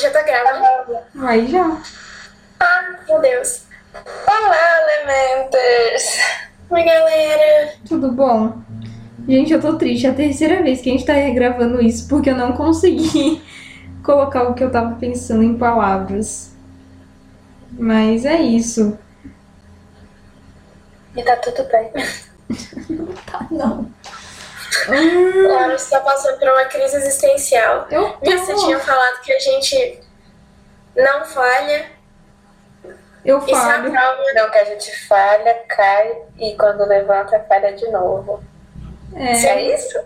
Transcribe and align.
já 0.00 0.10
tá 0.10 0.22
gravando. 0.22 0.98
Aí 1.20 1.46
já. 1.50 1.82
Ah, 2.58 2.96
meu 3.06 3.20
Deus. 3.20 3.64
Olá, 4.26 4.56
Elementers! 4.82 6.18
Oi, 6.70 6.82
galera. 6.82 7.74
Tudo 7.86 8.10
bom? 8.12 8.62
Gente, 9.28 9.52
eu 9.52 9.60
tô 9.60 9.76
triste. 9.76 10.06
É 10.06 10.10
a 10.10 10.14
terceira 10.14 10.62
vez 10.62 10.80
que 10.80 10.88
a 10.88 10.92
gente 10.92 11.04
tá 11.04 11.12
regravando 11.12 11.82
isso 11.82 12.08
porque 12.08 12.30
eu 12.30 12.36
não 12.36 12.52
consegui 12.52 13.42
colocar 14.02 14.44
o 14.44 14.54
que 14.54 14.64
eu 14.64 14.70
tava 14.70 14.94
pensando 14.94 15.42
em 15.42 15.58
palavras. 15.58 16.54
Mas 17.72 18.24
é 18.24 18.40
isso. 18.40 18.98
E 21.14 21.22
tá 21.22 21.36
tudo 21.36 21.64
bem. 21.70 21.90
Tá, 23.30 23.46
não. 23.48 23.88
Laura, 24.88 25.78
você 25.78 25.90
tá 25.90 26.00
passando 26.00 26.38
por 26.38 26.48
uma 26.48 26.64
crise 26.66 26.96
existencial. 26.96 27.86
Eu 27.90 28.16
E 28.22 28.36
você 28.36 28.54
tinha 28.54 28.78
falado 28.78 29.20
que 29.22 29.32
a 29.32 29.38
gente 29.38 30.00
não 30.96 31.24
falha 31.24 31.86
Eu 33.24 33.40
se 33.42 33.50
falo. 33.50 33.88
aprova. 33.88 34.22
Não, 34.34 34.50
que 34.50 34.58
a 34.58 34.64
gente 34.64 35.06
falha, 35.08 35.54
cai 35.68 36.16
e 36.38 36.56
quando 36.56 36.86
levanta, 36.86 37.44
falha 37.48 37.72
de 37.72 37.88
novo. 37.90 38.42
É, 39.14 39.32
É 39.32 39.74
isso? 39.74 39.98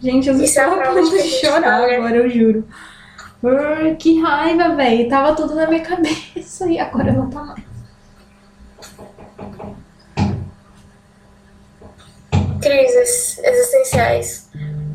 gente, 0.00 0.28
eu 0.28 0.34
Isso 0.36 0.58
é 0.60 0.64
a 0.64 0.68
de 1.00 1.20
chorar 1.40 1.62
fala. 1.62 1.94
agora, 1.94 2.16
eu 2.16 2.28
juro. 2.28 2.68
Que 3.98 4.20
raiva, 4.22 4.74
velho. 4.76 5.08
Tava 5.08 5.34
tudo 5.34 5.54
na 5.54 5.66
minha 5.66 5.82
cabeça 5.82 6.66
e 6.66 6.78
agora 6.78 7.12
não 7.12 7.28
tá 7.28 7.40
mais. 7.40 7.71
Crises 12.62 13.38
existenciais. 13.38 14.48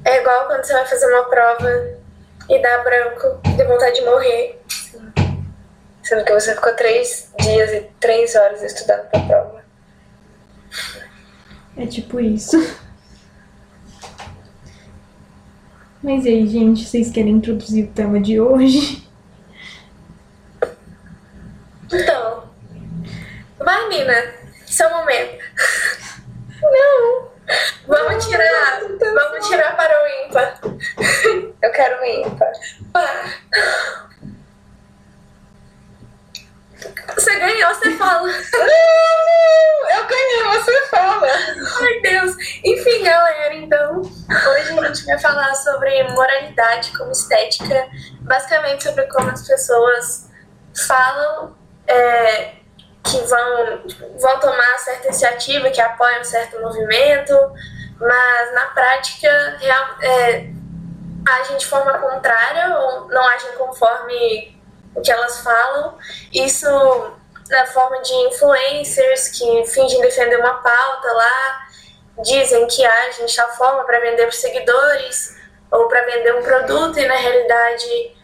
É 0.05 0.21
igual 0.21 0.48
quando 0.48 0.63
você 0.63 0.73
vai 0.73 0.85
fazer 0.85 1.05
uma 1.13 1.25
prova 1.25 1.98
e 2.49 2.62
dá 2.62 2.77
branco, 2.80 3.41
dá 3.58 3.66
vontade 3.66 3.99
de 3.99 4.05
morrer. 4.05 4.62
Sendo 6.02 6.23
que 6.23 6.34
você 6.34 6.55
ficou 6.55 6.73
três 6.73 7.33
dias 7.39 7.72
e 7.72 7.81
três 8.00 8.36
horas 8.36 8.64
estudando 8.64 9.09
pra 9.09 9.19
prova. 9.19 9.64
É 11.75 11.86
tipo 11.86 12.19
isso. 12.19 12.58
Mas 16.02 16.25
e 16.25 16.30
aí, 16.30 16.47
gente, 16.47 16.86
vocês 16.86 17.11
querem 17.11 17.33
introduzir 17.33 17.86
o 17.86 17.92
tema 17.92 18.22
de 18.22 18.39
hoje? 18.39 19.05
Então, 21.92 22.49
vai, 23.59 23.89
Nina, 23.89 24.33
seu 24.66 24.89
momento. 24.89 25.44
Não. 26.61 27.36
Vamos 27.88 28.26
tirar, 28.26 28.81
vamos 28.81 29.48
tirar 29.48 29.76
para 29.78 30.03
o 30.03 30.08
ímpar. 30.26 30.59
Eu 31.62 31.72
quero 31.72 32.06
ímpar. 32.06 32.52
Pá. 32.92 33.34
Você 37.16 37.39
ganhou, 37.39 37.73
você 37.73 37.92
fala. 37.98 38.30
Eu 38.30 40.08
ganhei, 40.08 40.44
você 40.44 40.88
fala. 40.88 41.28
Ai, 41.28 42.00
Deus. 42.02 42.36
Enfim, 42.64 43.04
galera, 43.04 43.56
então, 43.56 44.02
hoje 44.02 44.80
a 44.80 44.94
gente 44.94 45.06
vai 45.06 45.17
falar 45.17 45.56
sobre 45.56 46.04
moralidade 46.09 46.95
como 46.98 47.11
estética, 47.11 47.88
basicamente 48.22 48.84
sobre 48.84 49.08
como 49.08 49.30
as 49.30 49.48
pessoas 49.48 50.30
falam 50.88 51.56
é, 51.88 52.58
que 53.09 53.17
vão, 53.27 53.81
vão 54.19 54.39
tomar 54.39 54.77
certa 54.80 55.08
iniciativa, 55.08 55.69
que 55.69 55.81
apoiam 55.81 56.23
certo 56.23 56.59
movimento, 56.61 57.33
mas 57.99 58.53
na 58.53 58.66
prática 58.67 59.58
real, 59.59 59.86
é, 60.02 60.49
agem 61.27 61.58
de 61.58 61.66
forma 61.66 61.97
contrária 61.99 62.77
ou 62.77 63.08
não 63.08 63.25
agem 63.27 63.52
conforme 63.53 64.61
o 64.95 65.02
que 65.02 65.11
elas 65.11 65.39
falam. 65.39 65.97
Isso 66.33 66.67
na 67.49 67.66
forma 67.67 68.02
de 68.02 68.14
influencers 68.14 69.30
que 69.30 69.66
fingem 69.66 70.02
defender 70.02 70.38
uma 70.39 70.55
pauta 70.55 71.11
lá, 71.14 71.67
dizem 72.21 72.65
que 72.67 72.86
agem 72.86 73.26
de 73.26 73.36
tal 73.36 73.49
forma 73.52 73.83
para 73.83 73.99
vender 73.99 74.23
para 74.23 74.32
seguidores 74.32 75.37
ou 75.71 75.87
para 75.87 76.02
vender 76.05 76.36
um 76.36 76.43
produto 76.43 76.99
e 76.99 77.08
na 77.08 77.15
realidade 77.15 78.15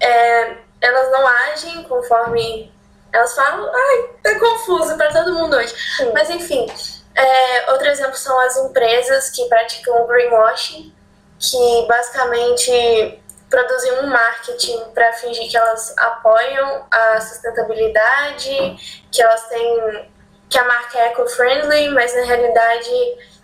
é, 0.00 0.56
elas 0.80 1.10
não 1.10 1.26
agem 1.26 1.82
conforme 1.84 2.72
elas 3.12 3.34
falam. 3.34 3.70
Ai, 3.74 4.10
tá 4.22 4.38
confuso 4.38 4.96
para 4.96 5.12
todo 5.12 5.34
mundo 5.34 5.56
hoje. 5.56 5.74
Mas 6.12 6.30
enfim, 6.30 6.66
é, 7.14 7.70
outro 7.70 7.88
exemplo 7.88 8.16
são 8.16 8.38
as 8.40 8.56
empresas 8.56 9.30
que 9.30 9.44
praticam 9.48 10.06
greenwashing, 10.06 10.94
que 11.38 11.86
basicamente 11.88 13.22
produzem 13.50 13.92
um 14.00 14.06
marketing 14.08 14.84
para 14.94 15.12
fingir 15.14 15.50
que 15.50 15.56
elas 15.56 15.94
apoiam 15.98 16.86
a 16.90 17.20
sustentabilidade, 17.20 19.04
que 19.10 19.22
elas 19.22 19.48
têm 19.48 20.08
que 20.48 20.58
a 20.58 20.64
marca 20.64 20.98
é 20.98 21.08
eco-friendly, 21.08 21.90
mas 21.90 22.14
na 22.14 22.22
realidade 22.22 22.90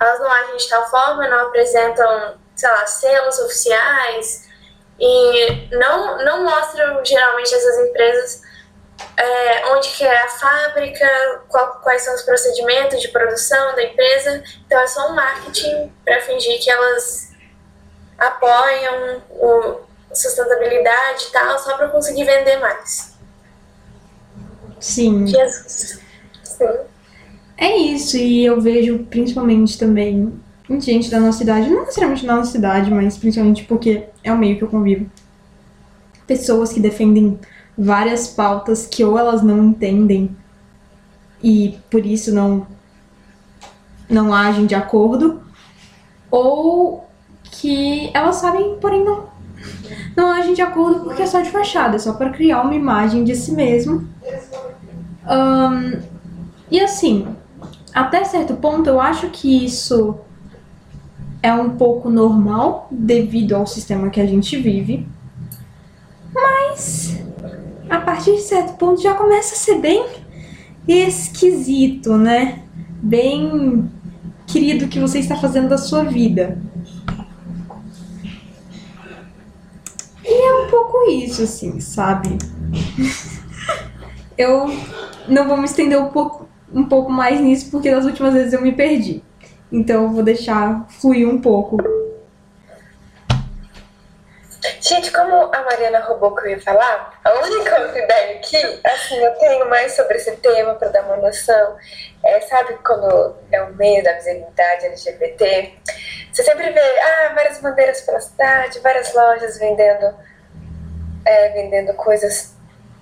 elas 0.01 0.21
não 0.21 0.31
agem 0.31 0.57
de 0.57 0.69
tal 0.69 0.89
forma, 0.89 1.29
não 1.29 1.49
apresentam, 1.49 2.35
sei 2.57 2.69
lá, 2.71 2.87
selos 2.87 3.39
oficiais 3.41 4.49
e 4.99 5.69
não, 5.73 6.25
não 6.25 6.45
mostram 6.45 7.05
geralmente 7.05 7.55
essas 7.55 7.79
empresas 7.89 8.43
é, 9.17 9.67
onde 9.75 9.89
que 9.89 10.05
é 10.05 10.23
a 10.23 10.29
fábrica, 10.29 11.07
qual- 11.49 11.81
quais 11.83 12.03
são 12.03 12.15
os 12.15 12.23
procedimentos 12.23 13.01
de 13.01 13.09
produção 13.09 13.75
da 13.75 13.83
empresa. 13.83 14.43
Então 14.67 14.81
é 14.81 14.87
só 14.87 15.11
um 15.11 15.15
marketing 15.15 15.93
para 16.05 16.21
fingir 16.23 16.63
que 16.63 16.71
elas 16.71 17.33
apoiam 18.19 19.23
o 19.31 19.81
sustentabilidade 20.13 21.25
e 21.29 21.33
tal, 21.33 21.59
só 21.59 21.77
para 21.77 21.89
conseguir 21.89 22.25
vender 22.25 22.57
mais. 22.59 23.15
Sim. 24.79 25.27
Jesus. 25.27 26.01
Sim. 26.43 26.79
É 27.57 27.77
isso, 27.77 28.17
e 28.17 28.45
eu 28.45 28.61
vejo 28.61 29.05
principalmente 29.11 29.79
também 29.79 30.41
gente 30.81 31.11
da 31.11 31.21
nossa 31.21 31.43
idade, 31.43 31.69
não 31.71 31.81
necessariamente 31.81 32.27
da 32.27 32.37
nossa 32.37 32.57
idade, 32.57 32.91
mas 32.91 33.17
principalmente 33.17 33.65
porque 33.65 34.09
é 34.23 34.33
o 34.33 34.37
meio 34.39 34.57
que 34.57 34.65
eu 34.65 34.69
convivo. 34.69 35.11
Pessoas 36.27 36.73
que 36.73 36.81
defendem 36.81 37.39
várias 37.77 38.29
pautas 38.29 38.87
que 38.87 39.05
ou 39.05 39.19
elas 39.19 39.43
não 39.43 39.65
entendem 39.65 40.37
e 41.43 41.79
por 41.91 42.05
isso 42.07 42.35
não 42.35 42.67
não 44.09 44.35
agem 44.35 44.67
de 44.67 44.75
acordo, 44.75 45.43
ou 46.31 47.09
que 47.43 48.11
elas 48.13 48.37
sabem, 48.37 48.77
porém 48.81 49.05
não 49.05 49.33
não 50.17 50.31
agem 50.31 50.55
de 50.55 50.63
acordo 50.63 51.01
porque 51.01 51.23
é 51.23 51.27
só 51.27 51.41
de 51.41 51.51
fachada, 51.51 51.97
é 51.97 51.99
só 51.99 52.13
para 52.13 52.31
criar 52.31 52.63
uma 52.63 52.75
imagem 52.75 53.25
de 53.25 53.35
si 53.35 53.53
mesmo. 53.53 54.07
Ahn, 55.27 56.03
e 56.71 56.81
assim, 56.81 57.27
até 57.95 58.25
certo 58.25 58.55
ponto, 58.57 58.89
eu 58.89 59.01
acho 59.01 59.31
que 59.31 59.65
isso 59.65 60.19
é 61.43 61.53
um 61.53 61.71
pouco 61.71 62.11
normal 62.11 62.89
devido 62.91 63.55
ao 63.55 63.67
sistema 63.67 64.11
que 64.11 64.21
a 64.21 64.27
gente 64.27 64.57
vive. 64.57 65.09
Mas 66.33 67.23
a 67.95 68.01
partir 68.01 68.33
de 68.33 68.43
certo 68.43 68.75
ponto 68.75 69.01
já 69.01 69.15
começa 69.15 69.55
a 69.55 69.59
ser 69.59 69.79
bem 69.81 70.05
esquisito, 70.87 72.17
né? 72.17 72.63
Bem 73.01 73.89
querido 74.47 74.89
que 74.89 74.99
você 74.99 75.21
está 75.21 75.37
fazendo 75.37 75.69
da 75.69 75.79
sua 75.79 76.03
vida. 76.03 76.59
E 80.25 80.49
é 80.49 80.65
um 80.65 80.71
pouco 80.71 81.09
isso, 81.11 81.43
assim, 81.43 81.79
sabe? 81.81 82.37
eu 84.37 84.67
não 85.29 85.47
vou 85.47 85.57
me 85.57 85.65
estender 85.65 85.99
um 85.99 86.09
pouco, 86.09 86.49
um 86.73 86.85
pouco 86.85 87.13
mais 87.13 87.41
nisso, 87.41 87.71
porque 87.71 87.91
das 87.91 88.05
últimas 88.05 88.35
vezes 88.35 88.53
eu 88.53 88.61
me 88.61 88.73
perdi. 88.73 89.23
Então 89.71 90.05
eu 90.05 90.11
vou 90.11 90.23
deixar 90.23 90.87
fluir 90.89 91.29
um 91.29 91.41
pouco. 91.41 91.77
Gente, 94.87 95.11
como 95.13 95.35
a 95.51 95.63
Mariana 95.63 96.01
roubou 96.01 96.35
que 96.35 96.47
eu 96.47 96.51
ia 96.51 96.61
falar, 96.61 97.19
a 97.25 97.33
única 97.39 97.99
ideia 97.99 98.37
aqui, 98.37 98.81
assim, 98.85 99.17
eu 99.17 99.33
tenho 99.37 99.67
mais 99.71 99.93
sobre 99.97 100.19
esse 100.19 100.37
tema 100.37 100.75
para 100.75 100.89
dar 100.89 101.05
uma 101.05 101.17
noção. 101.17 101.79
É, 102.23 102.39
sabe 102.43 102.75
quando 102.85 103.35
é 103.51 103.63
o 103.63 103.73
meio 103.77 104.05
da 104.05 104.13
visibilidade 104.13 104.85
LGBT? 104.85 105.73
Você 106.31 106.43
sempre 106.43 106.71
vê 106.71 107.01
ah, 107.01 107.33
várias 107.35 107.61
bandeiras 107.61 108.03
pela 108.03 108.21
cidade, 108.21 108.79
várias 108.81 109.15
lojas 109.15 109.59
vendendo, 109.59 110.15
é, 111.25 111.49
vendendo 111.49 111.95
coisas 111.95 112.55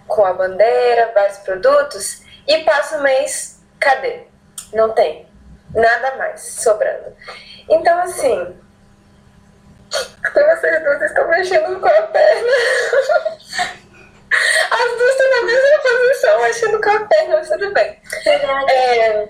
com 0.06 0.24
a 0.24 0.32
bandeira, 0.32 1.10
vários 1.12 1.38
produtos, 1.38 2.22
e 2.46 2.58
passa 2.58 2.98
o 2.98 3.02
mês, 3.02 3.60
cadê? 3.80 4.28
Não 4.72 4.92
tem. 4.92 5.26
Nada 5.74 6.14
mais 6.16 6.42
sobrando. 6.42 7.16
Então, 7.68 7.98
assim, 7.98 8.56
vocês 9.92 10.82
duas 10.84 11.02
estão 11.02 11.28
mexendo 11.28 11.80
com 11.80 11.86
a 11.86 12.02
perna. 12.02 12.48
As 14.70 14.98
duas 14.98 15.10
estão 15.10 15.30
na 15.30 15.42
mesma 15.46 15.78
posição, 15.82 16.42
mexendo 16.42 16.80
com 16.80 16.90
a 16.90 17.04
perna, 17.06 17.36
mas 17.36 17.48
tudo 17.48 17.72
bem. 17.72 18.00
É, 18.70 19.28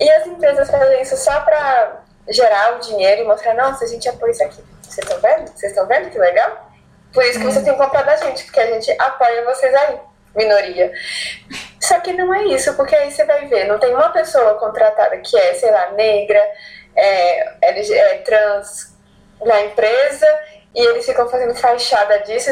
e 0.00 0.10
as 0.10 0.26
empresas 0.26 0.70
fazem 0.70 1.02
isso 1.02 1.16
só 1.16 1.40
pra 1.40 2.00
gerar 2.28 2.76
o 2.76 2.80
dinheiro 2.80 3.22
e 3.22 3.24
mostrar, 3.24 3.54
nossa, 3.54 3.84
a 3.84 3.88
gente 3.88 4.08
apoia 4.08 4.30
isso 4.32 4.42
aqui. 4.42 4.62
Vocês 4.82 4.98
estão 5.06 5.20
vendo? 5.20 5.48
Vocês 5.48 5.72
estão 5.72 5.86
vendo 5.86 6.10
que 6.10 6.18
legal? 6.18 6.70
Por 7.12 7.22
isso 7.24 7.38
que 7.38 7.46
É. 7.46 7.50
vocês 7.50 7.64
têm 7.64 7.72
que 7.74 7.78
comprar 7.78 8.02
da 8.02 8.16
gente, 8.16 8.44
porque 8.44 8.60
a 8.60 8.66
gente 8.66 8.90
apoia 9.00 9.44
vocês 9.44 9.72
aí, 9.74 9.98
minoria. 10.34 10.92
Só 11.80 11.98
que 12.00 12.12
não 12.12 12.32
é 12.34 12.44
isso, 12.46 12.74
porque 12.74 12.94
aí 12.94 13.10
você 13.10 13.24
vai 13.24 13.46
ver, 13.46 13.64
não 13.66 13.78
tem 13.78 13.94
uma 13.94 14.10
pessoa 14.10 14.54
contratada 14.58 15.16
que 15.18 15.36
é, 15.36 15.54
sei 15.54 15.70
lá, 15.70 15.90
negra, 15.92 16.42
é, 16.96 17.52
LG 17.62 17.94
é 17.94 18.18
trans 18.18 18.96
na 19.44 19.62
empresa, 19.62 20.26
e 20.74 20.80
eles 20.80 21.06
ficam 21.06 21.28
fazendo 21.28 21.54
fachada 21.54 22.18
disso, 22.20 22.50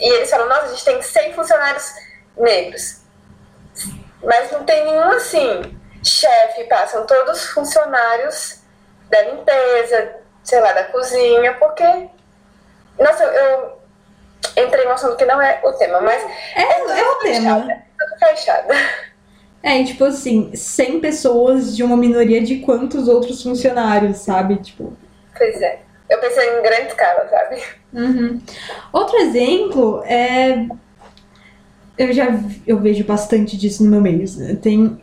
e 0.00 0.14
eles 0.14 0.30
falam, 0.30 0.48
nossa, 0.48 0.62
a 0.62 0.68
gente 0.68 0.84
tem 0.84 1.02
100 1.02 1.32
funcionários 1.34 1.92
negros. 2.36 3.00
Mas 4.22 4.50
não 4.50 4.64
tem 4.64 4.84
nenhum 4.84 5.10
assim, 5.12 5.78
chefe, 6.02 6.64
passam 6.64 7.06
todos 7.06 7.46
funcionários 7.48 8.60
da 9.10 9.22
limpeza, 9.22 10.16
sei 10.42 10.60
lá, 10.60 10.72
da 10.72 10.84
cozinha, 10.84 11.54
porque. 11.54 12.08
Nossa, 12.98 13.24
eu 13.24 13.78
entrei 14.56 14.84
num 14.84 14.92
assunto 14.92 15.16
que 15.16 15.24
não 15.24 15.40
é 15.40 15.60
o 15.62 15.72
tema, 15.74 16.00
mas 16.00 16.22
É, 16.54 16.62
é 16.62 17.10
o 17.10 17.18
tema. 17.18 17.60
tudo 17.98 18.18
fechada. 18.18 18.74
É, 19.62 19.78
e, 19.78 19.84
tipo 19.84 20.04
assim, 20.04 20.54
100 20.54 21.00
pessoas 21.00 21.76
de 21.76 21.82
uma 21.82 21.96
minoria 21.96 22.40
de 22.40 22.60
quantos 22.60 23.08
outros 23.08 23.42
funcionários, 23.42 24.18
sabe? 24.18 24.56
Tipo. 24.56 24.96
Pois 25.36 25.60
é. 25.60 25.80
Eu 26.08 26.20
pensei 26.20 26.58
em 26.58 26.62
grande 26.62 26.88
escala, 26.88 27.28
sabe? 27.28 27.62
Uhum. 27.92 28.40
Outro 28.92 29.16
exemplo 29.18 30.02
é. 30.04 30.66
Eu 31.98 32.12
já 32.12 32.28
eu 32.66 32.78
vejo 32.78 33.04
bastante 33.04 33.56
disso 33.56 33.82
no 33.82 33.90
meu 33.90 34.00
meio. 34.00 34.24
né? 34.36 34.56
Tem. 34.56 35.00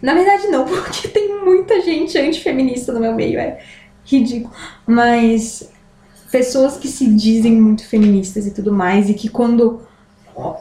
Na 0.00 0.14
verdade, 0.14 0.48
não, 0.48 0.64
porque 0.66 1.08
tem 1.08 1.44
muita 1.44 1.80
gente 1.80 2.16
antifeminista 2.18 2.92
no 2.92 3.00
meu 3.00 3.14
meio. 3.14 3.38
É 3.38 3.60
ridículo. 4.04 4.54
Mas 4.86 5.70
pessoas 6.30 6.76
que 6.76 6.88
se 6.88 7.06
dizem 7.06 7.52
muito 7.52 7.86
feministas 7.86 8.46
e 8.46 8.52
tudo 8.52 8.72
mais, 8.72 9.10
e 9.10 9.14
que 9.14 9.28
quando 9.28 9.82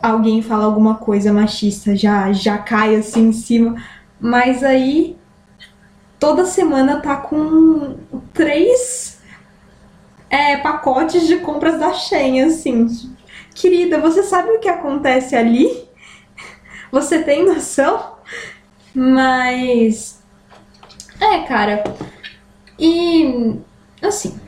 alguém 0.01 0.41
fala 0.41 0.65
alguma 0.65 0.95
coisa 0.95 1.31
machista 1.31 1.95
já, 1.95 2.31
já 2.33 2.57
cai 2.57 2.95
assim 2.95 3.27
em 3.29 3.33
cima. 3.33 3.81
Mas 4.19 4.63
aí 4.63 5.15
toda 6.19 6.45
semana 6.45 6.99
tá 6.99 7.15
com 7.15 7.95
três 8.33 9.18
é, 10.29 10.57
pacotes 10.57 11.27
de 11.27 11.37
compras 11.37 11.79
da 11.79 11.93
Shein, 11.93 12.41
assim. 12.41 13.15
Querida, 13.53 13.99
você 13.99 14.23
sabe 14.23 14.49
o 14.51 14.59
que 14.59 14.69
acontece 14.69 15.35
ali? 15.35 15.87
Você 16.91 17.23
tem 17.23 17.45
noção? 17.45 18.15
Mas. 18.93 20.21
É, 21.19 21.39
cara. 21.43 21.83
E. 22.77 23.55
Assim. 24.01 24.39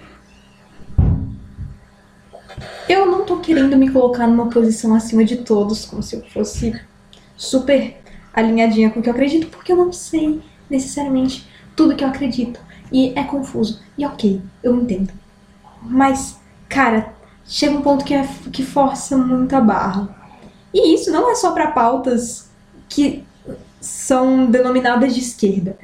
Eu 2.88 3.06
não 3.06 3.26
tô 3.26 3.38
querendo 3.38 3.78
me 3.78 3.90
colocar 3.90 4.28
numa 4.28 4.50
posição 4.50 4.94
acima 4.94 5.24
de 5.24 5.38
todos, 5.38 5.86
como 5.86 6.04
se 6.04 6.16
eu 6.16 6.26
fosse 6.30 6.80
super 7.38 8.02
alinhadinha 8.34 8.90
com 8.90 9.00
o 9.00 9.04
que 9.04 9.10
eu 9.10 9.14
acredito, 9.14 9.48
porque 9.48 9.72
eu 9.72 9.78
não 9.78 9.94
sei 9.94 10.42
necessariamente 10.70 11.48
tudo 11.76 11.96
que 11.96 12.04
eu 12.04 12.08
acredito. 12.08 12.60
E 12.92 13.14
é 13.16 13.24
confuso. 13.24 13.82
E 13.98 14.06
ok, 14.06 14.42
eu 14.62 14.76
entendo. 14.76 15.21
Mas, 15.82 16.38
cara, 16.70 17.14
chega 17.46 17.76
um 17.76 17.82
ponto 17.82 18.06
que, 18.06 18.14
é, 18.14 18.28
que 18.52 18.64
força 18.64 19.18
muito 19.18 19.56
a 19.56 19.62
barra. 19.62 20.16
E 20.74 20.94
isso 20.94 21.12
não 21.12 21.30
é 21.30 21.36
só 21.36 21.52
para 21.52 21.72
pautas 21.72 22.50
que 22.88 23.24
são 23.80 24.46
denominadas 24.46 25.14
de 25.14 25.20
esquerda. 25.20 25.78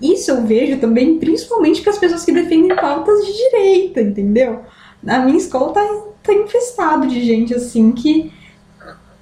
Isso 0.00 0.30
eu 0.30 0.46
vejo 0.46 0.78
também, 0.78 1.18
principalmente 1.18 1.82
para 1.82 1.90
as 1.90 1.98
pessoas 1.98 2.24
que 2.24 2.32
defendem 2.32 2.74
pautas 2.74 3.26
de 3.26 3.32
direita, 3.32 4.00
entendeu? 4.00 4.62
A 5.06 5.18
minha 5.18 5.36
escola 5.36 5.72
tá, 5.72 6.02
tá 6.22 6.32
infestado 6.32 7.06
de 7.06 7.22
gente 7.24 7.54
assim 7.54 7.92
que 7.92 8.32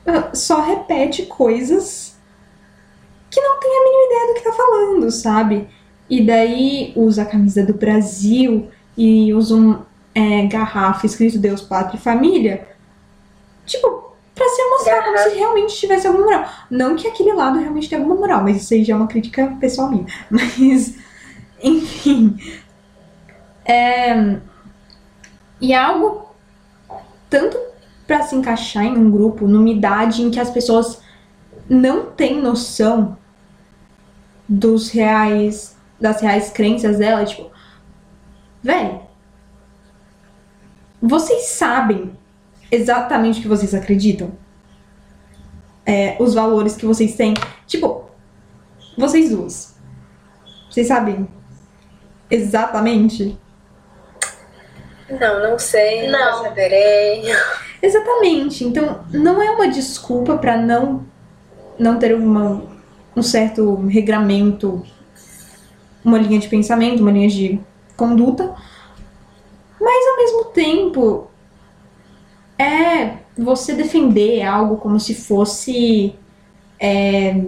ah, 0.07 0.31
só 0.35 0.61
repete 0.61 1.27
coisas 1.27 2.17
que 3.31 3.41
não 3.41 3.59
tem 3.61 3.71
a 3.71 3.85
mínima 3.85 4.05
ideia 4.07 4.27
do 4.27 4.35
que 4.35 4.45
tá 4.45 4.53
falando, 4.53 5.11
sabe? 5.11 5.69
E 6.09 6.25
daí 6.25 6.93
usa 6.97 7.23
a 7.23 7.27
camisa 7.27 7.65
do 7.65 7.75
Brasil 7.75 8.69
e 8.97 9.33
usa 9.35 9.55
um 9.55 9.88
é, 10.19 10.47
garrafa 10.47 11.07
escrito 11.07 11.39
Deus, 11.39 11.63
Pátria 11.63 11.97
e 11.97 12.03
Família. 12.03 12.67
Tipo, 13.65 14.17
pra 14.35 14.49
se 14.49 14.69
mostrar 14.71 15.05
como 15.05 15.17
se 15.19 15.29
realmente 15.37 15.77
tivesse 15.77 16.09
alguma 16.09 16.25
moral. 16.25 16.49
Não 16.69 16.97
que 16.97 17.07
aquele 17.07 17.33
lado 17.33 17.61
realmente 17.61 17.89
tenha 17.89 18.01
alguma 18.01 18.19
moral, 18.19 18.43
mas 18.43 18.57
isso 18.57 18.75
aí 18.75 18.83
já 18.83 18.95
é 18.95 18.97
uma 18.97 19.07
crítica 19.07 19.57
pessoal 19.61 19.89
minha. 19.89 20.07
Mas, 20.29 20.97
enfim. 21.63 22.37
É, 23.65 24.39
e 25.61 25.73
é 25.73 25.77
algo 25.77 26.27
tanto 27.31 27.57
pra 28.07 28.23
se 28.23 28.35
encaixar 28.35 28.85
em 28.85 28.97
um 28.97 29.11
grupo, 29.11 29.47
numa 29.47 29.69
idade 29.69 30.23
em 30.23 30.31
que 30.31 30.41
as 30.41 30.51
pessoas 30.51 31.01
não 31.69 32.07
têm 32.07 32.41
noção 32.41 33.17
dos 34.49 34.89
reais, 34.89 35.77
das 36.01 36.23
reais 36.23 36.51
crenças 36.51 36.97
dela, 36.97 37.25
tipo, 37.25 37.51
velho, 38.63 39.08
vocês 41.01 41.47
sabem 41.47 42.13
exatamente 42.71 43.39
o 43.39 43.43
que 43.43 43.49
vocês 43.49 43.75
acreditam? 43.75 44.33
É, 45.87 46.17
os 46.21 46.35
valores 46.35 46.77
que 46.77 46.85
vocês 46.85 47.15
têm? 47.15 47.35
Tipo, 47.67 48.11
vocês 48.97 49.31
duas. 49.31 49.77
Vocês 50.71 50.87
sabem 50.87 51.27
exatamente? 52.31 53.39
Não, 55.09 55.51
não 55.51 55.59
sei, 55.59 56.09
Não. 56.09 56.19
não 56.19 56.43
saberei. 56.45 57.23
Exatamente. 57.81 58.65
Então, 58.65 59.05
não 59.13 59.41
é 59.41 59.51
uma 59.53 59.69
desculpa 59.69 60.37
pra 60.37 60.57
não 60.57 61.07
não 61.79 61.97
ter 61.97 62.13
uma, 62.13 62.61
um 63.15 63.23
certo 63.23 63.77
regramento, 63.87 64.85
uma 66.05 66.19
linha 66.19 66.41
de 66.41 66.49
pensamento, 66.49 67.01
uma 67.01 67.13
linha 67.13 67.29
de 67.29 67.61
conduta, 67.97 68.53
mas 69.81 70.09
ao 70.09 70.17
mesmo 70.17 70.45
tempo 70.53 71.29
é 72.59 73.19
você 73.37 73.75
defender 73.75 74.43
algo 74.43 74.77
como 74.77 74.99
se 74.99 75.15
fosse 75.15 76.15
é, 76.81 77.41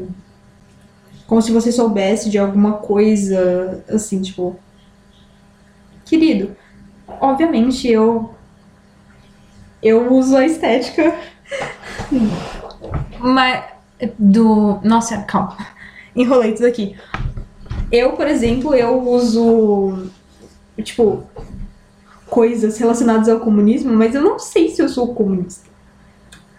como 1.26 1.40
se 1.40 1.52
você 1.52 1.70
soubesse 1.70 2.28
de 2.28 2.38
alguma 2.38 2.74
coisa 2.74 3.84
assim, 3.88 4.20
tipo, 4.20 4.56
querido, 6.04 6.56
obviamente 7.20 7.88
eu 7.88 8.34
eu 9.82 10.12
uso 10.12 10.36
a 10.36 10.44
estética. 10.44 11.16
Mas 13.18 13.64
do 14.18 14.80
nossa 14.82 15.22
calma 15.22 15.56
enrolei 16.16 16.54
tudo 16.54 16.66
aqui. 16.66 16.96
Eu 17.92 18.12
por 18.12 18.26
exemplo 18.26 18.74
eu 18.74 19.00
uso 19.08 20.10
tipo 20.82 21.24
coisas 22.30 22.78
relacionadas 22.78 23.28
ao 23.28 23.40
comunismo 23.40 23.92
mas 23.92 24.14
eu 24.14 24.22
não 24.22 24.38
sei 24.38 24.68
se 24.68 24.80
eu 24.80 24.88
sou 24.88 25.14
comunista 25.14 25.68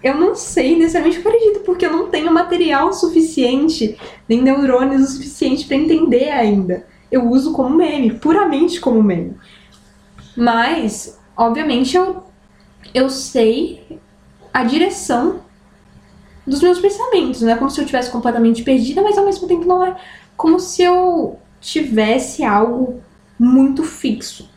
eu 0.03 0.15
não 0.15 0.35
sei 0.35 0.75
necessariamente 0.75 1.19
o 1.19 1.21
que 1.21 1.27
acredito 1.27 1.59
porque 1.61 1.85
eu 1.85 1.91
não 1.91 2.09
tenho 2.09 2.31
material 2.31 2.93
suficiente 2.93 3.97
nem 4.27 4.41
neurônios 4.41 5.03
o 5.03 5.13
suficiente 5.13 5.65
para 5.65 5.77
entender 5.77 6.29
ainda 6.29 6.85
eu 7.11 7.27
uso 7.29 7.53
como 7.53 7.75
meme 7.75 8.13
puramente 8.13 8.79
como 8.79 9.01
meme 9.01 9.35
mas 10.35 11.19
obviamente 11.35 11.95
eu 11.95 12.23
eu 12.93 13.09
sei 13.09 13.99
a 14.53 14.63
direção 14.63 15.41
dos 16.45 16.61
meus 16.61 16.79
pensamentos. 16.79 17.41
Não 17.41 17.51
é 17.51 17.55
como 17.55 17.69
se 17.69 17.79
eu 17.79 17.85
tivesse 17.85 18.11
completamente 18.11 18.63
perdida, 18.63 19.01
mas 19.01 19.17
ao 19.17 19.25
mesmo 19.25 19.47
tempo 19.47 19.65
não 19.65 19.85
é 19.85 19.95
como 20.35 20.59
se 20.59 20.81
eu 20.83 21.39
tivesse 21.59 22.43
algo 22.43 23.01
muito 23.39 23.83
fixo. 23.83 24.49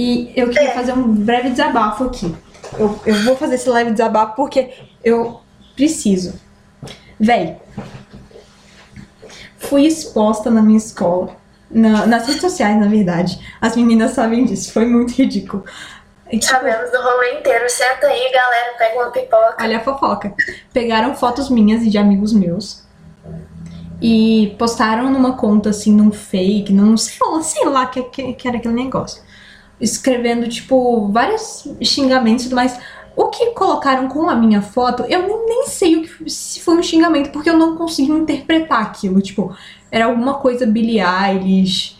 E 0.00 0.32
eu 0.36 0.48
queria 0.48 0.68
É. 0.70 0.74
fazer 0.74 0.92
um 0.92 1.12
breve 1.12 1.50
desabafo 1.50 2.04
aqui. 2.04 2.32
Eu, 2.78 3.00
eu 3.04 3.14
vou 3.24 3.34
fazer 3.36 3.56
esse 3.56 3.68
leve 3.68 3.90
desabafo 3.90 4.36
porque 4.36 4.72
eu 5.02 5.40
preciso. 5.74 6.38
Véi, 7.18 7.56
fui 9.58 9.86
exposta 9.86 10.50
na 10.50 10.62
minha 10.62 10.78
escola, 10.78 11.36
na- 11.68 12.06
nas 12.06 12.26
redes 12.26 12.40
sociais, 12.40 12.78
na 12.78 12.86
verdade. 12.86 13.38
As 13.60 13.74
meninas 13.76 14.12
sabem 14.12 14.44
disso, 14.44 14.72
foi 14.72 14.86
muito 14.86 15.12
ridículo. 15.14 15.64
E, 16.30 16.38
tipo, 16.38 16.52
Sabemos 16.52 16.90
do 16.92 16.98
rolê 17.02 17.40
inteiro. 17.40 17.68
Senta 17.68 18.06
aí, 18.06 18.30
galera, 18.32 18.74
pega 18.78 19.00
uma 19.00 19.10
pipoca. 19.10 19.56
Olha 19.60 19.78
a 19.78 19.80
fofoca. 19.80 20.32
Pegaram 20.72 21.14
fotos 21.16 21.48
minhas 21.50 21.82
e 21.82 21.90
de 21.90 21.98
amigos 21.98 22.32
meus. 22.32 22.86
E 24.00 24.54
postaram 24.58 25.10
numa 25.10 25.32
conta 25.36 25.70
assim, 25.70 25.92
num 25.92 26.12
fake, 26.12 26.72
num 26.72 26.96
sei 26.96 27.16
lá, 27.28 27.42
sei 27.42 27.64
lá 27.68 27.86
que, 27.86 28.02
que, 28.04 28.32
que 28.34 28.46
era 28.46 28.58
aquele 28.58 28.74
negócio. 28.74 29.22
Escrevendo, 29.80 30.48
tipo, 30.48 31.08
vários 31.08 31.66
xingamentos 31.82 32.44
e 32.44 32.48
tudo 32.48 32.56
mais. 32.56 32.78
O 33.16 33.26
que 33.26 33.46
colocaram 33.50 34.08
com 34.08 34.28
a 34.28 34.34
minha 34.34 34.62
foto, 34.62 35.04
eu 35.08 35.26
nem, 35.46 35.66
sei 35.66 35.96
o 35.96 36.02
que, 36.02 36.30
se 36.30 36.60
foi 36.60 36.76
um 36.78 36.82
xingamento, 36.82 37.30
porque 37.30 37.50
eu 37.50 37.56
não 37.56 37.76
consegui 37.76 38.12
interpretar 38.12 38.80
aquilo. 38.82 39.20
Tipo, 39.20 39.56
era 39.90 40.06
alguma 40.06 40.34
coisa 40.34 40.66
Billie 40.66 41.00
Eilish, 41.00 41.96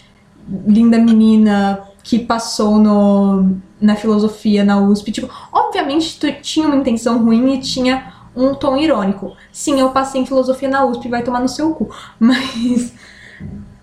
linda 0.66 0.98
menina 0.98 1.82
que 2.02 2.18
passou 2.18 2.78
no, 2.78 3.56
na 3.80 3.94
filosofia 3.94 4.64
na 4.64 4.80
USP. 4.80 5.12
Tipo, 5.12 5.28
obviamente 5.52 6.18
tinha 6.40 6.66
uma 6.66 6.76
intenção 6.76 7.22
ruim 7.22 7.54
e 7.54 7.60
tinha 7.60 8.12
um 8.34 8.54
tom 8.54 8.76
irônico. 8.76 9.36
Sim, 9.52 9.80
eu 9.80 9.90
passei 9.90 10.20
em 10.20 10.26
filosofia 10.26 10.68
na 10.68 10.84
USP, 10.84 11.08
vai 11.08 11.22
tomar 11.22 11.40
no 11.40 11.48
seu 11.48 11.74
cu. 11.74 11.90
Mas. 12.18 12.94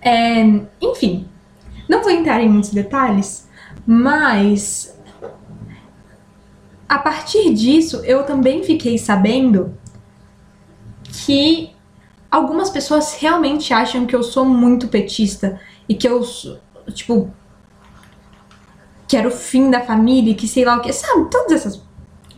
É, 0.01 0.41
enfim. 0.81 1.27
Não 1.87 2.01
vou 2.01 2.11
entrar 2.11 2.41
em 2.41 2.49
muitos 2.49 2.71
detalhes, 2.71 3.44
mas. 3.86 4.96
A 6.88 7.00
partir 7.00 7.54
disso, 7.54 8.01
eu 8.06 8.24
também 8.24 8.63
fiquei 8.63 8.98
sabendo 8.98 9.75
que 11.25 11.72
algumas 12.30 12.70
pessoas 12.70 13.15
realmente 13.15 13.74
acham 13.74 14.06
que 14.06 14.15
eu 14.15 14.22
sou 14.22 14.46
muito 14.46 14.88
petista 14.88 15.60
e 15.89 15.96
que 15.96 16.08
eu, 16.08 16.22
tipo, 16.94 17.34
quero 19.08 19.30
o 19.30 19.32
fim 19.32 19.72
da 19.72 19.82
família, 19.82 20.36
que 20.36 20.48
sei 20.48 20.63
lá 20.63 20.77
o 20.77 20.82
que, 20.82 20.94
sabe? 20.94 21.30
Todas 21.32 21.54
essas 21.54 21.82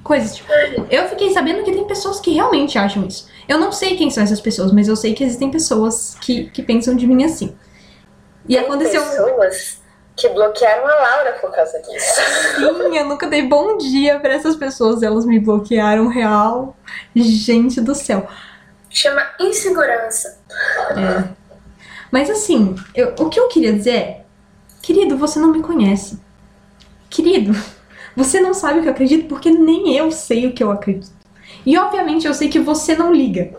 coisas. 0.03 0.35
Tipo, 0.35 0.49
eu 0.89 1.09
fiquei 1.09 1.31
sabendo 1.31 1.63
que 1.63 1.71
tem 1.71 1.85
pessoas 1.85 2.19
que 2.19 2.31
realmente 2.31 2.77
acham 2.77 3.05
isso. 3.05 3.27
Eu 3.47 3.59
não 3.59 3.71
sei 3.71 3.97
quem 3.97 4.09
são 4.09 4.23
essas 4.23 4.39
pessoas, 4.39 4.71
mas 4.71 4.87
eu 4.87 4.95
sei 4.95 5.13
que 5.13 5.23
existem 5.23 5.51
pessoas 5.51 6.15
que, 6.21 6.49
que 6.51 6.63
pensam 6.63 6.95
de 6.95 7.05
mim 7.05 7.23
assim. 7.23 7.55
E 8.47 8.55
tem 8.55 8.59
aconteceu. 8.59 9.03
Pessoas 9.03 9.76
que 10.17 10.27
bloquearam 10.29 10.87
a 10.87 10.95
Laura 10.95 11.33
por 11.33 11.51
causa 11.51 11.79
disso. 11.79 12.21
Sim, 12.55 12.97
eu 12.97 13.05
nunca 13.05 13.27
dei 13.27 13.43
bom 13.43 13.77
dia 13.77 14.19
para 14.19 14.33
essas 14.33 14.55
pessoas. 14.55 15.03
Elas 15.03 15.25
me 15.25 15.39
bloquearam 15.39 16.07
real. 16.07 16.75
Gente 17.15 17.79
do 17.79 17.93
céu. 17.93 18.27
Chama 18.89 19.21
insegurança. 19.39 20.39
É. 20.91 21.23
Mas 22.11 22.31
assim, 22.31 22.75
eu, 22.95 23.13
o 23.19 23.29
que 23.29 23.39
eu 23.39 23.47
queria 23.47 23.73
dizer 23.73 23.95
é, 23.95 24.25
querido, 24.81 25.17
você 25.17 25.37
não 25.37 25.51
me 25.51 25.61
conhece. 25.61 26.19
Querido, 27.09 27.53
você 28.15 28.39
não 28.39 28.55
sabe 28.55 28.79
o 28.79 28.81
que 28.81 28.87
eu 28.87 28.93
acredito 28.93 29.27
porque 29.27 29.51
nem 29.51 29.95
eu 29.95 30.11
sei 30.11 30.47
o 30.47 30.53
que 30.53 30.63
eu 30.63 30.71
acredito. 30.71 31.15
E 31.63 31.77
obviamente 31.77 32.25
eu 32.25 32.33
sei 32.33 32.49
que 32.49 32.59
você 32.59 32.95
não 32.95 33.13
liga. 33.13 33.51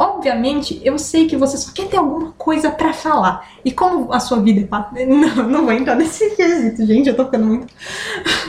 Obviamente, 0.00 0.80
eu 0.82 0.98
sei 0.98 1.26
que 1.26 1.36
você 1.36 1.58
só 1.58 1.70
quer 1.72 1.86
ter 1.86 1.98
alguma 1.98 2.32
coisa 2.32 2.70
para 2.70 2.90
falar. 2.90 3.46
E 3.62 3.70
como 3.70 4.10
a 4.14 4.18
sua 4.18 4.40
vida 4.40 4.66
é. 4.96 5.04
Não, 5.04 5.46
não 5.46 5.64
vou 5.64 5.72
entrar 5.74 5.94
nesse 5.94 6.30
quesito, 6.36 6.86
gente, 6.86 7.10
eu 7.10 7.14
tô 7.14 7.26
ficando 7.26 7.44
muito. 7.44 7.66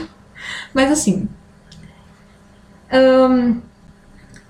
Mas 0.72 0.90
assim. 0.90 1.28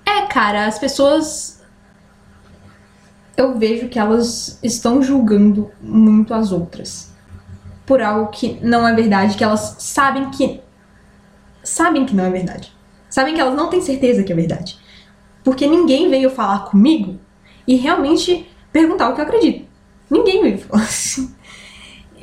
é, 0.07 0.27
cara, 0.29 0.67
as 0.67 0.79
pessoas. 0.79 1.61
Eu 3.37 3.59
vejo 3.59 3.89
que 3.89 3.99
elas 3.99 4.61
estão 4.63 5.03
julgando 5.03 5.73
muito 5.81 6.33
as 6.33 6.53
outras. 6.53 7.11
Por 7.85 8.01
algo 8.01 8.31
que 8.31 8.61
não 8.63 8.87
é 8.87 8.95
verdade, 8.95 9.37
que 9.37 9.43
elas 9.43 9.75
sabem 9.81 10.31
que 10.31 10.61
sabem 11.65 12.07
que 12.07 12.15
não 12.15 12.27
é 12.27 12.31
verdade. 12.31 12.73
Sabem 13.11 13.35
que 13.35 13.41
elas 13.41 13.57
não 13.57 13.69
têm 13.69 13.81
certeza 13.81 14.23
que 14.23 14.33
é 14.33 14.37
verdade. 14.37 14.81
Porque 15.45 15.67
ninguém 15.67 16.09
veio 16.09 16.31
falar 16.31 16.67
comigo 16.67 17.19
e 17.67 17.77
realmente 17.77 18.49
perguntar 18.73 19.09
o 19.09 19.15
que 19.15 19.21
eu 19.21 19.25
acredito. 19.25 19.67
Ninguém 20.11 20.43
veio 20.43 20.59
falar 20.59 20.83
assim. 20.85 21.35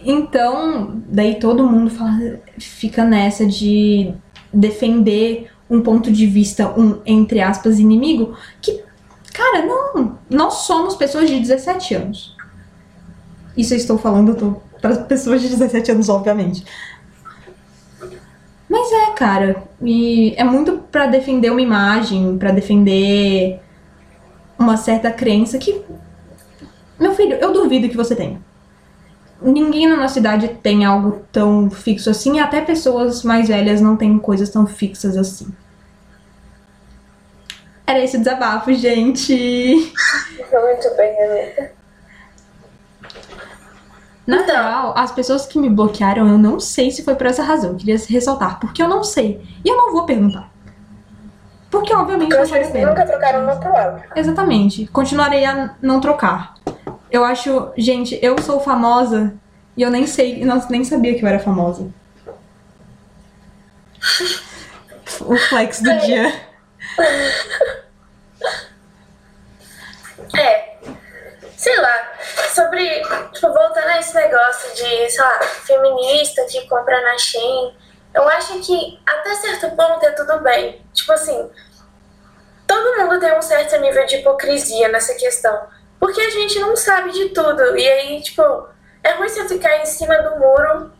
Então, 0.06 1.02
daí 1.08 1.40
todo 1.40 1.68
mundo 1.68 1.90
fala, 1.90 2.40
fica 2.58 3.04
nessa 3.04 3.46
de 3.46 4.14
defender 4.54 5.52
um 5.70 5.82
ponto 5.82 6.12
de 6.12 6.26
vista, 6.26 6.70
um, 6.80 7.00
entre 7.06 7.42
aspas, 7.42 7.80
inimigo, 7.80 8.36
que, 8.62 8.82
cara, 9.34 9.66
não. 9.66 10.18
Nós 10.30 10.54
somos 10.66 10.96
pessoas 10.96 11.30
de 11.30 11.40
17 11.40 11.96
anos. 11.96 12.36
Isso 13.56 13.74
eu 13.74 13.78
estou 13.78 13.98
falando 13.98 14.62
para 14.82 14.96
pessoas 15.04 15.42
de 15.42 15.50
17 15.50 15.92
anos, 15.92 16.10
obviamente. 16.10 16.64
Cara, 19.20 19.64
e 19.82 20.34
é 20.38 20.46
muito 20.46 20.78
para 20.90 21.06
defender 21.06 21.52
uma 21.52 21.62
imagem, 21.62 22.38
para 22.38 22.54
defender 22.54 23.60
uma 24.58 24.78
certa 24.78 25.12
crença 25.12 25.58
que 25.58 25.84
meu 26.98 27.14
filho, 27.14 27.36
eu 27.36 27.52
duvido 27.52 27.90
que 27.90 27.98
você 27.98 28.16
tenha. 28.16 28.40
Ninguém 29.42 29.90
na 29.90 29.98
nossa 29.98 30.14
cidade 30.14 30.48
tem 30.64 30.86
algo 30.86 31.26
tão 31.34 31.70
fixo 31.70 32.10
assim, 32.10 32.40
até 32.40 32.62
pessoas 32.62 33.22
mais 33.22 33.50
velhas 33.50 33.82
não 33.82 33.98
têm 33.98 34.18
coisas 34.18 34.50
tão 34.50 34.66
fixas 34.66 35.18
assim. 35.18 35.54
Era 37.86 38.02
esse 38.02 38.18
desabafo, 38.18 38.72
gente. 38.74 39.34
Muito 40.50 40.96
bem, 40.96 41.24
Anitta. 41.24 41.78
Na 44.29 44.43
então, 44.43 44.55
real, 44.55 44.93
as 44.95 45.12
pessoas 45.12 45.48
que 45.48 45.57
me 45.57 45.67
bloquearam, 45.67 46.27
eu 46.27 46.38
não 46.38 46.59
sei 46.59 46.91
se 46.91 47.03
foi 47.03 47.15
por 47.15 47.25
essa 47.25 47.41
razão. 47.41 47.71
Eu 47.71 47.77
queria 47.77 47.98
ressaltar, 47.98 48.59
porque 48.59 48.79
eu 48.79 48.88
não 48.88 49.03
sei. 49.03 49.41
E 49.65 49.67
eu 49.67 49.75
não 49.75 49.91
vou 49.91 50.05
perguntar. 50.05 50.51
Porque, 51.71 51.91
obviamente, 51.91 52.29
porque 52.29 52.45
vocês 52.45 52.71
nunca 52.86 53.07
trocaram 53.07 53.41
uma 53.41 53.55
palavra. 53.55 54.05
Exatamente. 54.15 54.86
Continuarei 54.86 55.45
a 55.45 55.75
não 55.81 56.00
trocar. 56.00 56.53
Eu 57.09 57.25
acho, 57.25 57.71
gente, 57.75 58.19
eu 58.21 58.39
sou 58.39 58.59
famosa 58.59 59.33
e 59.75 59.81
eu 59.81 59.89
nem 59.89 60.05
sei, 60.05 60.45
não, 60.45 60.63
nem 60.69 60.83
sabia 60.83 61.17
que 61.17 61.25
eu 61.25 61.27
era 61.27 61.39
famosa. 61.39 61.89
o 65.21 65.36
flex 65.38 65.81
do 65.81 65.98
dia. 66.01 66.31
É, 70.38 70.69
sei 71.60 71.75
lá, 71.82 72.13
sobre, 72.56 73.01
tipo, 73.34 73.54
voltando 73.54 73.88
a 73.88 74.00
esse 74.00 74.16
negócio 74.16 74.74
de, 74.75 75.10
sei 75.10 75.22
lá, 75.22 75.39
feminista 75.42 76.46
que 76.46 76.66
compra 76.70 77.01
na 77.01 77.18
Shein, 77.18 77.75
eu 78.13 78.25
acho 78.30 78.62
que 78.62 78.98
até 79.06 79.36
certo 79.36 79.75
ponto 79.75 80.06
é 80.06 80.12
tudo 80.12 80.39
bem. 80.39 80.82
Tipo 80.94 81.12
assim, 81.12 81.51
todo 82.66 83.01
mundo 83.01 83.20
tem 83.20 83.38
um 83.38 83.42
certo 83.42 83.75
nível 83.75 84.06
de 84.06 84.16
hipocrisia 84.16 84.88
nessa 84.88 85.13
questão. 85.16 85.68
Porque 86.00 86.22
a 86.22 86.30
gente 86.30 86.58
não 86.60 86.78
sabe 86.78 87.12
de 87.12 87.28
tudo. 87.30 87.78
E 87.78 87.86
aí, 87.86 88.22
tipo, 88.22 88.42
é 89.04 89.12
ruim 89.16 89.28
você 89.28 89.46
ficar 89.46 89.80
em 89.80 89.86
cima 89.86 90.16
do 90.16 90.39
muro 90.39 90.94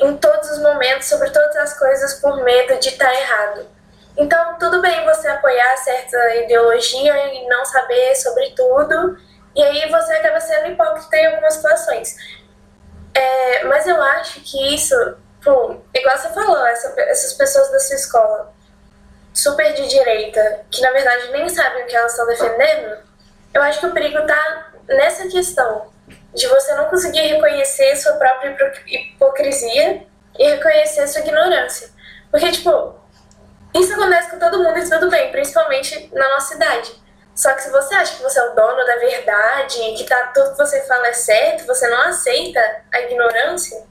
em 0.00 0.16
todos 0.16 0.50
os 0.50 0.58
momentos 0.58 1.08
sobre 1.08 1.30
todas 1.30 1.56
as 1.56 1.78
coisas 1.78 2.14
por 2.14 2.42
medo 2.42 2.76
de 2.80 2.88
estar 2.88 3.06
tá 3.06 3.14
errado. 3.14 3.68
Então, 4.16 4.58
tudo 4.58 4.82
bem 4.82 5.04
você 5.04 5.28
apoiar 5.28 5.76
certa 5.76 6.34
ideologia 6.38 7.34
e 7.34 7.46
não 7.46 7.64
saber 7.64 8.16
sobre 8.16 8.50
tudo 8.50 9.29
e 9.54 9.62
aí 9.62 9.90
você 9.90 10.12
acaba 10.14 10.40
sendo 10.40 10.72
hipócrita 10.72 11.16
em 11.16 11.26
algumas 11.26 11.54
situações. 11.54 12.16
É, 13.14 13.64
mas 13.64 13.86
eu 13.86 14.00
acho 14.00 14.40
que 14.40 14.74
isso, 14.74 14.94
igual 15.94 16.18
você 16.18 16.28
falou, 16.28 16.66
essa, 16.66 17.00
essas 17.00 17.32
pessoas 17.34 17.70
da 17.70 17.80
sua 17.80 17.96
escola, 17.96 18.52
super 19.34 19.72
de 19.74 19.88
direita, 19.88 20.64
que 20.70 20.80
na 20.80 20.90
verdade 20.92 21.30
nem 21.32 21.48
sabem 21.48 21.84
o 21.84 21.86
que 21.86 21.96
elas 21.96 22.12
estão 22.12 22.26
defendendo, 22.26 22.98
eu 23.52 23.62
acho 23.62 23.80
que 23.80 23.86
o 23.86 23.92
perigo 23.92 24.24
tá 24.26 24.72
nessa 24.88 25.28
questão 25.28 25.90
de 26.34 26.46
você 26.46 26.74
não 26.74 26.84
conseguir 26.86 27.22
reconhecer 27.22 27.96
sua 27.96 28.12
própria 28.12 28.56
hipocrisia 28.86 30.06
e 30.38 30.50
reconhecer 30.50 31.06
sua 31.08 31.22
ignorância. 31.22 31.88
Porque, 32.30 32.50
tipo, 32.52 32.94
isso 33.74 33.92
acontece 33.92 34.30
com 34.30 34.38
todo 34.38 34.62
mundo 34.62 34.78
e 34.78 34.88
tudo 34.88 35.10
bem, 35.10 35.30
principalmente 35.32 36.08
na 36.12 36.28
nossa 36.30 36.54
idade. 36.54 36.92
Só 37.34 37.52
que 37.54 37.62
se 37.62 37.70
você 37.70 37.94
acha 37.94 38.16
que 38.16 38.22
você 38.22 38.38
é 38.38 38.50
o 38.50 38.54
dono 38.54 38.84
da 38.84 38.96
verdade, 38.96 39.94
que 39.96 40.04
tá, 40.04 40.30
tudo 40.34 40.52
que 40.52 40.58
você 40.58 40.82
fala 40.82 41.08
é 41.08 41.12
certo, 41.12 41.66
você 41.66 41.88
não 41.88 42.02
aceita 42.02 42.60
a 42.92 43.00
ignorância, 43.00 43.82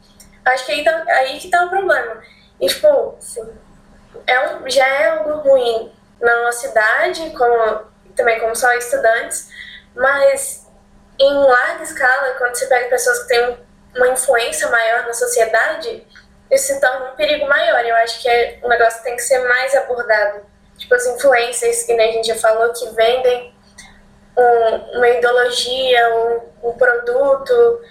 acho 0.45 0.65
que 0.65 0.71
aí, 0.71 0.83
tá, 0.83 1.03
aí 1.07 1.39
que 1.39 1.49
tá 1.49 1.65
o 1.65 1.69
problema. 1.69 2.21
E, 2.59 2.67
tipo, 2.67 3.15
assim, 3.17 3.49
é 4.27 4.49
um, 4.49 4.69
já 4.69 4.87
é 4.87 5.09
algo 5.09 5.37
ruim 5.37 5.91
na 6.21 6.43
nossa 6.43 6.67
cidade, 6.67 7.29
como, 7.31 7.85
também 8.15 8.39
como 8.39 8.55
só 8.55 8.71
estudantes, 8.73 9.49
mas 9.95 10.67
em 11.19 11.33
larga 11.33 11.83
escala, 11.83 12.35
quando 12.37 12.55
você 12.55 12.67
pega 12.67 12.89
pessoas 12.89 13.23
que 13.23 13.27
têm 13.29 13.57
uma 13.95 14.07
influência 14.09 14.69
maior 14.69 15.05
na 15.05 15.13
sociedade, 15.13 16.05
isso 16.51 16.73
se 16.73 16.79
torna 16.79 17.11
um 17.11 17.15
perigo 17.15 17.47
maior. 17.47 17.83
Eu 17.85 17.95
acho 17.97 18.21
que 18.21 18.29
é 18.29 18.59
um 18.63 18.67
negócio 18.67 18.99
que 18.99 19.05
tem 19.05 19.15
que 19.15 19.21
ser 19.21 19.39
mais 19.47 19.75
abordado 19.75 20.45
tipo 20.79 20.95
as 20.95 21.05
influências 21.05 21.83
que 21.83 21.93
né, 21.93 22.05
a 22.05 22.11
gente 22.13 22.27
já 22.27 22.35
falou 22.35 22.73
que 22.73 22.89
vendem 22.95 23.53
um, 24.35 24.97
uma 24.97 25.09
ideologia, 25.09 26.15
um, 26.15 26.69
um 26.69 26.73
produto, 26.73 27.81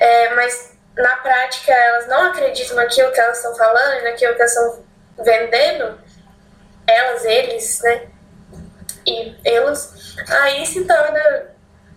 é, 0.00 0.34
mas 0.34 0.76
na 0.96 1.16
prática 1.16 1.72
elas 1.72 2.08
não 2.08 2.30
acreditam 2.30 2.76
naquilo 2.76 3.12
que 3.12 3.20
elas 3.20 3.36
estão 3.36 3.54
falando, 3.54 4.02
naquilo 4.02 4.34
que 4.34 4.42
elas 4.42 4.50
estão 4.50 4.84
vendendo, 5.18 5.98
elas, 6.86 7.24
eles, 7.24 7.80
né? 7.82 8.08
E 9.06 9.36
eles, 9.44 10.16
aí 10.28 10.64
se 10.66 10.84
torna, 10.84 11.46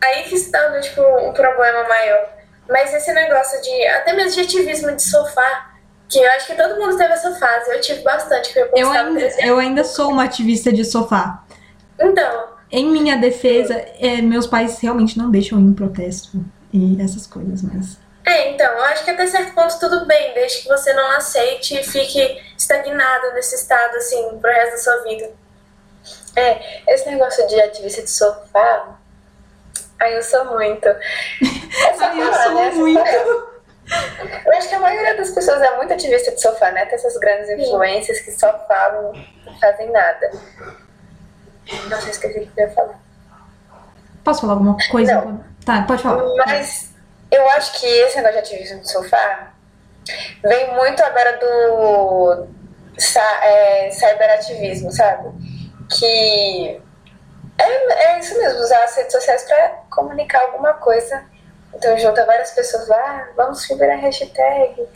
aí 0.01 0.23
que 0.23 0.37
se 0.37 0.51
torna 0.51 0.79
tipo 0.81 1.01
um 1.01 1.33
problema 1.33 1.83
maior. 1.87 2.35
Mas 2.67 2.93
esse 2.93 3.13
negócio 3.13 3.61
de 3.61 3.87
até 3.87 4.13
mesmo 4.13 4.41
de 4.41 4.41
ativismo 4.41 4.91
de 4.95 5.03
sofá, 5.03 5.74
que 6.09 6.19
eu 6.19 6.31
acho 6.31 6.47
que 6.47 6.55
todo 6.55 6.79
mundo 6.79 6.97
teve 6.97 7.13
essa 7.13 7.33
fase. 7.35 7.71
Eu 7.71 7.81
tive 7.81 8.01
bastante, 8.01 8.53
que 8.53 8.59
eu 8.59 8.69
eu 8.75 8.91
ainda, 8.91 9.21
eu 9.41 9.57
ainda 9.57 9.83
sou 9.83 10.11
uma 10.11 10.23
ativista 10.23 10.71
de 10.71 10.83
sofá. 10.85 11.43
Então. 11.99 12.55
Em 12.71 12.85
minha 12.89 13.17
defesa, 13.17 13.73
é, 13.99 14.21
meus 14.21 14.47
pais 14.47 14.79
realmente 14.79 15.17
não 15.17 15.31
deixam 15.31 15.59
ir 15.59 15.63
em 15.63 15.73
protesto 15.73 16.43
e 16.73 17.01
essas 17.01 17.25
coisas, 17.25 17.61
mas. 17.61 17.97
É, 18.25 18.51
então, 18.51 18.65
eu 18.65 18.83
acho 18.85 19.05
que 19.05 19.11
até 19.11 19.27
certo 19.27 19.53
ponto 19.53 19.79
tudo 19.79 20.05
bem, 20.07 20.33
desde 20.33 20.63
que 20.63 20.67
você 20.67 20.91
não 20.93 21.11
aceite 21.11 21.79
e 21.79 21.83
fique 21.83 22.41
estagnado 22.57 23.33
nesse 23.33 23.55
estado, 23.55 23.95
assim, 23.95 24.39
pro 24.39 24.51
resto 24.51 24.71
da 24.71 24.77
sua 24.77 25.03
vida. 25.03 25.31
É, 26.35 26.93
esse 26.93 27.09
negócio 27.09 27.47
de 27.47 27.61
ativista 27.61 28.01
de 28.01 28.09
sofá, 28.09 28.97
aí 29.99 30.15
eu 30.15 30.23
sou 30.23 30.45
muito. 30.45 30.85
Só 31.97 32.05
Ai, 32.05 32.19
eu 32.19 32.33
sou 32.33 32.53
né? 32.55 32.67
Essa 32.67 32.75
muito. 32.75 33.54
Eu. 34.45 34.53
Acho 34.53 34.69
que 34.69 34.75
a 34.75 34.79
maioria 34.79 35.15
das 35.17 35.29
pessoas 35.31 35.61
é 35.61 35.75
muito 35.77 35.93
ativista 35.93 36.31
de 36.31 36.41
sofá, 36.41 36.71
né? 36.71 36.85
Tem 36.85 36.95
essas 36.95 37.17
grandes 37.17 37.49
influências 37.49 38.19
que 38.21 38.31
só 38.31 38.57
falam, 38.67 39.13
não 39.45 39.59
fazem 39.59 39.91
nada. 39.91 40.31
Nossa, 41.89 42.09
esqueci 42.09 42.39
o 42.39 42.47
que 42.47 42.61
eu 42.61 42.67
ia 42.67 42.73
falar. 42.73 42.99
Posso 44.23 44.41
falar 44.41 44.53
alguma 44.53 44.77
coisa? 44.89 45.21
Não. 45.21 45.43
Tá, 45.65 45.83
pode 45.83 46.01
falar. 46.01 46.23
Mas 46.45 46.93
eu 47.31 47.47
acho 47.51 47.79
que 47.79 47.85
esse 47.85 48.17
negócio 48.17 48.33
de 48.33 48.39
ativismo 48.39 48.81
de 48.81 48.91
sofá 48.91 49.51
vem 50.43 50.73
muito 50.75 51.03
agora 51.03 51.37
do 51.37 52.47
é, 53.43 53.89
cyberativismo, 53.91 54.91
sabe? 54.91 55.29
Que 55.91 56.81
é, 57.57 58.03
é 58.07 58.19
isso 58.19 58.37
mesmo, 58.37 58.59
usar 58.59 58.83
as 58.83 58.95
redes 58.95 59.11
sociais 59.11 59.43
para 59.43 59.69
comunicar 59.89 60.41
alguma 60.41 60.73
coisa. 60.73 61.23
Então 61.75 61.97
junta 61.97 62.25
várias 62.25 62.51
pessoas 62.51 62.87
lá, 62.87 63.29
vamos 63.35 63.65
subir 63.65 63.89
a 63.89 63.95
hashtag 63.97 64.87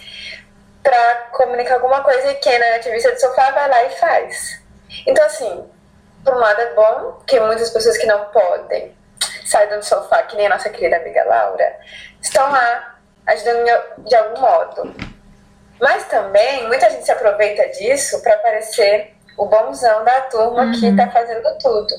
para 0.82 1.16
comunicar 1.34 1.76
alguma 1.76 2.02
coisa 2.02 2.32
e 2.32 2.36
quem 2.36 2.58
não 2.58 2.66
é 2.66 2.76
ativista 2.78 3.12
de 3.12 3.20
sofá 3.22 3.52
vai 3.52 3.70
lá 3.70 3.84
e 3.86 3.90
faz. 3.92 4.62
Então 5.06 5.26
assim, 5.26 5.70
por 6.24 6.34
um 6.34 6.38
lado 6.40 6.62
é 6.62 6.74
bom, 6.74 7.12
porque 7.18 7.40
muitas 7.40 7.70
pessoas 7.70 7.98
que 7.98 8.08
não 8.08 8.26
podem 8.26 8.96
saem 9.46 9.70
do 9.70 9.84
sofá, 9.84 10.24
que 10.24 10.36
nem 10.38 10.46
a 10.48 10.50
nossa 10.52 10.70
querida 10.70 10.98
amiga 10.98 11.24
Laura, 11.26 11.76
estão 12.22 12.50
lá 12.52 12.96
ajudando 13.28 13.66
de- 14.00 14.16
algum 14.16 14.40
modo. 14.42 14.96
Mas 15.82 16.06
também 16.08 16.68
muita 16.68 16.90
gente 16.90 17.06
se 17.06 17.12
aproveita 17.12 17.68
disso 17.70 18.22
para 18.22 18.38
parecer 18.40 19.14
o 19.38 19.46
bonzão 19.46 20.04
da 20.04 20.22
turma 20.22 20.72
que 20.72 20.96
tá 20.96 21.10
fazendo 21.10 21.58
tudo. 21.60 21.94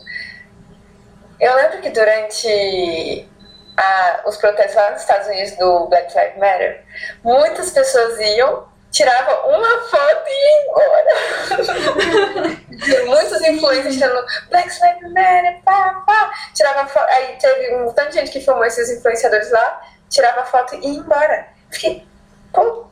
Eu 1.40 1.54
lembro 1.56 1.80
que 1.80 1.90
durante 1.90 3.28
a- 3.76 4.20
os 4.26 4.36
protestos 4.36 4.74
lá 4.74 4.90
nos 4.90 5.00
Estados 5.02 5.26
Unidos 5.28 5.52
do 5.56 5.86
Black 5.86 6.12
Lives 6.16 6.36
Matter, 6.38 6.84
muitas 7.22 7.70
pessoas 7.70 8.18
iam, 8.20 8.68
tiravam 8.90 9.48
uma 9.50 9.80
foto 9.82 10.24
e 10.26 10.50
iam 10.50 10.62
embora. 10.66 12.60
Muitos 13.06 13.40
influencers 13.42 13.94
tirando 13.94 14.26
Black 14.48 14.68
Lives 14.68 15.12
Matter, 15.12 15.60
pá, 15.64 16.02
pá. 16.06 16.30
Tirava 16.54 16.86
foto. 16.88 17.08
Aí 17.10 17.36
teve 17.40 17.74
um 17.76 17.92
tanto 17.92 18.08
de 18.10 18.14
gente 18.16 18.30
que 18.30 18.40
filmou 18.40 18.64
esses 18.64 18.90
influenciadores 18.90 19.50
lá, 19.50 19.80
tirava 20.08 20.44
foto 20.44 20.74
e 20.76 20.80
ia 20.86 20.98
embora. 20.98 21.46
Fiquei, 21.70 22.06
pô, 22.52 22.86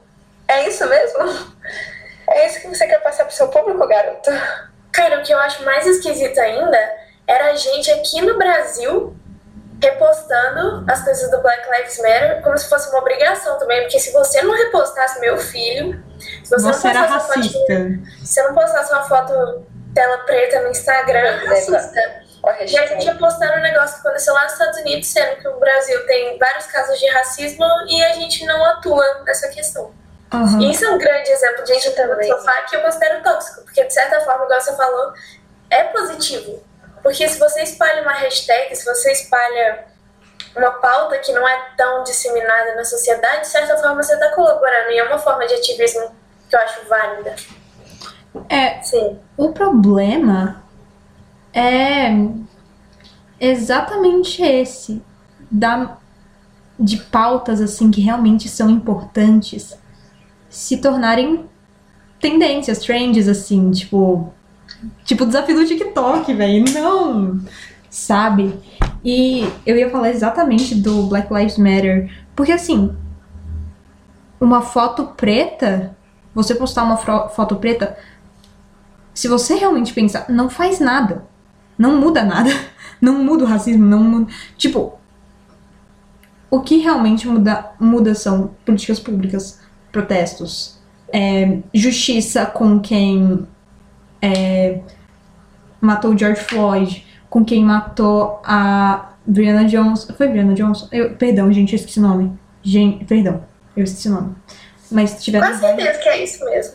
é 0.46 0.68
isso 0.68 0.86
mesmo? 0.86 1.56
É 2.30 2.46
isso 2.46 2.60
que 2.60 2.68
você 2.68 2.86
quer 2.86 3.00
passar 3.02 3.24
pro 3.24 3.34
seu 3.34 3.48
público, 3.48 3.86
garoto? 3.86 4.30
Cara, 4.92 5.18
o 5.20 5.22
que 5.22 5.32
eu 5.32 5.38
acho 5.38 5.64
mais 5.64 5.86
esquisito 5.86 6.38
ainda 6.38 6.96
era 7.26 7.46
a 7.52 7.54
gente 7.56 7.90
aqui 7.90 8.20
no 8.20 8.36
Brasil 8.38 9.16
repostando 9.80 10.84
as 10.90 11.02
coisas 11.04 11.30
do 11.30 11.40
Black 11.40 11.62
Lives 11.70 11.98
Matter 11.98 12.42
como 12.42 12.58
se 12.58 12.68
fosse 12.68 12.88
uma 12.90 12.98
obrigação 12.98 13.58
também, 13.58 13.82
porque 13.82 13.98
se 14.00 14.12
você 14.12 14.42
não 14.42 14.54
repostasse 14.54 15.20
meu 15.20 15.38
filho, 15.38 16.02
se 16.44 16.50
você, 16.50 16.72
Você 16.72 16.88
não 16.88 17.00
era 17.02 17.08
postasse 17.08 17.30
uma 17.30 17.36
racista. 17.36 17.74
se 18.18 18.26
você 18.26 18.42
não 18.42 18.54
postasse 18.54 18.92
uma 18.92 19.02
foto 19.04 19.66
tela 19.94 20.18
preta 20.18 20.60
no 20.62 20.68
Instagram, 20.70 21.18
é 21.18 21.44
racista. 21.46 22.28
E 22.66 22.78
a 22.78 22.86
gente 22.86 23.04
ia 23.04 23.14
postando 23.16 23.52
um 23.54 23.62
negócio 23.62 24.00
que 24.00 24.06
aconteceu 24.06 24.32
lá 24.32 24.44
nos 24.44 24.52
Estados 24.52 24.78
Unidos, 24.80 25.08
sendo 25.08 25.36
que 25.36 25.48
o 25.48 25.58
Brasil 25.58 26.06
tem 26.06 26.38
vários 26.38 26.66
casos 26.66 26.98
de 26.98 27.08
racismo 27.10 27.64
e 27.88 28.02
a 28.04 28.12
gente 28.14 28.44
não 28.46 28.64
atua 28.64 29.04
nessa 29.24 29.48
questão. 29.48 29.92
E 30.60 30.70
isso 30.70 30.84
é 30.84 30.90
um 30.90 30.98
grande 30.98 31.30
exemplo 31.30 31.64
de 31.64 31.72
ativismo 31.72 31.94
também. 31.94 32.28
sofá 32.28 32.62
que 32.62 32.76
eu 32.76 32.80
considero 32.82 33.22
tóxico, 33.22 33.62
porque 33.62 33.84
de 33.84 33.92
certa 33.92 34.20
forma, 34.20 34.44
igual 34.44 34.60
você 34.60 34.76
falou, 34.76 35.12
é 35.70 35.84
positivo. 35.84 36.62
Porque 37.02 37.28
se 37.28 37.38
você 37.38 37.62
espalha 37.62 38.02
uma 38.02 38.12
hashtag, 38.12 38.74
se 38.74 38.84
você 38.84 39.12
espalha 39.12 39.86
uma 40.56 40.70
pauta 40.72 41.18
que 41.18 41.32
não 41.32 41.46
é 41.46 41.68
tão 41.76 42.02
disseminada 42.02 42.74
na 42.74 42.84
sociedade, 42.84 43.42
de 43.42 43.48
certa 43.48 43.76
forma 43.76 44.02
você 44.02 44.14
está 44.14 44.30
colaborando. 44.34 44.90
E 44.90 44.98
é 44.98 45.04
uma 45.04 45.18
forma 45.18 45.46
de 45.46 45.54
ativismo 45.54 46.10
que 46.48 46.56
eu 46.56 46.60
acho 46.60 46.88
válida. 46.88 47.36
É, 48.48 48.82
Sim. 48.82 49.18
o 49.36 49.52
problema 49.52 50.62
é 51.52 52.10
exatamente 53.40 54.42
esse 54.42 55.02
da 55.50 55.96
de 56.78 56.98
pautas 56.98 57.60
assim 57.60 57.90
que 57.90 58.00
realmente 58.00 58.48
são 58.48 58.70
importantes 58.70 59.76
se 60.48 60.76
tornarem 60.76 61.48
tendências, 62.20 62.78
trends 62.78 63.26
assim, 63.26 63.70
tipo 63.72 64.32
tipo 65.04 65.26
desafio 65.26 65.56
do 65.56 65.66
TikTok, 65.66 66.32
velho. 66.34 66.64
Não, 66.72 67.40
sabe? 67.90 68.54
E 69.04 69.48
eu 69.64 69.76
ia 69.76 69.90
falar 69.90 70.10
exatamente 70.10 70.74
do 70.74 71.04
Black 71.04 71.32
Lives 71.32 71.58
Matter, 71.58 72.10
porque 72.34 72.52
assim, 72.52 72.94
uma 74.40 74.62
foto 74.62 75.06
preta, 75.16 75.96
você 76.34 76.54
postar 76.54 76.84
uma 76.84 76.96
foto 76.96 77.56
preta, 77.56 77.96
se 79.14 79.26
você 79.26 79.54
realmente 79.54 79.92
pensar, 79.92 80.26
não 80.28 80.48
faz 80.48 80.78
nada. 80.78 81.24
Não 81.76 82.00
muda 82.00 82.22
nada. 82.24 82.50
Não 83.00 83.22
muda 83.22 83.44
o 83.44 83.46
racismo, 83.46 83.84
não 83.84 84.02
muda. 84.02 84.32
Tipo, 84.56 84.98
o 86.50 86.60
que 86.60 86.78
realmente 86.78 87.28
muda, 87.28 87.70
muda 87.78 88.12
são 88.12 88.50
políticas 88.64 88.98
públicas, 88.98 89.60
protestos, 89.92 90.80
é, 91.12 91.60
justiça 91.72 92.44
com 92.44 92.80
quem 92.80 93.46
é, 94.20 94.80
matou 95.80 96.12
o 96.12 96.18
George 96.18 96.40
Floyd, 96.42 97.06
com 97.30 97.44
quem 97.44 97.64
matou 97.64 98.40
a 98.44 99.12
Brianna 99.26 99.64
Johnson. 99.64 100.12
Foi 100.14 100.28
Brianna 100.28 100.54
Johnson? 100.54 100.88
Eu, 100.90 101.14
perdão, 101.14 101.52
gente, 101.52 101.72
eu 101.72 101.76
esqueci 101.76 101.98
o 101.98 102.02
nome. 102.02 102.32
Gente, 102.62 103.04
perdão, 103.04 103.44
eu 103.76 103.84
esqueci 103.84 104.08
o 104.08 104.12
nome. 104.12 104.34
Mas 104.90 105.22
tiveram 105.22 105.52
Com 105.52 105.58
certeza 105.58 105.98
que 105.98 106.08
é 106.08 106.24
isso 106.24 106.44
mesmo. 106.44 106.74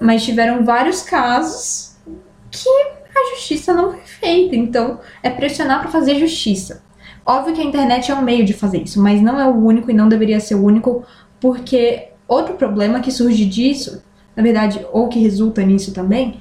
mas 0.00 0.24
tiveram 0.24 0.64
vários 0.64 1.02
casos 1.02 1.96
que 2.50 2.68
a 3.14 3.34
justiça 3.34 3.72
não 3.72 3.92
foi 3.92 4.00
feita. 4.00 4.56
Então, 4.56 5.00
é 5.22 5.30
pressionar 5.30 5.80
para 5.80 5.90
fazer 5.90 6.18
justiça. 6.18 6.82
Óbvio 7.24 7.54
que 7.54 7.60
a 7.60 7.64
internet 7.64 8.10
é 8.10 8.14
um 8.14 8.22
meio 8.22 8.44
de 8.44 8.52
fazer 8.52 8.82
isso, 8.82 9.00
mas 9.02 9.20
não 9.20 9.40
é 9.40 9.46
o 9.48 9.54
único 9.56 9.90
e 9.90 9.94
não 9.94 10.08
deveria 10.08 10.38
ser 10.38 10.54
o 10.54 10.64
único, 10.64 11.04
porque 11.40 12.08
outro 12.28 12.54
problema 12.54 13.00
que 13.00 13.10
surge 13.10 13.44
disso, 13.44 14.02
na 14.36 14.42
verdade, 14.42 14.84
ou 14.92 15.08
que 15.08 15.18
resulta 15.18 15.62
nisso 15.62 15.92
também, 15.92 16.40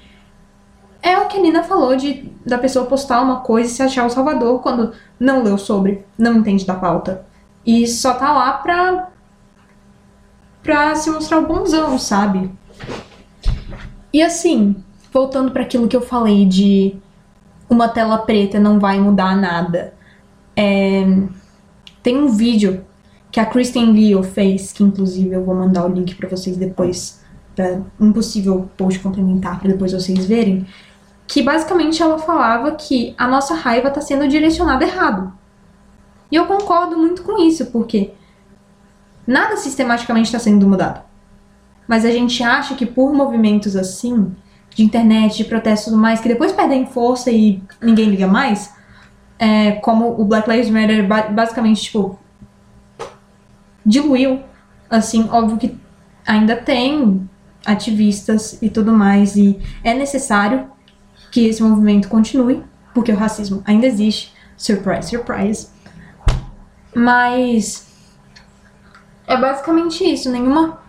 é 1.05 1.19
o 1.19 1.27
que 1.27 1.37
a 1.37 1.41
Nina 1.41 1.63
falou 1.63 1.95
de 1.95 2.33
da 2.43 2.57
pessoa 2.57 2.87
postar 2.87 3.21
uma 3.21 3.41
coisa 3.41 3.69
e 3.69 3.73
se 3.73 3.83
achar 3.83 4.05
o 4.07 4.09
salvador 4.09 4.59
quando 4.61 4.91
não 5.19 5.43
leu 5.43 5.55
sobre, 5.57 6.03
não 6.17 6.37
entende 6.37 6.65
da 6.65 6.73
pauta. 6.73 7.25
E 7.63 7.87
só 7.87 8.15
tá 8.15 8.33
lá 8.33 8.53
pra, 8.53 9.09
pra 10.63 10.95
se 10.95 11.11
mostrar 11.11 11.39
o 11.39 11.47
bonzão, 11.47 11.97
sabe? 11.99 12.51
E 14.11 14.21
assim, 14.21 14.75
voltando 15.13 15.51
para 15.51 15.61
aquilo 15.61 15.87
que 15.87 15.95
eu 15.95 16.01
falei 16.01 16.45
de 16.45 16.95
uma 17.69 17.87
tela 17.87 18.17
preta 18.17 18.59
não 18.59 18.79
vai 18.79 18.99
mudar 18.99 19.35
nada. 19.35 19.93
é, 20.55 21.05
tem 22.01 22.17
um 22.17 22.27
vídeo 22.27 22.83
que 23.31 23.39
a 23.39 23.45
Kristen 23.45 23.91
Leo 23.91 24.23
fez, 24.23 24.71
que 24.71 24.83
inclusive 24.83 25.35
eu 25.35 25.43
vou 25.43 25.53
mandar 25.55 25.85
o 25.85 25.91
link 25.91 26.15
para 26.15 26.29
vocês 26.29 26.55
depois, 26.55 27.21
para 27.55 27.81
um 27.99 28.13
possível 28.13 28.69
post 28.77 28.99
complementar 28.99 29.59
para 29.59 29.69
depois 29.69 29.91
vocês 29.91 30.25
verem, 30.25 30.65
que 31.27 31.41
basicamente 31.41 32.01
ela 32.01 32.19
falava 32.19 32.71
que 32.73 33.15
a 33.17 33.27
nossa 33.27 33.53
raiva 33.55 33.87
está 33.87 34.01
sendo 34.01 34.27
direcionada 34.27 34.83
errado. 34.85 35.33
E 36.31 36.35
eu 36.35 36.45
concordo 36.45 36.97
muito 36.97 37.23
com 37.23 37.41
isso, 37.41 37.67
porque 37.67 38.13
nada 39.25 39.57
sistematicamente 39.57 40.27
está 40.27 40.39
sendo 40.39 40.67
mudado. 40.67 41.01
Mas 41.87 42.05
a 42.05 42.11
gente 42.11 42.43
acha 42.43 42.75
que 42.75 42.85
por 42.85 43.13
movimentos 43.13 43.75
assim, 43.75 44.35
de 44.75 44.83
internet, 44.83 45.37
de 45.37 45.45
protesto 45.45 45.89
e 45.89 45.91
tudo 45.91 46.01
mais, 46.01 46.19
que 46.19 46.27
depois 46.27 46.51
perdem 46.51 46.85
força 46.85 47.31
e 47.31 47.61
ninguém 47.81 48.09
liga 48.09 48.27
mais, 48.27 48.73
é, 49.39 49.73
como 49.73 50.19
o 50.19 50.25
Black 50.25 50.49
Lives 50.49 50.69
Matter 50.69 51.07
ba- 51.07 51.27
basicamente, 51.29 51.83
tipo, 51.83 52.19
diluiu. 53.85 54.41
Assim, 54.89 55.27
óbvio 55.31 55.57
que 55.57 55.77
ainda 56.25 56.55
tem 56.55 57.27
ativistas 57.65 58.61
e 58.61 58.69
tudo 58.69 58.91
mais, 58.91 59.35
e 59.35 59.59
é 59.83 59.93
necessário 59.93 60.67
que 61.35 61.45
esse 61.45 61.61
movimento 61.61 62.07
continue, 62.07 62.63
porque 62.93 63.11
o 63.11 63.15
racismo 63.17 63.61
ainda 63.65 63.85
existe. 63.85 64.33
Surprise, 64.55 65.09
surprise. 65.09 65.67
Mas 66.95 67.91
é 69.27 69.35
basicamente 69.35 70.01
isso, 70.01 70.31
nenhuma 70.31 70.79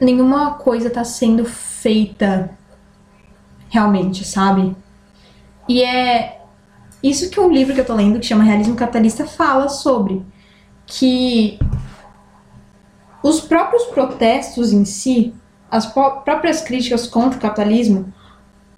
nenhuma 0.00 0.54
coisa 0.54 0.90
tá 0.90 1.04
sendo 1.04 1.44
feita 1.44 2.50
realmente, 3.68 4.24
sabe? 4.24 4.76
E 5.68 5.84
é 5.84 6.40
isso 7.00 7.30
que 7.30 7.38
um 7.38 7.48
livro 7.48 7.72
que 7.72 7.80
eu 7.80 7.86
tô 7.86 7.94
lendo, 7.94 8.18
que 8.18 8.26
chama 8.26 8.42
Realismo 8.42 8.74
Capitalista, 8.74 9.24
fala 9.24 9.68
sobre. 9.68 10.20
que 10.84 11.60
os 13.22 13.40
próprios 13.40 13.84
protestos 13.84 14.72
em 14.72 14.84
si, 14.84 15.32
as 15.70 15.86
próprias 15.86 16.60
críticas 16.60 17.06
contra 17.06 17.38
o 17.38 17.40
capitalismo, 17.40 18.12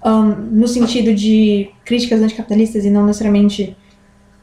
um, 0.05 0.29
no 0.51 0.67
sentido 0.67 1.13
de 1.13 1.69
críticas 1.83 2.21
anticapitalistas 2.21 2.85
e 2.85 2.91
não 2.91 3.05
necessariamente 3.07 3.75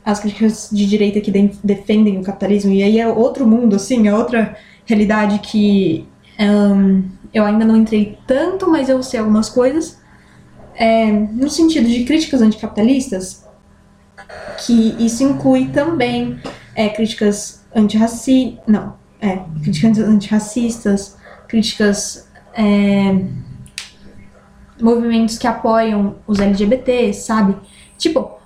as 0.05 0.18
críticas 0.18 0.68
de 0.72 0.85
direita 0.85 1.20
que 1.20 1.31
de 1.31 1.51
defendem 1.62 2.18
o 2.18 2.22
capitalismo, 2.25 2.72
e 2.72 2.83
aí 2.83 2.98
é 2.98 3.07
outro 3.07 3.46
mundo, 3.46 3.77
assim, 3.77 4.09
é 4.09 4.14
outra 4.14 4.57
realidade 4.85 5.38
que 5.38 6.05
um, 6.40 7.05
eu 7.33 7.44
ainda 7.44 7.64
não 7.64 7.77
entrei 7.77 8.18
tanto, 8.27 8.68
mas 8.68 8.88
eu 8.88 9.01
sei 9.03 9.20
algumas 9.20 9.48
coisas. 9.48 10.01
É, 10.75 11.12
no 11.12 11.48
sentido 11.48 11.88
de 11.88 12.03
críticas 12.05 12.42
anticapitalistas, 12.42 13.46
que 14.66 14.96
isso 14.98 15.22
inclui 15.22 15.68
também 15.68 16.40
é, 16.75 16.88
críticas 16.88 17.64
antirracistas, 17.75 18.59
não, 18.66 18.94
é, 19.20 19.38
críticas 19.62 19.98
antirracistas, 19.98 21.16
críticas 21.46 22.29
é, 22.55 23.25
movimentos 24.83 25.38
que 25.38 25.47
apoiam 25.47 26.16
os 26.27 26.40
LGBTs, 26.40 27.23
sabe? 27.23 27.57
Tipo, 27.97 28.38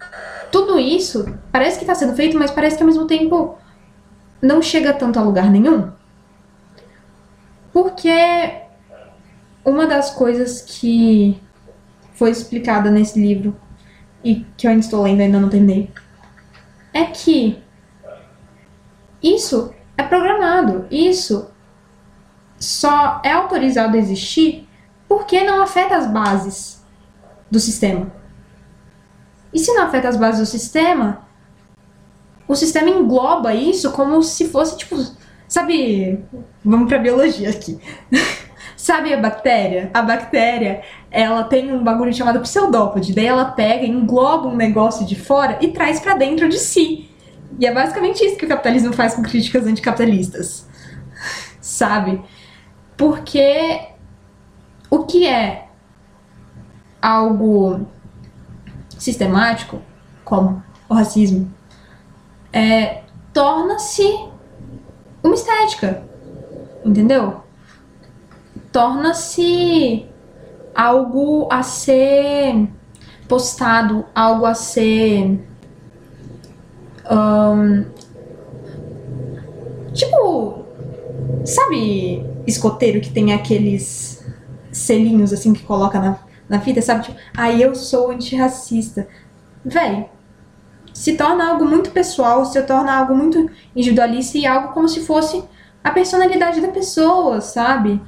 tudo 0.52 0.78
isso 0.78 1.26
parece 1.50 1.78
que 1.78 1.84
está 1.84 1.94
sendo 1.94 2.14
feito, 2.14 2.38
mas 2.38 2.50
parece 2.50 2.76
que 2.76 2.82
ao 2.82 2.86
mesmo 2.86 3.06
tempo 3.06 3.56
não 4.40 4.60
chega 4.60 4.92
tanto 4.92 5.18
a 5.18 5.22
lugar 5.22 5.50
nenhum. 5.50 5.90
Porque 7.72 8.10
uma 9.64 9.86
das 9.86 10.10
coisas 10.10 10.60
que 10.62 11.40
foi 12.12 12.30
explicada 12.30 12.90
nesse 12.90 13.20
livro 13.20 13.56
e 14.22 14.46
que 14.56 14.66
eu 14.66 14.70
ainda 14.70 14.84
estou 14.84 15.02
lendo, 15.02 15.20
ainda 15.20 15.40
não 15.40 15.48
terminei, 15.48 15.90
é 16.92 17.04
que 17.04 17.58
isso 19.22 19.74
é 19.96 20.02
programado, 20.02 20.86
isso 20.90 21.50
só 22.58 23.20
é 23.24 23.32
autorizado 23.32 23.96
a 23.96 24.00
existir 24.00 24.65
porque 25.08 25.42
não 25.44 25.62
afeta 25.62 25.96
as 25.96 26.06
bases 26.06 26.84
do 27.50 27.60
sistema. 27.60 28.12
E 29.52 29.58
se 29.58 29.72
não 29.72 29.84
afeta 29.84 30.08
as 30.08 30.16
bases 30.16 30.40
do 30.40 30.46
sistema, 30.46 31.26
o 32.46 32.54
sistema 32.54 32.90
engloba 32.90 33.54
isso 33.54 33.92
como 33.92 34.22
se 34.22 34.48
fosse 34.48 34.78
tipo, 34.78 34.96
sabe, 35.48 36.24
vamos 36.64 36.88
para 36.88 36.98
biologia 36.98 37.50
aqui. 37.50 37.78
sabe 38.76 39.12
a 39.12 39.16
bactéria? 39.16 39.90
A 39.92 40.02
bactéria, 40.02 40.82
ela 41.10 41.44
tem 41.44 41.72
um 41.72 41.82
bagulho 41.82 42.12
chamado 42.12 42.40
pseudópode, 42.40 43.14
daí 43.14 43.26
ela 43.26 43.46
pega, 43.46 43.86
engloba 43.86 44.48
um 44.48 44.56
negócio 44.56 45.06
de 45.06 45.16
fora 45.16 45.58
e 45.60 45.68
traz 45.68 45.98
para 45.98 46.14
dentro 46.14 46.48
de 46.48 46.58
si. 46.58 47.10
E 47.58 47.66
é 47.66 47.72
basicamente 47.72 48.24
isso 48.24 48.36
que 48.36 48.44
o 48.44 48.48
capitalismo 48.48 48.92
faz 48.92 49.14
com 49.14 49.22
críticas 49.22 49.66
anticapitalistas. 49.66 50.68
Sabe? 51.60 52.22
Porque 52.96 53.95
o 54.90 55.04
que 55.04 55.26
é 55.26 55.68
algo 57.00 57.86
sistemático, 58.98 59.80
como 60.24 60.62
o 60.88 60.94
racismo, 60.94 61.52
é, 62.52 63.02
torna-se 63.32 64.02
uma 65.22 65.34
estética, 65.34 66.02
entendeu? 66.84 67.42
Torna-se 68.72 70.06
algo 70.74 71.48
a 71.50 71.62
ser 71.62 72.68
postado, 73.28 74.04
algo 74.14 74.46
a 74.46 74.54
ser. 74.54 75.40
Um, 77.10 77.84
tipo, 79.92 80.64
sabe, 81.44 82.24
escoteiro 82.46 83.00
que 83.00 83.10
tem 83.10 83.32
aqueles 83.32 84.15
selinhos 84.76 85.32
assim 85.32 85.52
que 85.52 85.62
coloca 85.62 85.98
na 85.98 86.18
na 86.48 86.60
fita, 86.60 86.80
sabe? 86.80 87.04
Tipo, 87.04 87.18
aí 87.36 87.62
ah, 87.62 87.66
eu 87.66 87.74
sou 87.74 88.10
antirracista. 88.10 89.08
Véi, 89.64 90.08
se 90.92 91.16
torna 91.16 91.50
algo 91.50 91.64
muito 91.64 91.90
pessoal, 91.90 92.44
se 92.44 92.60
torna 92.62 92.92
algo 92.92 93.14
muito 93.14 93.50
individualista 93.74 94.38
e 94.38 94.46
algo 94.46 94.72
como 94.72 94.88
se 94.88 95.04
fosse 95.04 95.42
a 95.82 95.90
personalidade 95.90 96.60
da 96.60 96.68
pessoa, 96.68 97.40
sabe? 97.40 98.00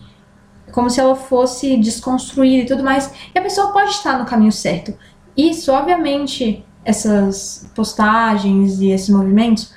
Como 0.72 0.88
se 0.88 1.00
ela 1.00 1.16
fosse 1.16 1.76
desconstruída 1.76 2.62
e 2.62 2.66
tudo 2.66 2.85
mais. 2.85 3.12
E 3.35 3.38
a 3.38 3.42
pessoa 3.42 3.72
pode 3.72 3.90
estar 3.90 4.18
no 4.18 4.26
caminho 4.26 4.52
certo. 4.52 4.94
Isso, 5.37 5.72
obviamente, 5.72 6.64
essas 6.85 7.70
postagens 7.74 8.81
e 8.81 8.90
esses 8.90 9.09
movimentos 9.09 9.72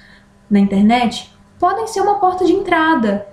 na 0.50 0.60
internet 0.60 1.32
podem 1.60 1.88
ser 1.88 2.02
uma 2.02 2.20
porta 2.20 2.46
de 2.46 2.52
entrada 2.52 3.28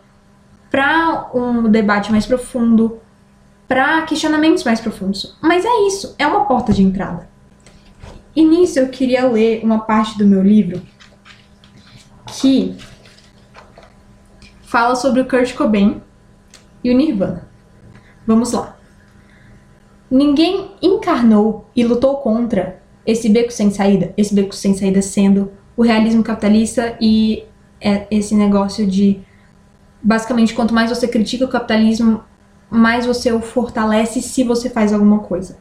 para 0.70 1.30
um 1.34 1.62
debate 1.70 2.10
mais 2.10 2.26
profundo, 2.26 3.00
para 3.68 4.02
questionamentos 4.02 4.64
mais 4.64 4.80
profundos. 4.80 5.36
Mas 5.42 5.64
é 5.64 5.86
isso, 5.86 6.14
é 6.18 6.26
uma 6.26 6.46
porta 6.46 6.72
de 6.72 6.82
entrada. 6.82 7.28
E 8.34 8.42
nisso 8.42 8.78
eu 8.78 8.88
queria 8.88 9.28
ler 9.28 9.62
uma 9.62 9.80
parte 9.80 10.16
do 10.16 10.26
meu 10.26 10.42
livro 10.42 10.80
que 12.26 12.74
fala 14.62 14.96
sobre 14.96 15.20
o 15.20 15.28
Kurt 15.28 15.54
Cobain 15.54 16.00
e 16.82 16.90
o 16.90 16.96
Nirvana. 16.96 17.48
Vamos 18.26 18.52
lá. 18.52 18.76
Ninguém 20.10 20.70
encarnou 20.80 21.68
e 21.76 21.84
lutou 21.84 22.16
contra 22.18 22.80
esse 23.04 23.28
beco 23.28 23.50
sem 23.50 23.70
saída, 23.70 24.12
esse 24.16 24.34
beco 24.34 24.54
sem 24.54 24.74
saída 24.74 25.02
sendo 25.02 25.52
o 25.76 25.82
realismo 25.82 26.22
capitalista 26.22 26.96
e 27.00 27.44
é 27.80 28.06
esse 28.10 28.34
negócio 28.34 28.86
de 28.86 29.20
basicamente 30.02 30.54
quanto 30.54 30.74
mais 30.74 30.90
você 30.90 31.06
critica 31.06 31.44
o 31.44 31.48
capitalismo, 31.48 32.22
mais 32.70 33.06
você 33.06 33.32
o 33.32 33.40
fortalece 33.40 34.20
se 34.20 34.44
você 34.44 34.68
faz 34.68 34.92
alguma 34.92 35.20
coisa. 35.20 35.58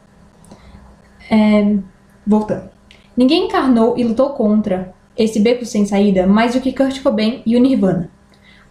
É, 1.30 1.76
voltando. 2.26 2.70
Ninguém 3.16 3.46
encarnou 3.46 3.98
e 3.98 4.04
lutou 4.04 4.30
contra 4.30 4.94
esse 5.16 5.40
beco 5.40 5.64
sem 5.64 5.84
saída 5.84 6.26
mais 6.26 6.54
do 6.54 6.60
que 6.60 6.72
Kurt 6.72 7.02
Cobain 7.02 7.42
e 7.44 7.56
o 7.56 7.60
Nirvana. 7.60 8.10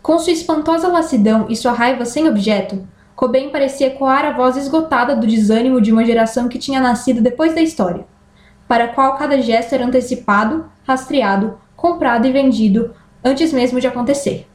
Com 0.01 0.17
sua 0.17 0.31
espantosa 0.31 0.87
lassidão 0.87 1.47
e 1.49 1.55
sua 1.55 1.73
raiva 1.73 2.05
sem 2.05 2.27
objeto, 2.29 2.87
Cobain 3.15 3.49
parecia 3.49 3.87
ecoar 3.87 4.23
a 4.23 4.31
voz 4.31 4.55
esgotada 4.55 5.15
do 5.15 5.27
desânimo 5.27 5.81
de 5.81 5.91
uma 5.91 6.05
geração 6.05 6.47
que 6.47 6.59
tinha 6.59 6.79
nascido 6.79 7.19
depois 7.19 7.53
da 7.53 7.61
história, 7.61 8.05
para 8.67 8.85
a 8.85 8.87
qual 8.89 9.17
cada 9.17 9.41
gesto 9.41 9.73
era 9.73 9.85
antecipado, 9.85 10.65
rastreado, 10.87 11.57
comprado 11.75 12.25
e 12.25 12.31
vendido 12.31 12.93
antes 13.23 13.51
mesmo 13.51 13.81
de 13.81 13.87
acontecer. 13.87 14.47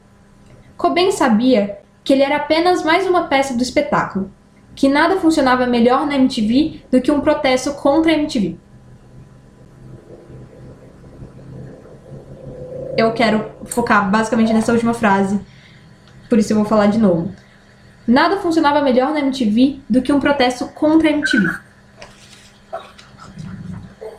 Cobain 0.75 1.11
sabia 1.11 1.82
que 2.03 2.13
ele 2.13 2.23
era 2.23 2.37
apenas 2.37 2.83
mais 2.83 3.07
uma 3.07 3.27
peça 3.27 3.53
do 3.53 3.63
espetáculo, 3.63 4.31
que 4.75 4.89
nada 4.89 5.17
funcionava 5.17 5.65
melhor 5.65 6.05
na 6.05 6.15
MTV 6.15 6.81
do 6.91 7.01
que 7.01 7.11
um 7.11 7.21
protesto 7.21 7.73
contra 7.73 8.11
a 8.11 8.15
MTV. 8.15 8.57
Eu 12.97 13.11
quero 13.13 13.51
focar 13.65 14.09
basicamente 14.09 14.53
nessa 14.53 14.71
última 14.71 14.93
frase, 14.93 15.39
por 16.29 16.37
isso 16.37 16.53
eu 16.53 16.57
vou 16.57 16.65
falar 16.65 16.87
de 16.87 16.99
novo. 16.99 17.33
Nada 18.07 18.37
funcionava 18.37 18.81
melhor 18.81 19.11
na 19.11 19.19
MTV 19.19 19.79
do 19.89 20.01
que 20.01 20.11
um 20.11 20.19
protesto 20.19 20.67
contra 20.69 21.09
a 21.09 21.11
MTV. 21.11 21.47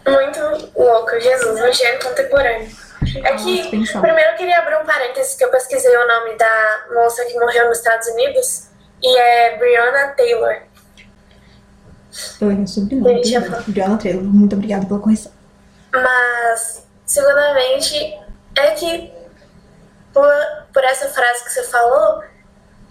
Muito 0.07 0.73
louco, 0.77 1.21
Jesus, 1.21 1.61
no 1.61 1.73
gênero 1.73 2.05
contemporâneo. 2.05 2.84
É 3.23 3.37
que, 3.37 3.69
primeiro 3.69 4.31
eu 4.31 4.37
queria 4.37 4.59
abrir 4.59 4.77
um 4.77 4.85
parênteses, 4.85 5.35
que 5.35 5.45
eu 5.45 5.51
pesquisei 5.51 5.97
o 5.97 6.09
nome 6.09 6.37
da 6.37 6.87
moça 6.93 7.25
que 7.25 7.39
morreu 7.39 7.69
nos 7.69 7.79
Estados 7.79 8.09
Unidos, 8.09 8.69
e 9.03 9.17
é 9.17 9.59
Breonna 9.59 10.09
Taylor. 10.17 10.63
Eu 12.41 12.49
o 12.49 12.67
sobrenome. 12.67 13.23
Breonna 13.69 13.99
Taylor, 13.99 14.23
muito 14.23 14.55
obrigada 14.55 14.87
pela 14.87 15.01
correção. 15.01 15.33
Mas, 15.93 16.87
segundamente, 17.05 18.19
é 18.57 18.71
que 18.73 19.13
por, 20.13 20.33
por 20.73 20.85
essa 20.85 21.09
frase 21.09 21.45
que 21.45 21.53
você 21.53 21.65
falou, 21.65 22.23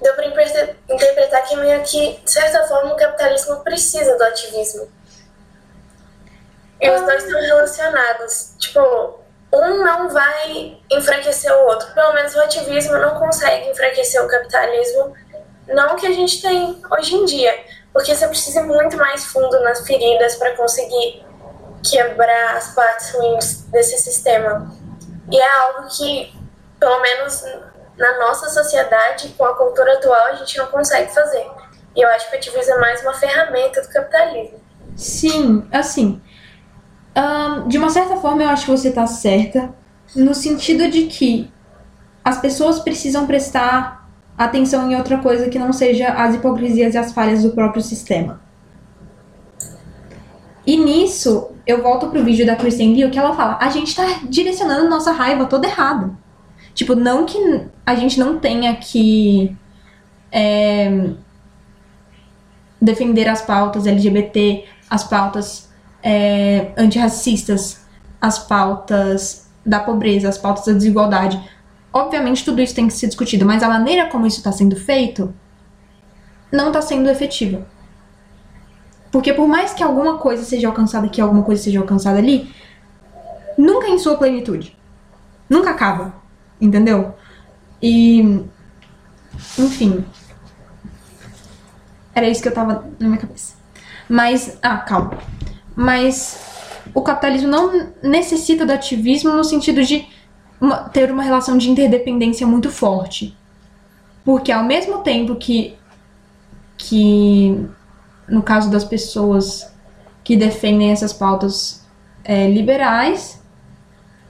deu 0.01 0.13
para 0.13 0.27
interpretar 0.27 1.43
que 1.47 1.55
meio 1.55 1.81
que, 1.83 2.19
de 2.23 2.31
certa 2.31 2.67
forma, 2.67 2.93
o 2.93 2.97
capitalismo 2.97 3.63
precisa 3.63 4.17
do 4.17 4.23
ativismo. 4.23 4.87
E 6.81 6.89
os 6.89 7.01
dois 7.01 7.23
estão 7.23 7.41
relacionados. 7.41 8.55
Tipo, 8.59 9.22
um 9.53 9.83
não 9.83 10.09
vai 10.09 10.77
enfraquecer 10.91 11.53
o 11.53 11.67
outro. 11.67 11.93
Pelo 11.93 12.13
menos 12.13 12.33
o 12.35 12.41
ativismo 12.41 12.97
não 12.97 13.19
consegue 13.19 13.69
enfraquecer 13.69 14.23
o 14.23 14.27
capitalismo, 14.27 15.13
não 15.67 15.95
que 15.95 16.07
a 16.07 16.11
gente 16.11 16.41
tem 16.41 16.81
hoje 16.91 17.15
em 17.15 17.25
dia, 17.25 17.63
porque 17.93 18.15
você 18.15 18.27
precisa 18.27 18.61
ir 18.61 18.63
muito 18.63 18.97
mais 18.97 19.25
fundo 19.25 19.59
nas 19.61 19.85
feridas 19.85 20.35
para 20.35 20.55
conseguir 20.55 21.23
quebrar 21.83 22.57
as 22.57 22.73
partes 22.73 23.11
ruins 23.11 23.63
desse 23.69 23.97
sistema. 23.97 24.71
E 25.31 25.39
é 25.39 25.55
algo 25.59 25.87
que, 25.95 26.33
pelo 26.79 26.99
menos 27.01 27.43
na 27.97 28.17
nossa 28.19 28.49
sociedade, 28.49 29.29
com 29.37 29.45
a 29.45 29.55
cultura 29.55 29.93
atual, 29.93 30.25
a 30.27 30.33
gente 30.33 30.57
não 30.57 30.67
consegue 30.67 31.13
fazer. 31.13 31.45
E 31.95 32.01
eu 32.01 32.09
acho 32.09 32.29
que 32.29 32.35
o 32.35 32.39
ativismo 32.39 32.73
é 32.73 32.79
mais 32.79 33.01
uma 33.01 33.13
ferramenta 33.13 33.81
do 33.81 33.89
capitalismo. 33.89 34.59
Sim, 34.95 35.67
assim, 35.71 36.21
um, 37.15 37.67
de 37.67 37.77
uma 37.77 37.89
certa 37.89 38.17
forma, 38.17 38.43
eu 38.43 38.49
acho 38.49 38.65
que 38.65 38.71
você 38.71 38.89
está 38.89 39.05
certa, 39.05 39.73
no 40.15 40.33
sentido 40.33 40.89
de 40.89 41.03
que 41.03 41.51
as 42.23 42.39
pessoas 42.39 42.79
precisam 42.79 43.27
prestar 43.27 44.09
atenção 44.37 44.89
em 44.89 44.95
outra 44.95 45.19
coisa 45.19 45.49
que 45.49 45.59
não 45.59 45.71
seja 45.71 46.07
as 46.07 46.35
hipocrisias 46.35 46.95
e 46.95 46.97
as 46.97 47.11
falhas 47.11 47.43
do 47.43 47.51
próprio 47.51 47.81
sistema. 47.81 48.41
E 50.65 50.77
nisso, 50.77 51.49
eu 51.67 51.83
volto 51.83 52.07
pro 52.07 52.23
vídeo 52.23 52.45
da 52.45 52.55
Kristen 52.55 52.93
Liu 52.93 53.11
que 53.11 53.19
ela 53.19 53.35
fala: 53.35 53.57
a 53.61 53.69
gente 53.69 53.95
tá 53.95 54.21
direcionando 54.29 54.89
nossa 54.89 55.11
raiva 55.11 55.45
toda 55.45 55.67
errada. 55.67 56.11
Tipo, 56.73 56.95
não 56.95 57.25
que 57.25 57.37
a 57.85 57.95
gente 57.95 58.19
não 58.19 58.39
tenha 58.39 58.75
que 58.75 59.55
é, 60.31 61.11
defender 62.81 63.27
as 63.27 63.41
pautas 63.41 63.85
LGBT, 63.85 64.65
as 64.89 65.03
pautas 65.03 65.69
é, 66.03 66.71
antirracistas, 66.77 67.85
as 68.19 68.37
pautas 68.39 69.47
da 69.65 69.79
pobreza, 69.79 70.27
as 70.29 70.37
pautas 70.37 70.65
da 70.65 70.73
desigualdade. 70.73 71.41
Obviamente, 71.91 72.43
tudo 72.43 72.61
isso 72.61 72.75
tem 72.75 72.87
que 72.87 72.93
ser 72.93 73.07
discutido, 73.07 73.45
mas 73.45 73.63
a 73.63 73.69
maneira 73.69 74.09
como 74.09 74.27
isso 74.27 74.37
está 74.37 74.51
sendo 74.51 74.75
feito 74.75 75.33
não 76.51 76.67
está 76.67 76.81
sendo 76.81 77.09
efetiva. 77.09 77.65
Porque 79.11 79.33
por 79.33 79.47
mais 79.47 79.73
que 79.73 79.83
alguma 79.83 80.17
coisa 80.17 80.43
seja 80.43 80.67
alcançada 80.67 81.05
aqui, 81.05 81.21
alguma 81.21 81.43
coisa 81.43 81.61
seja 81.63 81.79
alcançada 81.79 82.17
ali, 82.17 82.53
nunca 83.57 83.87
em 83.87 83.97
sua 83.97 84.17
plenitude. 84.17 84.77
Nunca 85.49 85.69
acaba. 85.69 86.15
Entendeu? 86.59 87.13
E. 87.81 88.43
Enfim. 89.57 90.03
Era 92.15 92.27
isso 92.27 92.41
que 92.41 92.47
eu 92.47 92.53
tava 92.53 92.85
na 92.99 93.07
minha 93.07 93.19
cabeça. 93.19 93.53
Mas. 94.09 94.57
Ah, 94.61 94.77
calma. 94.77 95.17
Mas 95.75 96.39
o 96.93 97.01
capitalismo 97.01 97.47
não 97.47 97.91
necessita 98.01 98.65
do 98.65 98.73
ativismo 98.73 99.31
no 99.33 99.43
sentido 99.43 99.83
de 99.83 100.07
uma, 100.59 100.77
ter 100.89 101.11
uma 101.11 101.23
relação 101.23 101.57
de 101.57 101.69
interdependência 101.69 102.45
muito 102.45 102.71
forte. 102.71 103.37
Porque 104.23 104.51
ao 104.51 104.63
mesmo 104.63 104.99
tempo 104.99 105.35
que. 105.35 105.75
que 106.77 107.67
no 108.27 108.41
caso 108.41 108.71
das 108.71 108.83
pessoas 108.83 109.73
que 110.23 110.37
defendem 110.37 110.91
essas 110.91 111.11
pautas 111.11 111.85
é, 112.23 112.49
liberais, 112.49 113.41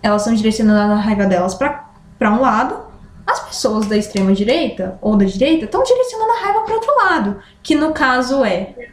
elas 0.02 0.24
estão 0.24 0.34
direcionando 0.34 0.94
a 0.94 0.98
raiva 0.98 1.26
delas 1.26 1.54
para 1.54 2.32
um 2.32 2.42
lado, 2.42 2.84
as 3.26 3.40
pessoas 3.42 3.86
da 3.86 3.96
extrema 3.96 4.34
direita 4.34 4.98
ou 5.02 5.16
da 5.16 5.26
direita 5.26 5.66
estão 5.66 5.84
direcionando 5.84 6.32
a 6.32 6.42
raiva 6.42 6.62
para 6.62 6.74
outro 6.74 6.96
lado, 6.96 7.40
que 7.62 7.76
no 7.76 7.94
caso 7.94 8.44
é 8.44 8.93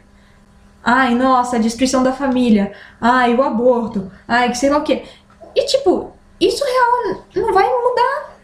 ai, 0.83 1.15
nossa, 1.15 1.55
a 1.55 1.59
destruição 1.59 2.03
da 2.03 2.13
família, 2.13 2.73
ai, 2.99 3.35
o 3.35 3.43
aborto, 3.43 4.11
ai, 4.27 4.49
que 4.49 4.57
sei 4.57 4.69
lá 4.69 4.77
o 4.77 4.83
quê. 4.83 5.03
E 5.55 5.65
tipo, 5.65 6.11
isso 6.39 6.63
real 6.63 7.21
não 7.35 7.53
vai 7.53 7.67
mudar, 7.67 8.35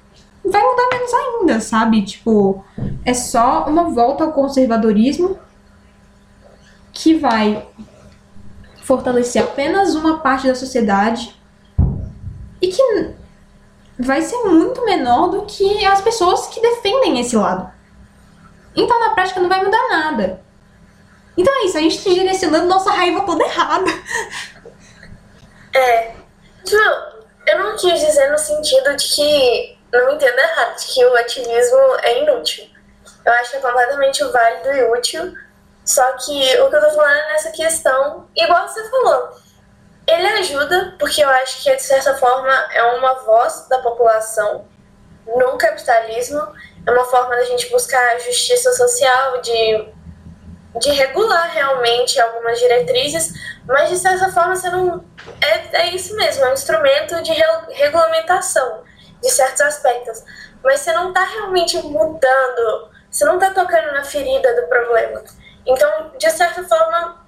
vai 0.46 0.62
mudar 0.62 0.90
menos 0.92 1.14
ainda, 1.14 1.60
sabe? 1.60 2.04
Tipo, 2.04 2.64
é 3.04 3.14
só 3.14 3.66
uma 3.68 3.86
volta 3.90 4.24
ao 4.24 4.32
conservadorismo 4.32 5.40
que 6.94 7.16
vai 7.16 7.68
fortalecer 8.84 9.44
apenas 9.44 9.96
uma 9.96 10.20
parte 10.20 10.48
da 10.48 10.56
sociedade 10.56 11.36
e 12.62 12.68
que 12.68 13.12
vai 14.00 14.22
ser 14.22 14.38
muito 14.44 14.86
menor 14.86 15.30
do 15.30 15.46
que 15.46 15.86
as 15.86 16.02
pessoas 16.02 16.48
que 16.48 16.62
defendem 16.62 17.20
esse 17.20 17.36
lado. 17.36 17.70
Então, 18.76 19.00
na 19.00 19.10
prática, 19.10 19.40
não 19.40 19.50
vai 19.50 19.64
mudar 19.64 19.90
nada. 19.90 20.42
Então 21.38 21.54
é 21.62 21.66
isso, 21.66 21.78
a 21.78 21.82
gente 21.82 22.04
tá 22.04 22.10
direcionando 22.10 22.66
nossa 22.66 22.92
raiva 22.92 23.26
toda 23.26 23.44
errada. 23.44 23.92
É. 25.74 26.16
Tipo, 26.66 26.82
eu 27.46 27.60
não 27.60 27.78
quis 27.78 28.00
dizer 28.00 28.32
no 28.32 28.38
sentido 28.38 28.96
de 28.96 29.08
que, 29.16 29.78
não 29.94 30.08
me 30.08 30.16
entenda 30.16 30.42
errado, 30.42 30.76
de 30.78 30.86
que 30.88 31.06
o 31.06 31.16
ativismo 31.16 31.98
é 32.02 32.24
inútil. 32.24 32.66
Eu 33.24 33.34
acho 33.34 33.52
que 33.52 33.58
é 33.58 33.60
completamente 33.60 34.24
válido 34.24 34.72
e 34.72 34.92
útil 34.92 35.34
só 35.88 36.04
que 36.18 36.60
o 36.60 36.70
que 36.70 36.76
eu 36.76 36.82
tô 36.82 36.90
falando 36.92 37.16
é 37.16 37.32
nessa 37.32 37.50
questão, 37.50 38.28
igual 38.36 38.68
você 38.68 38.84
falou, 38.90 39.32
ele 40.06 40.28
ajuda, 40.40 40.96
porque 41.00 41.24
eu 41.24 41.30
acho 41.30 41.64
que 41.64 41.74
de 41.74 41.82
certa 41.82 42.14
forma 42.18 42.52
é 42.74 42.84
uma 42.98 43.14
voz 43.24 43.68
da 43.70 43.80
população 43.80 44.68
no 45.26 45.58
capitalismo, 45.58 46.42
é 46.86 46.92
uma 46.92 47.06
forma 47.06 47.38
da 47.38 47.46
gente 47.46 47.70
buscar 47.70 48.20
justiça 48.20 48.74
social, 48.74 49.40
de, 49.40 49.88
de 50.80 50.92
regular 50.92 51.50
realmente 51.52 52.20
algumas 52.20 52.60
diretrizes, 52.60 53.34
mas 53.66 53.90
de 53.90 53.98
certa 53.98 54.32
forma 54.32 54.56
você 54.56 54.70
não. 54.70 55.04
É, 55.42 55.78
é 55.84 55.96
isso 55.96 56.16
mesmo, 56.16 56.46
é 56.46 56.50
um 56.50 56.54
instrumento 56.54 57.22
de 57.22 57.32
re, 57.32 57.44
regulamentação 57.72 58.84
de 59.22 59.30
certos 59.30 59.62
aspectos. 59.62 60.24
Mas 60.64 60.82
você 60.82 60.92
não 60.94 61.10
está 61.10 61.24
realmente 61.24 61.78
mudando, 61.78 62.92
você 63.10 63.26
não 63.26 63.36
está 63.36 63.52
tocando 63.52 63.92
na 63.94 64.04
ferida 64.04 64.56
do 64.62 64.68
problema. 64.68 65.24
Então, 65.66 66.12
de 66.18 66.30
certa 66.30 66.64
forma, 66.64 67.26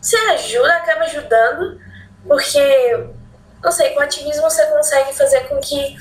você 0.00 0.16
ajuda, 0.16 0.74
acaba 0.76 1.04
ajudando, 1.04 1.80
porque, 2.26 3.08
não 3.62 3.72
sei, 3.72 3.90
com 3.90 4.00
ativismo 4.00 4.42
você 4.42 4.64
consegue 4.66 5.12
fazer 5.14 5.48
com 5.48 5.58
que 5.60 5.96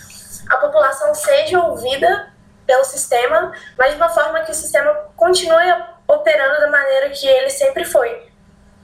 a 0.50 0.58
população 0.58 1.14
seja 1.14 1.60
ouvida 1.60 2.32
pelo 2.66 2.84
sistema, 2.84 3.52
mas 3.78 3.92
de 3.92 3.98
uma 3.98 4.10
forma 4.10 4.42
que 4.42 4.52
o 4.52 4.56
sistema 4.56 4.94
continue 5.16 5.72
operando 6.10 6.60
da 6.60 6.70
maneira 6.70 7.10
que 7.12 7.28
ele 7.28 7.50
sempre 7.50 7.86
foi. 7.86 8.28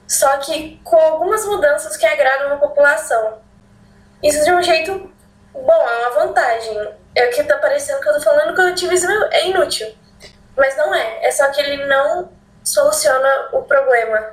Só 0.06 0.36
que 0.38 0.80
com 0.84 0.96
algumas 0.96 1.44
mudanças 1.44 1.96
que 1.96 2.06
agradam 2.06 2.52
a 2.52 2.56
população. 2.56 3.38
Isso 4.22 4.44
de 4.44 4.52
um 4.52 4.62
jeito 4.62 5.12
bom, 5.52 5.88
é 5.88 6.06
uma 6.06 6.26
vantagem. 6.26 6.94
É 7.14 7.26
o 7.26 7.30
que 7.30 7.42
tá 7.42 7.58
parecendo 7.58 8.00
que 8.00 8.08
eu 8.08 8.14
tô 8.14 8.20
falando 8.20 8.54
que 8.54 8.60
o 8.60 8.68
ativismo 8.68 9.12
é 9.32 9.48
inútil. 9.48 9.92
Mas 10.56 10.76
não 10.76 10.94
é. 10.94 11.26
É 11.26 11.30
só 11.32 11.50
que 11.50 11.60
ele 11.60 11.84
não 11.86 12.30
soluciona 12.62 13.48
o 13.52 13.62
problema 13.62 14.30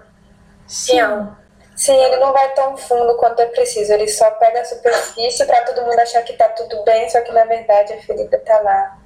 Sim. 0.67 0.95
real. 0.95 1.37
Sim, 1.75 1.95
ele 1.95 2.17
não 2.17 2.31
vai 2.31 2.53
tão 2.53 2.77
fundo 2.77 3.17
quanto 3.17 3.41
é 3.41 3.47
preciso, 3.47 3.91
ele 3.91 4.07
só 4.07 4.29
pega 4.31 4.61
a 4.61 4.65
superfície 4.65 5.43
para 5.43 5.63
todo 5.63 5.81
mundo 5.81 5.99
achar 5.99 6.21
que 6.21 6.33
tá 6.33 6.47
tudo 6.49 6.83
bem, 6.83 7.09
só 7.09 7.19
que 7.21 7.31
na 7.31 7.45
verdade 7.45 7.93
a 7.93 7.97
ferida 7.97 8.37
tá 8.37 8.59
lá 8.59 8.99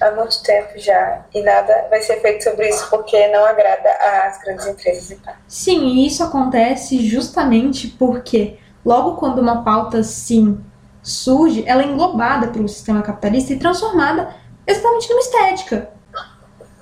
há 0.00 0.10
muito 0.12 0.42
tempo 0.42 0.78
já 0.78 1.24
e 1.34 1.42
nada 1.42 1.86
vai 1.90 2.00
ser 2.02 2.20
feito 2.20 2.44
sobre 2.44 2.68
isso 2.68 2.88
porque 2.90 3.28
não 3.28 3.44
agrada 3.44 3.90
às 4.24 4.38
grandes 4.42 4.66
empresas 4.66 5.10
e 5.10 5.16
tal. 5.16 5.34
Sim, 5.46 5.86
e 5.86 6.06
isso 6.06 6.22
acontece 6.22 7.06
justamente 7.06 7.88
porque 7.88 8.58
logo 8.84 9.16
quando 9.16 9.40
uma 9.40 9.62
pauta 9.64 10.02
sim 10.02 10.58
surge, 11.02 11.64
ela 11.66 11.82
é 11.82 11.86
englobada 11.86 12.48
pelo 12.48 12.68
sistema 12.68 13.02
capitalista 13.02 13.52
e 13.52 13.58
transformada 13.58 14.34
exatamente 14.66 15.10
numa 15.10 15.20
estética. 15.20 15.90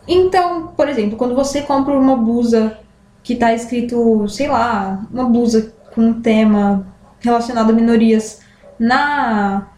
Então, 0.06 0.68
por 0.68 0.88
exemplo, 0.88 1.16
quando 1.16 1.34
você 1.34 1.62
compra 1.62 1.94
uma 1.94 2.16
blusa 2.16 2.78
que 3.22 3.36
tá 3.36 3.52
escrito, 3.52 4.28
sei 4.28 4.48
lá, 4.48 5.04
uma 5.12 5.24
blusa 5.24 5.72
com 5.94 6.00
um 6.00 6.20
tema 6.20 6.86
relacionado 7.20 7.70
a 7.70 7.72
minorias 7.72 8.40
na, 8.78 9.68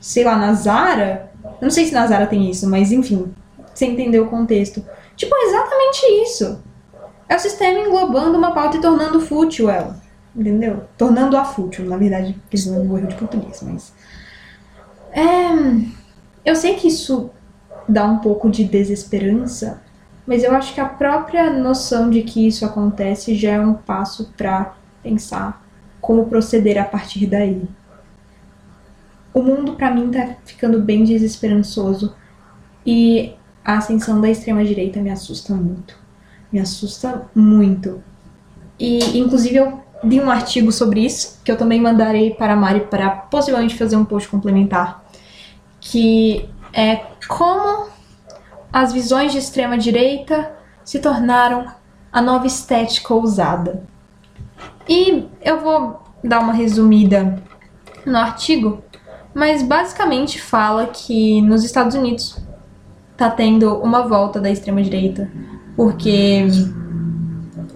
sei 0.00 0.24
lá, 0.24 0.36
na 0.36 0.52
Zara, 0.52 1.27
não 1.60 1.70
sei 1.70 1.86
se 1.86 1.92
na 1.92 2.06
Zara 2.06 2.26
tem 2.26 2.50
isso, 2.50 2.68
mas 2.68 2.92
enfim, 2.92 3.32
você 3.74 3.86
entendeu 3.86 4.24
o 4.24 4.28
contexto. 4.28 4.84
Tipo, 5.16 5.34
é 5.36 5.48
exatamente 5.48 6.06
isso. 6.22 6.62
É 7.28 7.36
o 7.36 7.40
sistema 7.40 7.80
englobando 7.80 8.38
uma 8.38 8.52
pauta 8.52 8.76
e 8.76 8.80
tornando 8.80 9.20
fútil 9.20 9.68
ela. 9.68 10.00
Entendeu? 10.34 10.84
Tornando-a 10.96 11.44
fútil, 11.44 11.84
na 11.84 11.96
verdade, 11.96 12.36
precisando 12.48 12.86
do 12.86 12.96
erro 12.96 13.08
de 13.08 13.16
português, 13.16 13.60
mas. 13.62 13.92
É. 15.12 15.98
Eu 16.44 16.54
sei 16.54 16.74
que 16.74 16.88
isso 16.88 17.30
dá 17.88 18.04
um 18.04 18.18
pouco 18.18 18.48
de 18.48 18.64
desesperança, 18.64 19.82
mas 20.26 20.44
eu 20.44 20.52
acho 20.52 20.74
que 20.74 20.80
a 20.80 20.88
própria 20.88 21.50
noção 21.50 22.08
de 22.08 22.22
que 22.22 22.46
isso 22.46 22.64
acontece 22.64 23.34
já 23.34 23.52
é 23.52 23.60
um 23.60 23.74
passo 23.74 24.32
para 24.36 24.74
pensar 25.02 25.64
como 26.00 26.26
proceder 26.26 26.78
a 26.78 26.84
partir 26.84 27.26
daí. 27.26 27.62
O 29.32 29.42
mundo 29.42 29.74
para 29.74 29.90
mim 29.90 30.10
tá 30.10 30.36
ficando 30.44 30.80
bem 30.80 31.04
desesperançoso 31.04 32.14
e 32.84 33.34
a 33.64 33.78
ascensão 33.78 34.20
da 34.20 34.30
extrema 34.30 34.64
direita 34.64 35.00
me 35.00 35.10
assusta 35.10 35.54
muito. 35.54 35.94
Me 36.52 36.58
assusta 36.58 37.28
muito. 37.34 38.02
E 38.78 39.18
inclusive 39.18 39.56
eu 39.56 39.80
li 40.02 40.20
um 40.20 40.30
artigo 40.30 40.72
sobre 40.72 41.04
isso 41.04 41.40
que 41.44 41.50
eu 41.50 41.56
também 41.56 41.80
mandarei 41.80 42.32
para 42.32 42.52
a 42.52 42.56
Mari 42.56 42.80
para 42.82 43.10
possivelmente 43.10 43.76
fazer 43.76 43.96
um 43.96 44.04
post 44.04 44.28
complementar, 44.28 45.04
que 45.80 46.48
é 46.72 47.02
como 47.26 47.88
as 48.72 48.92
visões 48.92 49.32
de 49.32 49.38
extrema 49.38 49.76
direita 49.76 50.52
se 50.84 50.98
tornaram 50.98 51.66
a 52.12 52.22
nova 52.22 52.46
estética 52.46 53.12
ousada. 53.12 53.82
E 54.88 55.26
eu 55.42 55.60
vou 55.60 56.02
dar 56.24 56.40
uma 56.40 56.52
resumida 56.52 57.42
no 58.06 58.16
artigo, 58.16 58.82
mas 59.38 59.62
basicamente 59.62 60.40
fala 60.40 60.88
que 60.88 61.40
nos 61.42 61.64
Estados 61.64 61.94
Unidos 61.94 62.38
tá 63.16 63.30
tendo 63.30 63.76
uma 63.78 64.06
volta 64.06 64.40
da 64.40 64.50
extrema 64.50 64.82
direita, 64.82 65.30
porque 65.76 66.46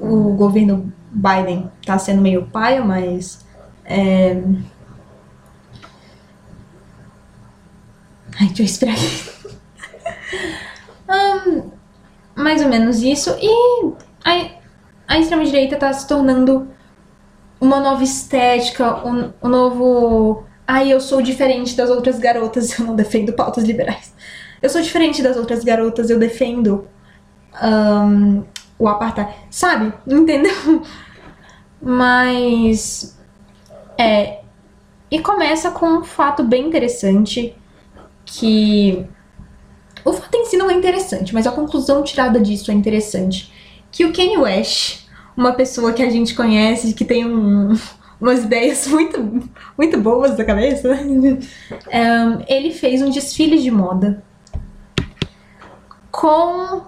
o 0.01 0.35
governo 0.35 0.93
Biden 1.11 1.71
tá 1.87 1.99
sendo 1.99 2.21
meio 2.21 2.47
paia, 2.47 2.85
mas 2.85 3.47
é, 3.85 4.43
Ai, 8.41 8.47
deixa 8.49 8.63
eu 8.63 8.67
esperar 8.67 8.95
aqui. 8.95 9.49
um, 11.49 11.71
mais 12.35 12.63
ou 12.63 12.69
menos 12.69 13.03
isso. 13.03 13.31
E 13.41 13.93
a, 14.25 15.15
a 15.15 15.19
extrema-direita 15.19 15.77
tá 15.77 15.93
se 15.93 16.09
tornando 16.09 16.69
uma 17.61 17.79
nova 17.79 18.03
estética, 18.03 19.07
um, 19.07 19.33
um 19.43 19.49
novo. 19.49 20.45
Ai, 20.75 20.91
eu 20.91 21.03
sou 21.03 21.21
diferente 21.21 21.77
das 21.77 21.91
outras 21.91 22.19
garotas, 22.19 22.73
eu 22.81 22.87
não 22.87 22.97
defendo 22.97 23.35
pautas 23.35 23.63
liberais. 23.63 24.15
Eu 24.63 24.71
sou 24.71 24.81
diferente 24.81 25.23
das 25.23 25.37
outras 25.37 25.63
garotas, 25.63 26.09
eu 26.09 26.19
defendo 26.19 26.89
um, 27.63 28.43
o 28.79 28.89
apartheid. 28.89 29.35
Sabe? 29.51 29.93
Entendeu? 30.07 30.83
Mas. 31.79 33.19
É. 33.99 34.41
E 35.11 35.19
começa 35.19 35.71
com 35.71 35.99
um 35.99 36.05
fato 36.05 36.43
bem 36.43 36.67
interessante 36.69 37.55
que. 38.25 39.07
O 40.03 40.15
fato 40.15 40.35
em 40.35 40.47
si 40.47 40.57
não 40.57 40.71
é 40.71 40.73
interessante, 40.73 41.33
mas 41.33 41.47
a 41.47 41.53
conclusão 41.53 42.03
tirada 42.03 42.41
disso 42.41 42.73
é 42.73 42.75
interessante. 42.75 43.53
Que 43.93 44.05
o 44.05 44.13
Kanye 44.13 44.39
West, 44.39 45.07
uma 45.37 45.53
pessoa 45.53 45.93
que 45.93 46.03
a 46.03 46.11
gente 46.11 46.35
conhece, 46.35 46.93
que 46.93 47.05
tem 47.05 47.25
um, 47.25 47.79
umas 48.23 48.45
ideias 48.45 48.87
muito, 48.89 49.51
muito 49.77 50.01
boas 50.01 50.37
da 50.37 50.45
cabeça, 50.45 50.95
um, 50.95 52.45
ele 52.47 52.73
fez 52.73 53.03
um 53.03 53.11
desfile 53.11 53.59
de 53.59 53.71
moda 53.71 54.23
com 56.11 56.83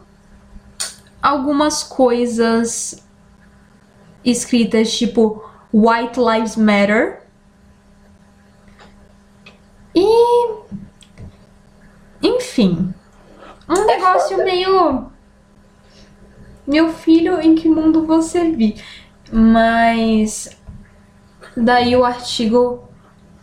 algumas 1.20 1.82
coisas 1.82 3.04
escritas 4.24 4.96
tipo 4.96 5.44
White 5.72 6.20
Lives 6.20 6.56
Matter. 6.56 7.22
E. 9.94 10.62
Enfim. 12.22 12.94
Um 13.68 13.74
é 13.74 13.84
negócio 13.86 14.36
meio. 14.44 15.10
Meu 16.66 16.92
filho, 16.92 17.40
em 17.40 17.54
que 17.54 17.68
mundo 17.68 18.06
você 18.06 18.50
vive? 18.50 18.82
Mas. 19.32 20.63
Daí 21.56 21.94
o 21.96 22.04
artigo 22.04 22.84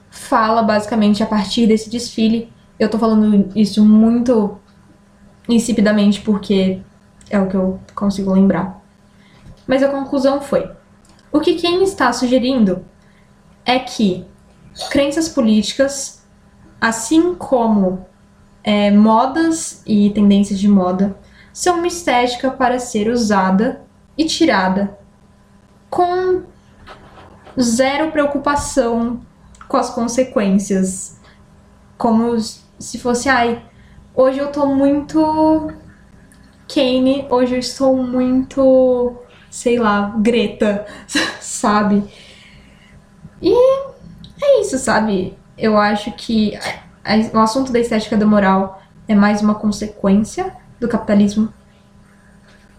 fala 0.10 0.62
basicamente 0.62 1.24
a 1.24 1.26
partir 1.26 1.68
desse 1.68 1.90
desfile. 1.90 2.52
Eu 2.78 2.90
tô 2.90 3.00
falando 3.00 3.50
isso 3.56 3.86
muito 3.86 4.58
insipidamente 5.48 6.22
porque 6.22 6.82
é 7.30 7.40
o 7.40 7.48
que 7.48 7.56
eu 7.56 7.80
consigo 7.96 8.34
lembrar. 8.34 8.82
Mas 9.66 9.82
a 9.82 9.90
conclusão 9.90 10.42
foi: 10.42 10.70
o 11.32 11.40
que 11.40 11.56
quem 11.56 11.84
está 11.84 12.12
sugerindo 12.12 12.86
é 13.66 13.80
que 13.80 14.26
crenças 14.90 15.30
políticas, 15.30 16.26
assim 16.80 17.36
como 17.36 18.06
é, 18.64 18.92
modas 18.92 19.82
e 19.86 20.10
tendências 20.10 20.60
de 20.60 20.68
moda, 20.68 21.16
são 21.54 21.78
uma 21.78 21.88
estética 21.88 22.52
para 22.52 22.80
ser 22.80 23.10
usada 23.10 23.82
e 24.18 24.26
tirada 24.26 24.98
com 25.90 26.44
zero 27.60 28.12
preocupação 28.12 29.22
com 29.68 29.78
as 29.78 29.90
consequências. 29.90 31.20
Como 31.98 32.38
se 32.80 32.98
fosse, 33.00 33.30
ai, 33.30 33.64
hoje 34.14 34.40
eu 34.40 34.52
tô 34.52 34.66
muito 34.66 35.72
Kane, 36.68 37.28
hoje 37.30 37.56
eu 37.56 37.60
estou 37.60 37.96
muito, 37.96 39.16
sei 39.50 39.78
lá, 39.78 40.16
Greta, 40.18 40.86
sabe? 41.40 42.04
E 43.42 43.54
é 44.42 44.62
isso, 44.62 44.78
sabe? 44.78 45.38
Eu 45.58 45.78
acho 45.78 46.12
que 46.14 46.58
o 47.34 47.40
assunto 47.40 47.72
da 47.72 47.80
estética 47.80 48.18
da 48.18 48.26
moral 48.26 48.82
é 49.08 49.16
mais 49.16 49.42
uma 49.42 49.56
consequência 49.56 50.56
do 50.80 50.88
capitalismo 50.88 51.54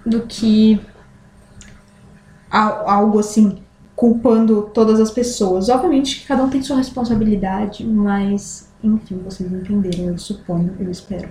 do 0.04 0.22
que 0.22 0.80
algo 2.50 3.18
assim 3.18 3.61
culpando 4.02 4.68
todas 4.74 4.98
as 4.98 5.12
pessoas. 5.12 5.68
Obviamente 5.68 6.26
cada 6.26 6.42
um 6.42 6.50
tem 6.50 6.60
sua 6.60 6.76
responsabilidade, 6.76 7.86
mas 7.86 8.68
enfim, 8.82 9.22
vocês 9.22 9.48
entenderam, 9.52 10.08
eu 10.08 10.18
suponho, 10.18 10.76
eu 10.80 10.90
espero. 10.90 11.30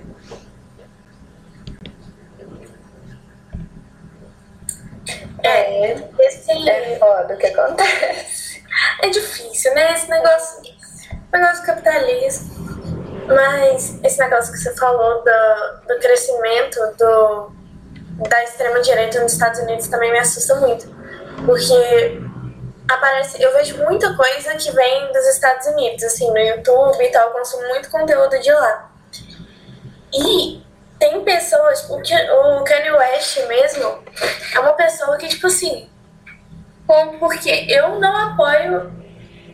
É, 5.44 5.96
esse... 6.18 6.70
é 6.70 6.98
foda 6.98 7.34
o 7.34 7.38
que 7.38 7.48
acontece. 7.48 8.64
É 9.02 9.10
difícil, 9.10 9.76
né? 9.76 9.94
Esse 9.94 10.10
negócio, 10.10 10.62
negócio 11.34 11.66
capitalismo. 11.66 12.88
Mas 13.28 14.00
esse 14.02 14.18
negócio 14.18 14.54
que 14.54 14.60
você 14.60 14.74
falou 14.78 15.22
do, 15.26 15.88
do 15.88 16.00
crescimento 16.00 16.80
do, 16.98 17.52
da 18.30 18.44
extrema-direita 18.46 19.22
nos 19.22 19.34
Estados 19.34 19.60
Unidos 19.60 19.90
também 19.90 20.14
me 20.14 20.20
assusta 20.20 20.56
muito. 20.56 20.88
Porque 21.46 22.31
aparece, 22.89 23.41
eu 23.41 23.54
vejo 23.54 23.78
muita 23.84 24.15
coisa 24.15 24.56
que 24.56 24.72
vem 24.72 25.12
dos 25.12 25.28
Estados 25.28 25.67
Unidos, 25.67 26.04
assim, 26.04 26.30
no 26.30 26.38
YouTube 26.38 27.04
e 27.04 27.10
tal, 27.10 27.28
eu 27.30 27.34
consumo 27.34 27.67
muito 27.70 27.89
conteúdo 27.89 28.39
de 28.39 28.52
lá. 28.52 28.91
E 30.13 30.63
tem 31.00 31.24
pessoas, 31.24 31.89
o, 31.89 31.96
o 31.96 32.63
Kanye 32.63 32.91
West 32.91 33.39
mesmo 33.48 34.04
é 34.54 34.60
uma 34.60 34.74
pessoa 34.74 35.17
que, 35.17 35.28
tipo 35.28 35.48
assim, 35.48 35.89
porque 37.20 37.67
eu 37.70 38.00
não 38.00 38.15
apoio 38.15 39.02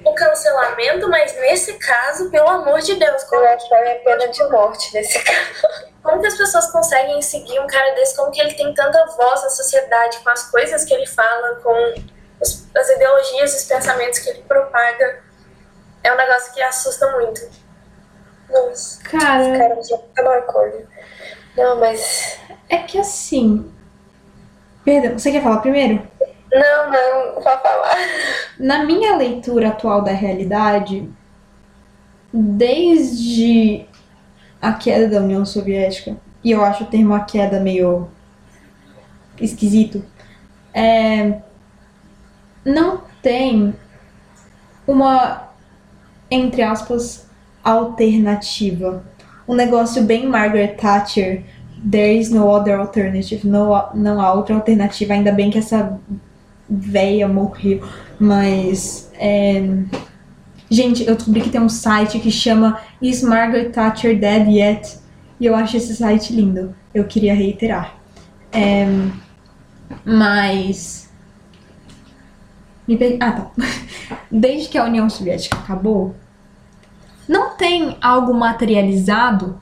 o 0.03 0.13
cancelamento, 0.13 1.09
mas 1.09 1.35
nesse 1.35 1.73
caso, 1.73 2.29
pelo 2.31 2.47
amor 2.47 2.79
de 2.79 2.95
Deus. 2.95 3.23
Como 3.25 3.43
eu 3.43 3.57
que 3.57 3.73
é 3.73 3.95
pena 3.95 4.27
de 4.27 4.43
morte 4.49 4.93
nesse 4.93 5.19
caso. 5.19 5.87
Como 6.01 6.21
que 6.21 6.27
as 6.27 6.37
pessoas 6.37 6.71
conseguem 6.71 7.21
seguir 7.21 7.59
um 7.59 7.67
cara 7.67 7.93
desse? 7.93 8.15
Como 8.15 8.31
que 8.31 8.39
ele 8.39 8.53
tem 8.53 8.73
tanta 8.73 9.05
voz 9.07 9.43
na 9.43 9.49
sociedade 9.49 10.19
com 10.19 10.29
as 10.29 10.49
coisas 10.49 10.85
que 10.85 10.93
ele 10.93 11.05
fala, 11.05 11.55
com 11.55 11.95
os, 12.41 12.67
as 12.75 12.89
ideologias, 12.89 13.55
os 13.55 13.63
pensamentos 13.63 14.19
que 14.19 14.29
ele 14.29 14.43
propaga? 14.43 15.23
É 16.03 16.13
um 16.13 16.17
negócio 16.17 16.53
que 16.53 16.61
assusta 16.61 17.11
muito. 17.17 17.41
Nossa, 18.49 19.03
cara, 19.03 19.57
cara 19.57 19.75
tá. 19.75 20.87
Não, 21.57 21.79
mas. 21.79 22.39
É 22.69 22.77
que 22.77 22.97
assim. 22.97 23.71
Perdão, 24.85 25.19
você 25.19 25.31
quer 25.31 25.43
falar 25.43 25.57
primeiro? 25.57 26.01
Não, 26.51 26.91
não, 26.91 27.33
vou 27.33 27.43
falar. 27.43 27.97
Na 28.57 28.85
minha 28.85 29.17
leitura 29.17 29.69
atual 29.69 30.01
da 30.01 30.11
realidade, 30.11 31.09
desde 32.31 33.85
a 34.61 34.71
queda 34.73 35.07
da 35.09 35.19
União 35.19 35.45
Soviética, 35.45 36.15
e 36.43 36.51
eu 36.51 36.63
acho 36.63 36.85
o 36.85 36.87
termo 36.87 37.13
a 37.13 37.19
queda 37.19 37.59
meio 37.59 38.09
esquisito, 39.39 40.05
é, 40.73 41.41
não 42.67 43.01
tem 43.21 43.73
uma, 44.85 45.49
entre 46.29 46.61
aspas, 46.61 47.27
alternativa 47.63 49.03
um 49.47 49.55
negócio 49.55 50.03
bem 50.03 50.27
Margaret 50.27 50.75
Thatcher. 50.75 51.43
There 51.89 52.19
is 52.19 52.29
no 52.29 52.47
other 52.49 52.77
alternative. 52.77 53.47
No, 53.47 53.69
não 53.93 54.19
há 54.19 54.33
outra 54.33 54.55
alternativa. 54.55 55.13
Ainda 55.13 55.31
bem 55.31 55.49
que 55.49 55.57
essa 55.57 55.97
véia 56.69 57.27
morreu. 57.27 57.81
Mas. 58.19 59.09
É... 59.13 59.63
Gente, 60.69 61.07
eu 61.07 61.15
descobri 61.15 61.39
que 61.39 61.49
tem 61.49 61.61
um 61.61 61.69
site 61.69 62.19
que 62.19 62.29
chama 62.29 62.81
Is 63.01 63.23
Margaret 63.23 63.69
Thatcher 63.69 64.19
Dead 64.19 64.49
Yet? 64.49 64.97
E 65.39 65.45
eu 65.45 65.55
acho 65.55 65.77
esse 65.77 65.95
site 65.95 66.33
lindo. 66.33 66.75
Eu 66.93 67.05
queria 67.05 67.33
reiterar. 67.33 67.95
É... 68.51 68.85
Mas. 70.03 71.06
Ah, 73.19 73.31
tá. 73.31 73.51
Desde 74.31 74.69
que 74.69 74.77
a 74.77 74.85
União 74.85 75.09
Soviética 75.09 75.57
acabou, 75.57 76.15
não 77.27 77.55
tem 77.55 77.97
algo 78.01 78.33
materializado 78.33 79.59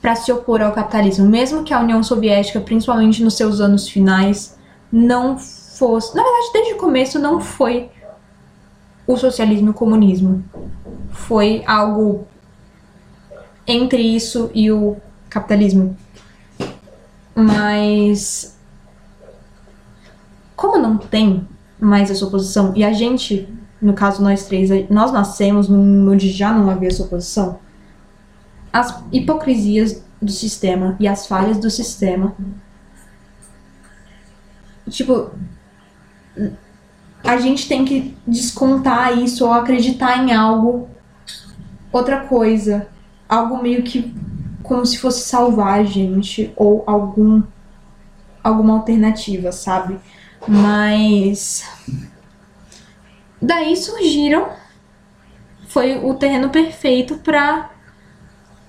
para 0.00 0.14
se 0.14 0.32
opor 0.32 0.62
ao 0.62 0.72
capitalismo, 0.72 1.28
mesmo 1.28 1.64
que 1.64 1.72
a 1.72 1.80
União 1.80 2.02
Soviética, 2.02 2.60
principalmente 2.60 3.22
nos 3.22 3.34
seus 3.34 3.60
anos 3.60 3.88
finais, 3.88 4.58
não 4.90 5.38
fosse, 5.38 6.14
na 6.14 6.22
verdade, 6.22 6.52
desde 6.52 6.74
o 6.74 6.76
começo 6.76 7.18
não 7.18 7.40
foi 7.40 7.90
o 9.06 9.16
socialismo 9.16 9.68
e 9.68 9.70
o 9.70 9.74
comunismo. 9.74 10.44
Foi 11.10 11.62
algo 11.66 12.26
entre 13.66 14.02
isso 14.02 14.50
e 14.54 14.70
o 14.70 14.96
capitalismo. 15.28 15.96
Mas 17.34 18.56
como 20.54 20.78
não 20.78 20.96
tem 20.96 21.46
mais 21.84 22.10
essa 22.10 22.24
oposição 22.24 22.72
e 22.74 22.82
a 22.82 22.92
gente 22.92 23.48
no 23.84 23.92
caso 23.92 24.22
nós 24.22 24.46
três, 24.46 24.70
nós 24.88 25.12
nascemos 25.12 25.68
num 25.68 26.10
onde 26.10 26.30
já 26.30 26.52
não 26.52 26.70
havia 26.70 26.88
essa 26.88 27.02
oposição, 27.02 27.58
as 28.72 29.04
hipocrisias 29.12 30.02
do 30.22 30.32
sistema 30.32 30.96
e 30.98 31.06
as 31.06 31.26
falhas 31.26 31.58
do 31.58 31.70
sistema. 31.70 32.34
Tipo, 34.88 35.30
a 37.22 37.36
gente 37.36 37.68
tem 37.68 37.84
que 37.84 38.16
descontar 38.26 39.18
isso 39.18 39.44
ou 39.44 39.52
acreditar 39.52 40.16
em 40.24 40.32
algo. 40.32 40.88
Outra 41.92 42.20
coisa 42.20 42.88
algo 43.28 43.62
meio 43.62 43.82
que 43.82 44.14
como 44.62 44.84
se 44.86 44.98
fosse 44.98 45.28
salvar 45.28 45.80
a 45.80 45.84
gente 45.84 46.52
ou 46.56 46.82
algum 46.86 47.42
alguma 48.42 48.74
alternativa, 48.74 49.52
sabe? 49.52 49.98
Mas 50.46 51.64
daí 53.40 53.76
surgiram 53.76 54.48
foi 55.68 55.96
o 55.96 56.14
terreno 56.14 56.50
perfeito 56.50 57.16
para 57.18 57.70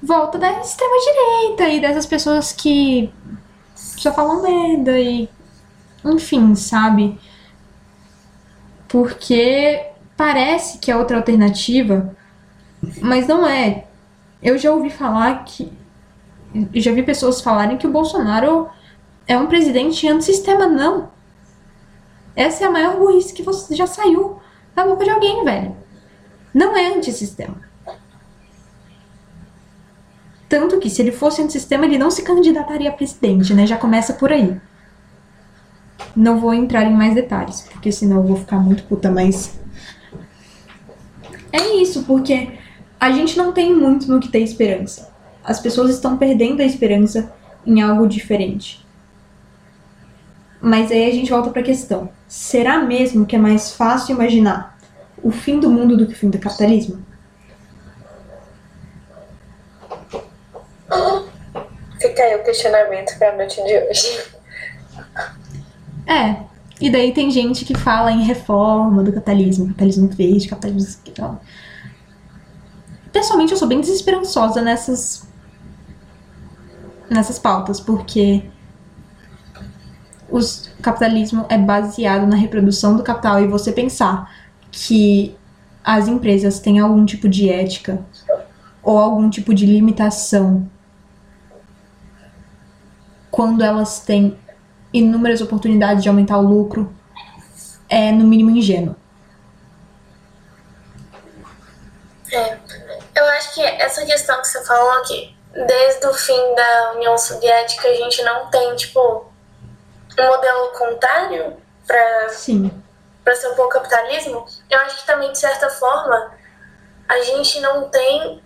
volta 0.02 0.38
da 0.38 0.60
extrema 0.60 0.96
direita 1.00 1.70
e 1.70 1.80
dessas 1.80 2.06
pessoas 2.06 2.52
que 2.52 3.12
só 3.76 4.14
falam 4.14 4.42
merda 4.42 4.98
e 5.00 5.30
enfim, 6.04 6.56
sabe? 6.56 7.20
Porque 8.88 9.86
parece 10.16 10.78
que 10.78 10.92
é 10.92 10.96
outra 10.96 11.18
alternativa, 11.18 12.16
mas 13.02 13.28
não 13.28 13.48
é. 13.48 13.86
Eu 14.42 14.58
já 14.58 14.72
ouvi 14.72 14.90
falar 14.90 15.44
que 15.44 15.72
já 16.74 16.92
vi 16.92 17.04
pessoas 17.04 17.42
falarem 17.42 17.78
que 17.78 17.88
o 17.88 17.92
Bolsonaro 17.92 18.70
é 19.28 19.38
um 19.38 19.48
presidente 19.48 20.08
antissistema, 20.08 20.68
não. 20.68 21.10
Essa 22.36 22.66
é 22.66 22.68
a 22.68 22.72
maior 22.72 22.98
burrice 22.98 23.34
que 23.34 23.44
você 23.44 23.76
já 23.76 23.88
saiu 23.88 24.40
da 24.76 24.86
boca 24.86 25.04
de 25.04 25.10
alguém, 25.10 25.44
velho. 25.44 25.76
Não 26.54 26.76
é 26.76 26.94
antissistema. 26.94 27.56
Tanto 30.48 30.80
que 30.80 30.90
se 30.90 31.02
ele 31.02 31.12
fosse 31.12 31.42
antissistema, 31.42 31.86
ele 31.86 31.98
não 31.98 32.12
se 32.12 32.24
candidataria 32.24 32.90
a 32.90 32.94
presidente, 32.94 33.54
né? 33.54 33.66
Já 33.66 33.78
começa 33.78 34.14
por 34.14 34.32
aí. 34.32 34.60
Não 36.16 36.40
vou 36.40 36.54
entrar 36.54 36.84
em 36.84 36.94
mais 36.94 37.14
detalhes, 37.14 37.62
porque 37.62 37.92
senão 37.92 38.18
eu 38.18 38.24
vou 38.24 38.38
ficar 38.38 38.58
muito 38.58 38.84
puta, 38.84 39.10
mas. 39.12 39.60
É 41.52 41.76
isso, 41.76 42.04
porque 42.04 42.58
a 43.00 43.12
gente 43.12 43.38
não 43.38 43.52
tem 43.52 43.74
muito 43.74 44.10
no 44.10 44.20
que 44.20 44.30
ter 44.30 44.40
esperança. 44.40 45.14
As 45.44 45.60
pessoas 45.60 45.90
estão 45.90 46.18
perdendo 46.18 46.62
a 46.62 46.66
esperança 46.66 47.34
em 47.66 47.82
algo 47.82 48.08
diferente. 48.08 48.86
Mas 50.62 50.92
aí 50.92 51.10
a 51.10 51.14
gente 51.14 51.30
volta 51.30 51.50
para 51.50 51.62
a 51.62 51.66
questão: 51.66 52.10
será 52.28 52.80
mesmo 52.80 53.26
que 53.26 53.36
é 53.36 53.40
mais 53.40 53.74
fácil 53.74 54.16
imaginar 54.16 54.78
o 55.22 55.32
fim 55.32 55.60
do 55.60 55.70
mundo 55.70 55.98
do 55.98 56.06
que 56.06 56.14
o 56.14 56.16
fim 56.16 56.30
do 56.30 56.38
capitalismo? 56.38 57.04
Fica 62.00 62.24
aí 62.24 62.36
o 62.36 62.44
questionamento 62.44 63.18
para 63.18 63.30
a 63.30 63.36
noite 63.36 63.64
de 63.64 63.78
hoje. 63.78 64.24
É. 66.08 66.44
E 66.80 66.90
daí 66.90 67.14
tem 67.14 67.32
gente 67.32 67.64
que 67.64 67.74
fala 67.74 68.12
em 68.12 68.24
reforma 68.24 69.02
do 69.02 69.12
capitalismo, 69.14 69.68
capitalismo 69.68 70.08
verde, 70.10 70.48
capitalismo. 70.48 71.40
Pessoalmente, 73.12 73.54
eu 73.54 73.58
sou 73.58 73.68
bem 73.68 73.80
desesperançosa 73.80 74.62
nessas 74.62 75.26
nessas 77.10 77.40
pautas, 77.40 77.80
porque 77.80 78.44
o 80.30 80.40
capitalismo 80.82 81.46
é 81.50 81.58
baseado 81.58 82.26
na 82.26 82.36
reprodução 82.36 82.98
do 82.98 83.04
capital 83.04 83.42
e 83.42 83.48
você 83.48 83.72
pensar 83.72 84.32
que 84.72 85.36
as 85.84 86.08
empresas 86.08 86.60
têm 86.60 86.80
algum 86.80 87.06
tipo 87.06 87.30
de 87.30 87.50
ética 87.50 88.04
ou 88.82 88.98
algum 88.98 89.30
tipo 89.30 89.54
de 89.54 89.66
limitação 89.66 90.70
quando 93.30 93.64
elas 93.64 94.00
têm 94.00 94.38
inúmeras 94.94 95.42
oportunidades 95.42 96.02
de 96.02 96.10
aumentar 96.10 96.38
o 96.38 96.48
lucro 96.48 96.94
é 97.90 98.12
no 98.12 98.26
mínimo 98.26 98.52
ingênuo. 98.52 98.96
É, 102.32 102.58
eu 103.16 103.26
acho 103.38 103.54
que 103.54 103.62
essa 103.62 104.06
questão 104.06 104.42
que 104.42 104.48
você 104.48 104.64
falou 104.66 104.92
aqui, 105.00 105.36
desde 105.54 106.08
o 106.08 106.14
fim 106.14 106.56
da 106.56 106.94
União 106.96 107.18
Soviética, 107.18 107.88
a 107.88 107.94
gente 107.94 108.24
não 108.24 108.50
tem, 108.50 108.76
tipo, 108.76 109.26
um 110.20 110.26
modelo 110.26 110.68
contrário 110.70 111.58
para 111.86 112.30
para 113.24 113.36
ser 113.36 113.48
um 113.48 113.56
pouco 113.56 113.72
capitalismo. 113.72 114.46
Eu 114.70 114.80
acho 114.82 115.02
que 115.02 115.08
também, 115.08 115.32
de 115.32 115.40
certa 115.40 115.68
forma, 115.70 116.32
a 117.08 117.20
gente 117.22 117.60
não 117.60 117.90
tem. 117.90 118.42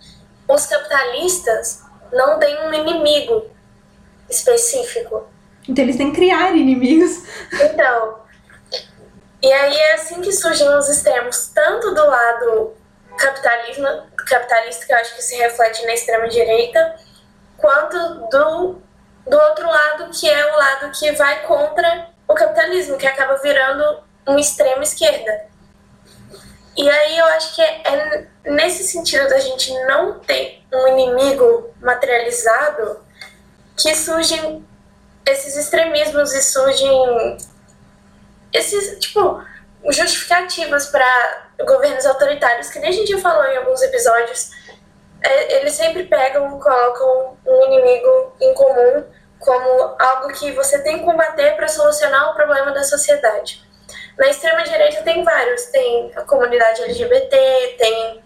Os 0.48 0.66
capitalistas 0.66 1.82
não 2.12 2.38
têm 2.38 2.66
um 2.66 2.72
inimigo 2.72 3.44
específico. 4.28 5.28
Então 5.68 5.84
eles 5.84 5.96
têm 5.96 6.10
que 6.10 6.16
criar 6.16 6.56
inimigos. 6.56 7.22
Então. 7.52 8.20
E 9.42 9.50
aí 9.50 9.74
é 9.74 9.94
assim 9.94 10.20
que 10.20 10.32
surgem 10.32 10.68
os 10.76 10.88
extremos, 10.88 11.50
tanto 11.54 11.94
do 11.94 12.06
lado 12.06 12.74
capitalismo, 13.16 13.86
capitalista, 14.16 14.84
que 14.84 14.92
eu 14.92 14.96
acho 14.98 15.16
que 15.16 15.22
se 15.22 15.34
reflete 15.36 15.84
na 15.86 15.94
extrema-direita, 15.94 16.96
quanto 17.56 17.96
do, 18.28 18.82
do 19.30 19.38
outro 19.38 19.66
lado, 19.68 20.10
que 20.10 20.28
é 20.28 20.52
o 20.52 20.58
lado 20.58 20.90
que 20.90 21.12
vai 21.12 21.42
contra 21.42 22.08
o 22.26 22.34
capitalismo, 22.34 22.98
que 22.98 23.06
acaba 23.06 23.36
virando 23.36 24.02
uma 24.26 24.40
extrema 24.40 24.82
esquerda. 24.82 25.46
E 26.76 26.88
aí 26.90 27.16
eu 27.16 27.24
acho 27.26 27.54
que 27.54 27.62
é, 27.62 28.26
nesse 28.44 28.84
sentido 28.84 29.28
da 29.28 29.38
gente 29.38 29.72
não 29.84 30.18
ter 30.18 30.62
um 30.72 30.88
inimigo 30.88 31.70
materializado 31.80 33.04
que 33.76 33.94
surgem 33.94 34.66
esses 35.24 35.56
extremismos 35.56 36.32
e 36.32 36.42
surgem 36.42 37.38
esses, 38.52 38.98
tipo, 38.98 39.44
justificativas 39.90 40.86
para 40.86 41.50
governos 41.64 42.04
autoritários, 42.04 42.68
que 42.68 42.80
nem 42.80 42.90
a 42.90 42.92
gente 42.92 43.16
falou 43.20 43.44
em 43.44 43.58
alguns 43.58 43.80
episódios, 43.82 44.50
é, 45.22 45.58
eles 45.58 45.74
sempre 45.74 46.04
pegam, 46.04 46.58
colocam 46.58 47.36
um 47.46 47.64
inimigo 47.66 48.34
em 48.40 48.54
comum 48.54 49.04
como 49.40 49.96
algo 49.98 50.32
que 50.32 50.52
você 50.52 50.78
tem 50.82 50.98
que 50.98 51.04
combater 51.04 51.56
para 51.56 51.66
solucionar 51.66 52.30
o 52.30 52.34
problema 52.34 52.70
da 52.70 52.84
sociedade. 52.84 53.62
Na 54.16 54.28
extrema-direita 54.28 55.02
tem 55.02 55.24
vários, 55.24 55.64
tem 55.64 56.12
a 56.14 56.20
comunidade 56.22 56.82
LGBT, 56.82 57.76
tem 57.78 58.22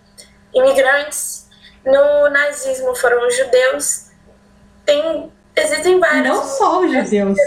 imigrantes, 0.53 1.49
no 1.85 2.29
nazismo 2.29 2.95
foram 2.95 3.27
os 3.27 3.37
judeus, 3.37 4.11
tem 4.85 5.33
Existem 5.57 6.01
vários. 6.01 6.37
Não 6.37 6.43
só 6.43 6.81
os 6.85 6.93
judeus. 6.93 7.39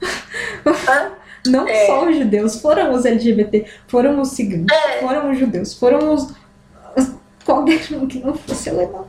Não 1.46 1.66
é. 1.66 1.86
só 1.86 2.04
os 2.06 2.16
judeus, 2.16 2.60
foram 2.60 2.92
os 2.92 3.06
LGBT, 3.06 3.64
foram 3.86 4.20
os 4.20 4.32
ciganos, 4.32 4.66
é. 4.70 4.98
foram 4.98 5.30
os 5.30 5.38
judeus, 5.38 5.72
foram 5.72 6.12
os, 6.12 6.34
qualquer 7.42 7.80
um 7.92 8.06
que 8.06 8.18
não 8.18 8.34
fosse 8.34 8.68
alemão. 8.68 9.08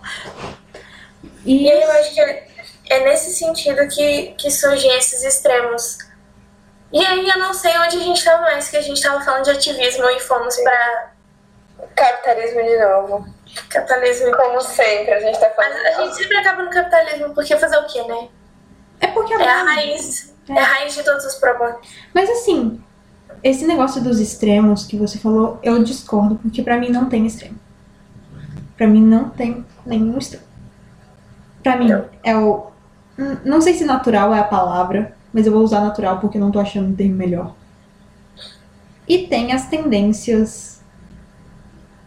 E, 1.43 1.66
e 1.66 1.70
eu 1.70 1.91
acho 1.91 2.14
que 2.14 2.22
é, 2.90 2.96
é, 2.96 3.04
nesse 3.06 3.34
sentido 3.34 3.88
que, 3.88 4.34
que 4.38 4.50
surgem 4.50 4.98
esses 4.98 5.24
extremos. 5.24 5.98
E 6.92 7.06
aí 7.06 7.30
eu 7.30 7.38
não 7.38 7.54
sei 7.54 7.78
onde 7.78 7.98
a 7.98 8.00
gente 8.00 8.18
estava 8.18 8.42
mais, 8.42 8.70
que 8.70 8.78
a 8.78 8.82
gente 8.82 8.98
estava 8.98 9.24
falando 9.24 9.44
de 9.44 9.52
ativismo 9.52 10.10
e 10.10 10.20
fomos 10.20 10.58
para 10.58 11.12
capitalismo 11.96 12.64
de 12.64 12.78
novo. 12.80 13.26
Capitalismo. 13.70 14.36
Como 14.36 14.62
sempre, 14.62 15.14
a 15.14 15.20
gente 15.20 15.40
tá 15.40 15.50
falando. 15.52 15.74
Mas 15.74 15.98
a 15.98 16.02
gente 16.04 16.16
sempre 16.16 16.38
acaba 16.38 16.64
no 16.64 16.70
capitalismo, 16.70 17.34
porque 17.34 17.56
fazer 17.58 17.78
o 17.78 17.86
quê, 17.86 18.04
né? 18.04 18.30
É 19.00 19.08
porque 19.08 19.34
é 19.34 19.50
a 19.50 19.64
raiz. 19.64 20.34
É. 20.50 20.54
é 20.54 20.60
a 20.60 20.66
raiz 20.66 20.96
de 20.96 21.04
todos 21.04 21.26
os 21.26 21.36
problemas. 21.36 21.78
Mas 22.14 22.30
assim, 22.30 22.84
esse 23.44 23.66
negócio 23.66 24.02
dos 24.02 24.20
extremos 24.20 24.86
que 24.86 24.98
você 24.98 25.18
falou, 25.18 25.60
eu 25.64 25.84
discordo, 25.84 26.36
porque 26.36 26.62
pra 26.62 26.78
mim 26.78 26.90
não 26.90 27.08
tem 27.08 27.26
extremo. 27.26 27.58
Pra 28.76 28.88
mim 28.88 29.04
não 29.04 29.30
tem 29.30 29.66
nenhum 29.86 30.18
extremo. 30.18 30.46
Pra 31.64 31.76
mim 31.76 31.90
não. 31.90 32.06
é 32.24 32.36
o. 32.36 32.68
Não 33.43 33.59
sei 33.59 33.74
se 33.74 33.84
natural 33.84 34.34
é 34.34 34.39
a 34.39 34.43
palavra, 34.43 35.15
mas 35.34 35.45
eu 35.45 35.51
vou 35.51 35.61
usar 35.61 35.82
natural 35.82 36.20
porque 36.20 36.39
não 36.39 36.51
tô 36.51 36.59
achando 36.59 36.89
um 36.89 36.95
termo 36.95 37.15
melhor. 37.15 37.55
E 39.07 39.28
tem 39.28 39.51
as 39.51 39.67
tendências 39.67 40.82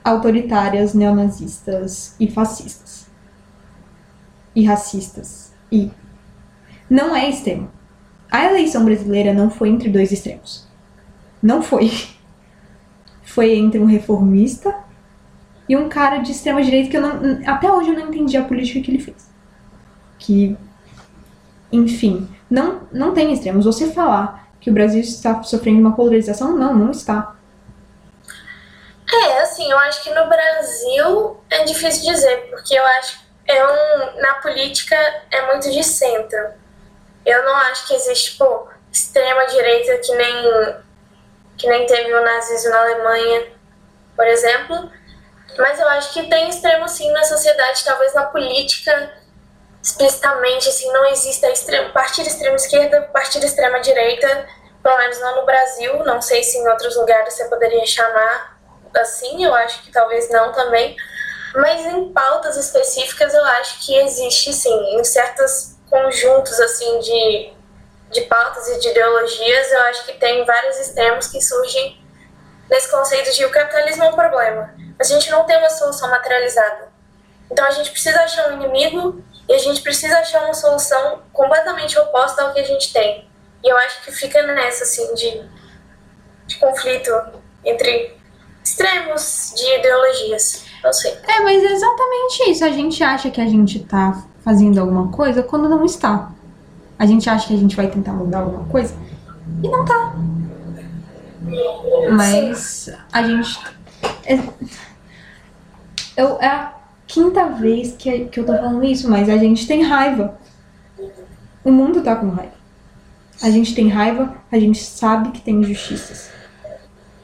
autoritárias, 0.04 0.94
neonazistas 0.94 2.16
e 2.18 2.30
fascistas. 2.30 3.06
E 4.54 4.64
racistas. 4.64 5.52
E 5.70 5.90
não 6.88 7.14
é 7.14 7.28
extremo. 7.28 7.70
A 8.30 8.44
eleição 8.46 8.84
brasileira 8.84 9.34
não 9.34 9.50
foi 9.50 9.68
entre 9.68 9.88
dois 9.88 10.12
extremos. 10.12 10.66
Não 11.42 11.62
foi. 11.62 11.90
Foi 13.24 13.56
entre 13.56 13.80
um 13.80 13.86
reformista 13.86 14.74
e 15.66 15.74
um 15.74 15.88
cara 15.88 16.18
de 16.18 16.32
extrema 16.32 16.62
direita 16.62 16.90
que 16.90 16.96
eu 16.98 17.00
não, 17.00 17.40
até 17.46 17.72
hoje 17.72 17.88
eu 17.88 17.94
não 17.94 18.08
entendi 18.08 18.36
a 18.36 18.44
política 18.44 18.82
que 18.82 18.90
ele 18.90 18.98
fez. 18.98 19.30
Que, 20.18 20.54
enfim, 21.72 22.28
não, 22.50 22.86
não 22.92 23.14
tem 23.14 23.32
extremos. 23.32 23.64
Você 23.64 23.92
falar 23.92 24.48
que 24.60 24.70
o 24.70 24.72
Brasil 24.72 25.00
está 25.00 25.42
sofrendo 25.42 25.80
uma 25.80 25.96
polarização, 25.96 26.56
não, 26.56 26.74
não 26.74 26.90
está. 26.90 27.34
É, 29.10 29.40
assim, 29.40 29.70
eu 29.70 29.78
acho 29.78 30.02
que 30.02 30.14
no 30.14 30.26
Brasil 30.26 31.40
é 31.50 31.64
difícil 31.64 32.12
dizer, 32.12 32.48
porque 32.50 32.74
eu 32.74 32.86
acho 32.86 33.22
é 33.46 33.64
um, 33.66 34.20
na 34.20 34.34
política 34.34 34.96
é 35.30 35.46
muito 35.46 35.70
de 35.70 35.82
centro. 35.82 36.38
Eu 37.24 37.44
não 37.44 37.54
acho 37.56 37.86
que 37.86 37.94
existe, 37.94 38.32
tipo, 38.32 38.68
extrema 38.90 39.46
direita 39.46 39.98
que 39.98 40.14
nem 40.14 40.82
que 41.58 41.68
nem 41.68 41.86
teve 41.86 42.12
o 42.12 42.24
nazismo 42.24 42.70
na 42.70 42.80
Alemanha, 42.80 43.46
por 44.16 44.26
exemplo. 44.26 44.90
Mas 45.58 45.78
eu 45.78 45.88
acho 45.88 46.12
que 46.12 46.28
tem 46.28 46.48
extremo 46.48 46.88
sim 46.88 47.10
na 47.12 47.24
sociedade, 47.24 47.84
talvez 47.84 48.14
na 48.14 48.24
política 48.24 49.12
explicitamente, 49.82 50.68
assim, 50.68 50.90
não 50.92 51.04
exista 51.06 51.50
extremo, 51.50 51.92
partido 51.92 52.28
extrema 52.28 52.54
esquerda, 52.54 53.02
partido 53.12 53.44
extrema 53.44 53.80
direita, 53.80 54.46
pelo 54.80 54.96
menos 54.98 55.20
não 55.20 55.36
no 55.36 55.46
Brasil, 55.46 56.04
não 56.04 56.22
sei 56.22 56.42
se 56.44 56.58
em 56.58 56.68
outros 56.68 56.96
lugares 56.96 57.34
você 57.34 57.48
poderia 57.48 57.84
chamar 57.84 58.60
assim, 58.96 59.44
eu 59.44 59.54
acho 59.54 59.82
que 59.82 59.90
talvez 59.90 60.30
não 60.30 60.52
também, 60.52 60.96
mas 61.54 61.84
em 61.86 62.12
pautas 62.12 62.56
específicas 62.56 63.32
eu 63.34 63.44
acho 63.44 63.84
que 63.84 63.94
existe 63.96 64.52
sim, 64.52 64.96
em 64.96 65.02
certos 65.02 65.76
conjuntos 65.88 66.60
assim 66.60 67.00
de, 67.00 67.52
de 68.10 68.20
pautas 68.22 68.68
e 68.68 68.78
de 68.78 68.88
ideologias, 68.88 69.72
eu 69.72 69.80
acho 69.82 70.04
que 70.04 70.12
tem 70.14 70.44
vários 70.44 70.78
extremos 70.78 71.26
que 71.28 71.40
surgem 71.40 72.00
nesse 72.70 72.90
conceito 72.90 73.32
de 73.32 73.44
o 73.44 73.50
capitalismo 73.50 74.04
é 74.04 74.08
um 74.08 74.14
problema, 74.14 74.74
mas 74.98 75.10
a 75.10 75.14
gente 75.14 75.30
não 75.30 75.44
tem 75.44 75.56
uma 75.56 75.70
solução 75.70 76.08
materializada. 76.08 76.92
Então 77.50 77.66
a 77.66 77.70
gente 77.70 77.90
precisa 77.90 78.20
achar 78.22 78.50
um 78.50 78.54
inimigo 78.54 79.22
e 79.48 79.54
a 79.54 79.58
gente 79.58 79.82
precisa 79.82 80.18
achar 80.18 80.44
uma 80.44 80.54
solução 80.54 81.20
completamente 81.32 81.98
oposta 81.98 82.42
ao 82.42 82.52
que 82.52 82.60
a 82.60 82.64
gente 82.64 82.92
tem. 82.92 83.28
E 83.62 83.68
eu 83.68 83.76
acho 83.76 84.04
que 84.04 84.12
fica 84.12 84.42
nessa, 84.46 84.84
assim, 84.84 85.14
de, 85.14 85.42
de 86.46 86.56
conflito 86.58 87.10
entre 87.64 88.16
extremos 88.64 89.52
de 89.56 89.78
ideologias. 89.78 90.64
Não 90.82 90.92
sei. 90.92 91.12
É, 91.28 91.40
mas 91.40 91.62
é 91.62 91.72
exatamente 91.72 92.50
isso. 92.50 92.64
A 92.64 92.70
gente 92.70 93.02
acha 93.04 93.30
que 93.30 93.40
a 93.40 93.46
gente 93.46 93.80
tá 93.80 94.24
fazendo 94.44 94.80
alguma 94.80 95.10
coisa 95.12 95.42
quando 95.42 95.68
não 95.68 95.84
está. 95.84 96.32
A 96.98 97.06
gente 97.06 97.28
acha 97.28 97.48
que 97.48 97.54
a 97.54 97.58
gente 97.58 97.76
vai 97.76 97.88
tentar 97.88 98.12
mudar 98.12 98.40
alguma 98.40 98.64
coisa 98.68 98.94
e 99.62 99.68
não 99.68 99.84
tá. 99.84 100.14
Mas 102.12 102.88
a 103.12 103.22
gente. 103.22 103.60
É, 104.24 104.38
eu, 106.16 106.40
é 106.40 106.72
quinta 107.12 107.44
vez 107.50 107.94
que, 107.94 108.24
que 108.24 108.40
eu 108.40 108.46
tô 108.46 108.56
falando 108.56 108.82
isso, 108.84 109.08
mas 109.08 109.28
a 109.28 109.36
gente 109.36 109.66
tem 109.66 109.82
raiva. 109.82 110.38
O 111.62 111.70
mundo 111.70 112.00
tá 112.00 112.16
com 112.16 112.30
raiva. 112.30 112.54
A 113.42 113.50
gente 113.50 113.74
tem 113.74 113.88
raiva, 113.88 114.34
a 114.50 114.58
gente 114.58 114.82
sabe 114.82 115.30
que 115.30 115.42
tem 115.42 115.56
injustiças. 115.56 116.30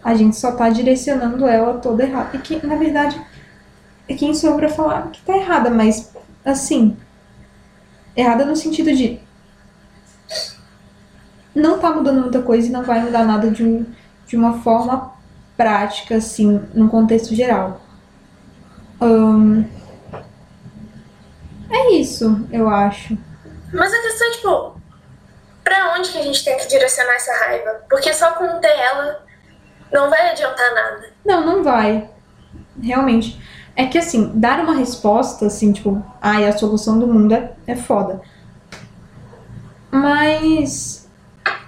A 0.05 0.15
gente 0.15 0.37
só 0.37 0.53
tá 0.53 0.69
direcionando 0.69 1.47
ela 1.47 1.79
toda 1.79 2.05
errada. 2.05 2.37
E 2.37 2.39
que, 2.39 2.65
na 2.67 2.77
verdade, 2.77 3.19
é 4.07 4.15
quem 4.15 4.35
sou 4.35 4.51
eu 4.51 4.57
pra 4.57 4.69
falar 4.69 5.11
que 5.11 5.23
tá 5.23 5.35
errada, 5.35 5.71
mas, 5.71 6.13
assim, 6.45 6.95
errada 8.15 8.45
no 8.45 8.57
sentido 8.57 8.95
de 8.95 9.19
não 11.55 11.79
tá 11.79 11.91
mudando 11.91 12.21
muita 12.21 12.43
coisa 12.43 12.69
e 12.69 12.71
não 12.71 12.83
vai 12.83 13.03
mudar 13.03 13.25
nada 13.25 13.51
de, 13.51 13.65
um, 13.65 13.87
de 14.27 14.37
uma 14.37 14.61
forma 14.61 15.13
prática, 15.57 16.17
assim, 16.17 16.61
num 16.75 16.89
contexto 16.89 17.35
geral. 17.35 17.88
Um, 19.01 19.65
é 21.71 21.93
isso, 21.93 22.47
eu 22.51 22.69
acho. 22.69 23.17
Mas 23.73 23.93
a 23.93 24.03
questão 24.03 24.27
é, 24.27 24.31
tipo, 24.33 24.81
pra 25.63 25.95
onde 25.95 26.11
que 26.11 26.19
a 26.19 26.23
gente 26.23 26.45
tem 26.45 26.57
que 26.57 26.67
direcionar 26.67 27.15
essa 27.15 27.33
raiva? 27.45 27.83
Porque 27.89 28.13
só 28.13 28.33
conter 28.33 28.71
ela 28.71 29.25
não 29.93 30.11
vai 30.11 30.31
adiantar 30.31 30.75
nada. 30.75 31.11
Não, 31.25 31.45
não 31.45 31.63
vai. 31.63 32.11
Realmente. 32.83 33.41
É 33.77 33.87
que 33.87 33.99
assim, 33.99 34.33
dar 34.35 34.61
uma 34.61 34.75
resposta, 34.75 35.47
assim, 35.47 35.73
tipo, 35.73 36.03
ai, 36.21 36.47
a 36.47 36.57
solução 36.57 36.99
do 36.99 37.07
mundo 37.07 37.35
é, 37.35 37.53
é 37.67 37.77
foda. 37.77 38.21
Mas 39.91 41.09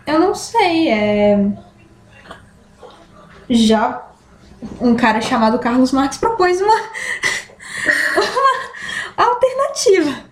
eu 0.07 0.19
não 0.19 0.35
sei, 0.35 0.91
é. 0.91 1.53
Já 3.49 4.10
um 4.81 4.95
cara 4.95 5.21
chamado 5.21 5.59
Carlos 5.59 5.93
Marx 5.93 6.17
propôs 6.17 6.61
uma, 6.61 6.75
uma 9.17 9.27
alternativa. 9.27 10.31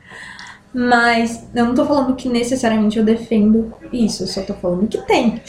Mas 0.72 1.44
eu 1.54 1.64
não 1.64 1.74
tô 1.74 1.84
falando 1.86 2.14
que 2.14 2.28
necessariamente 2.28 2.98
eu 2.98 3.04
defendo 3.04 3.74
isso, 3.92 4.24
eu 4.24 4.26
só 4.26 4.42
tô 4.42 4.54
falando 4.54 4.86
que 4.86 4.98
tem. 4.98 5.42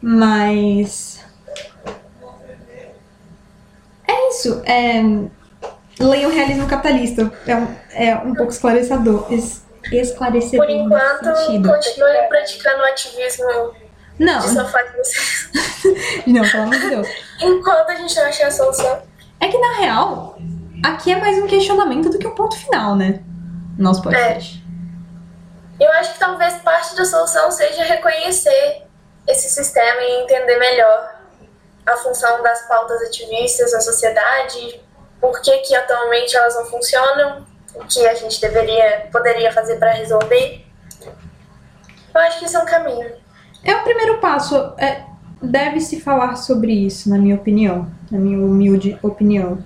Mas. 0.00 1.24
É 4.06 4.28
isso. 4.28 4.62
É... 4.64 5.02
Leia 5.98 6.28
o 6.28 6.30
realismo 6.30 6.68
capitalista. 6.68 7.32
É 7.46 7.56
um, 7.56 7.76
é 7.90 8.14
um 8.16 8.34
pouco 8.34 8.52
esclarecedor. 8.52 9.26
Es, 9.32 9.64
esclarecedor. 9.90 10.66
Por 10.66 10.74
enquanto, 10.74 11.24
continue 11.24 12.28
praticando 12.28 12.82
o 12.82 12.84
ativismo 12.84 13.74
não. 14.18 14.40
de 14.40 14.48
de 14.48 14.96
vocês. 14.98 15.45
não, 16.26 16.48
pelo 16.48 16.62
amor 16.64 16.78
de 16.78 16.90
Deus. 16.90 17.08
Enquanto 17.40 17.90
a 17.90 17.94
gente 17.94 18.14
não 18.16 18.26
achar 18.26 18.48
a 18.48 18.50
solução. 18.50 19.02
É 19.40 19.48
que 19.48 19.58
na 19.58 19.72
real, 19.74 20.38
aqui 20.84 21.12
é 21.12 21.16
mais 21.16 21.38
um 21.38 21.46
questionamento 21.46 22.10
do 22.10 22.18
que 22.18 22.26
um 22.26 22.34
ponto 22.34 22.56
final, 22.56 22.96
né? 22.96 23.20
Nosso 23.78 24.02
podcast. 24.02 24.62
É. 24.62 25.84
Eu 25.84 25.92
acho 25.92 26.14
que 26.14 26.18
talvez 26.18 26.54
parte 26.62 26.96
da 26.96 27.04
solução 27.04 27.50
seja 27.50 27.84
reconhecer 27.84 28.86
esse 29.28 29.50
sistema 29.50 30.00
e 30.00 30.22
entender 30.22 30.58
melhor 30.58 31.16
a 31.84 31.96
função 31.96 32.42
das 32.42 32.66
pautas 32.66 33.00
ativistas 33.02 33.72
na 33.72 33.80
sociedade, 33.80 34.80
por 35.20 35.40
que, 35.42 35.58
que 35.58 35.74
atualmente 35.74 36.36
elas 36.36 36.54
não 36.56 36.64
funcionam, 36.66 37.46
o 37.74 37.84
que 37.86 38.06
a 38.06 38.14
gente 38.14 38.40
deveria, 38.40 39.08
poderia 39.12 39.52
fazer 39.52 39.76
para 39.76 39.92
resolver. 39.92 40.64
Eu 42.14 42.20
acho 42.22 42.38
que 42.38 42.46
isso 42.46 42.56
é 42.56 42.60
um 42.60 42.66
caminho. 42.66 43.14
É 43.62 43.74
o 43.76 43.82
primeiro 43.82 44.18
passo. 44.18 44.56
É, 44.78 45.04
Deve-se 45.42 46.00
falar 46.00 46.36
sobre 46.36 46.72
isso, 46.72 47.10
na 47.10 47.18
minha 47.18 47.34
opinião, 47.34 47.88
na 48.10 48.18
minha 48.18 48.38
humilde 48.38 48.98
opinião. 49.02 49.58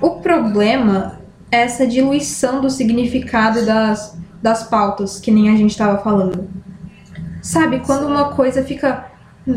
O 0.00 0.20
problema 0.20 1.20
é 1.50 1.62
essa 1.62 1.86
diluição 1.86 2.60
do 2.60 2.68
significado 2.68 3.64
das, 3.64 4.16
das 4.42 4.64
pautas, 4.64 5.18
que 5.18 5.30
nem 5.30 5.50
a 5.50 5.56
gente 5.56 5.70
estava 5.70 5.98
falando. 5.98 6.48
Sabe, 7.42 7.80
quando 7.80 8.06
uma 8.06 8.32
coisa 8.32 8.64
fica 8.64 9.06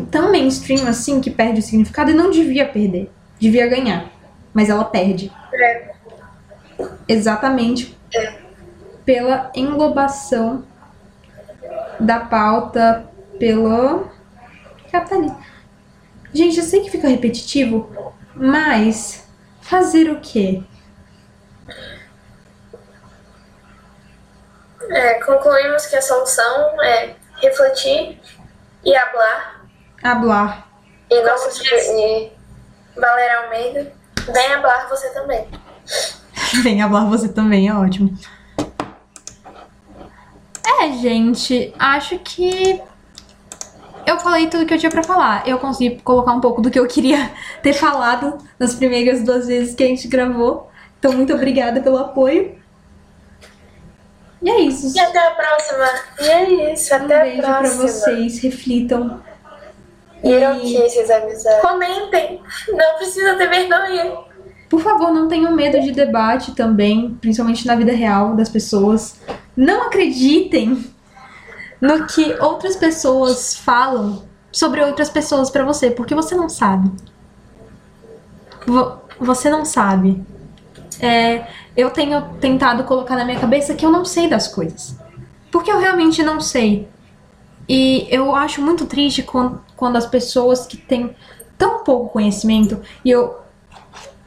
tão 0.10 0.32
mainstream 0.32 0.88
assim 0.88 1.20
que 1.20 1.30
perde 1.30 1.60
o 1.60 1.64
significado 1.64 2.12
e 2.12 2.14
não 2.14 2.30
devia 2.30 2.66
perder, 2.66 3.12
devia 3.40 3.68
ganhar, 3.68 4.10
mas 4.54 4.70
ela 4.70 4.86
perde. 4.86 5.32
É. 5.54 5.92
Exatamente 7.08 7.98
pela 9.06 9.52
englobação 9.56 10.64
da 12.00 12.20
pauta 12.20 13.06
pelo 13.38 14.06
capitalismo. 14.92 15.44
Gente, 16.34 16.58
eu 16.58 16.64
sei 16.64 16.82
que 16.82 16.92
fica 16.92 17.08
repetitivo, 17.08 17.92
mas 18.36 19.28
fazer 19.62 20.10
o 20.10 20.20
quê? 20.20 20.64
É, 24.90 25.14
concluímos 25.24 25.86
que 25.86 25.96
a 25.96 26.02
solução 26.02 26.82
é 26.84 27.16
refletir 27.42 28.20
e 28.84 28.96
hablar. 28.96 29.66
Hablar. 30.04 30.68
E 31.10 31.22
nosso 31.24 31.62
e 31.64 32.32
Valéria 32.96 33.44
Almeida, 33.44 33.94
vem 34.34 34.54
hablar 34.54 34.90
você 34.90 35.10
também. 35.10 35.48
Vem 36.64 36.82
hablar 36.82 37.06
você 37.06 37.30
também, 37.30 37.70
é 37.70 37.74
ótimo. 37.74 38.14
É, 40.82 40.92
gente, 40.92 41.74
acho 41.80 42.20
que 42.20 42.82
eu 44.06 44.20
falei 44.20 44.48
tudo 44.48 44.66
que 44.66 44.74
eu 44.74 44.78
tinha 44.78 44.92
para 44.92 45.04
falar. 45.04 45.48
Eu 45.48 45.58
consegui 45.58 46.02
colocar 46.02 46.34
um 46.34 46.42
pouco 46.42 46.62
do 46.62 46.70
que 46.70 46.80
eu 46.80 46.88
queria 46.88 47.32
ter 47.62 47.74
falado 47.74 48.38
nas 48.60 48.74
primeiras 48.76 49.24
duas 49.24 49.48
vezes 49.48 49.76
que 49.76 49.84
a 49.84 49.88
gente 49.88 50.08
gravou. 50.08 50.70
Então, 51.00 51.14
muito 51.14 51.34
obrigada 51.34 51.82
pelo 51.82 51.98
apoio. 51.98 52.56
E 54.42 54.50
é 54.50 54.60
isso. 54.62 54.96
E 54.96 55.00
até 55.00 55.20
a 55.20 55.32
próxima. 55.32 55.86
E 56.20 56.30
é 56.30 56.74
isso, 56.74 56.94
até 56.94 57.04
um 57.04 57.08
beijo 57.08 57.42
a 57.42 57.58
próxima. 57.58 57.84
pra 57.84 57.92
vocês, 57.92 58.40
reflitam. 58.40 59.22
E 60.24 60.76
esses 60.76 61.10
amizades. 61.10 61.62
Comentem. 61.62 62.42
Não 62.70 62.96
precisa 62.98 63.36
ter 63.36 63.50
vergonha. 63.50 64.18
Por 64.70 64.80
favor, 64.80 65.12
não 65.12 65.28
tenham 65.28 65.52
medo 65.52 65.82
de 65.82 65.92
debate 65.92 66.56
também, 66.56 67.18
principalmente 67.20 67.68
na 67.68 67.76
vida 67.76 67.92
real 67.92 68.36
das 68.36 68.48
pessoas. 68.48 69.20
Não 69.56 69.88
acreditem 69.88 70.86
no 71.82 72.06
que 72.08 72.34
outras 72.40 72.76
pessoas 72.76 73.56
falam 73.56 74.24
sobre 74.52 74.84
outras 74.84 75.10
pessoas 75.10 75.50
pra 75.50 75.64
você, 75.64 75.90
porque 75.92 76.14
você 76.16 76.36
não 76.36 76.48
sabe. 76.50 76.92
Vo- 78.68 79.00
Você 79.20 79.50
não 79.50 79.66
sabe. 79.66 80.24
É, 81.00 81.48
eu 81.76 81.90
tenho 81.92 82.22
tentado 82.40 82.84
colocar 82.84 83.16
na 83.16 83.26
minha 83.26 83.40
cabeça 83.40 83.74
que 83.76 83.86
eu 83.86 83.92
não 83.92 84.04
sei 84.06 84.28
das 84.28 84.48
coisas. 84.48 84.96
Porque 85.52 85.72
eu 85.72 85.80
realmente 85.80 86.24
não 86.24 86.40
sei. 86.42 86.88
E 87.68 88.08
eu 88.10 88.36
acho 88.36 88.62
muito 88.62 88.86
triste 88.86 89.24
quando, 89.24 89.62
quando 89.76 89.96
as 89.98 90.06
pessoas 90.06 90.66
que 90.66 90.76
têm 90.78 91.16
tão 91.58 91.84
pouco 91.84 92.10
conhecimento 92.14 92.82
e 93.06 93.10
eu, 93.12 93.40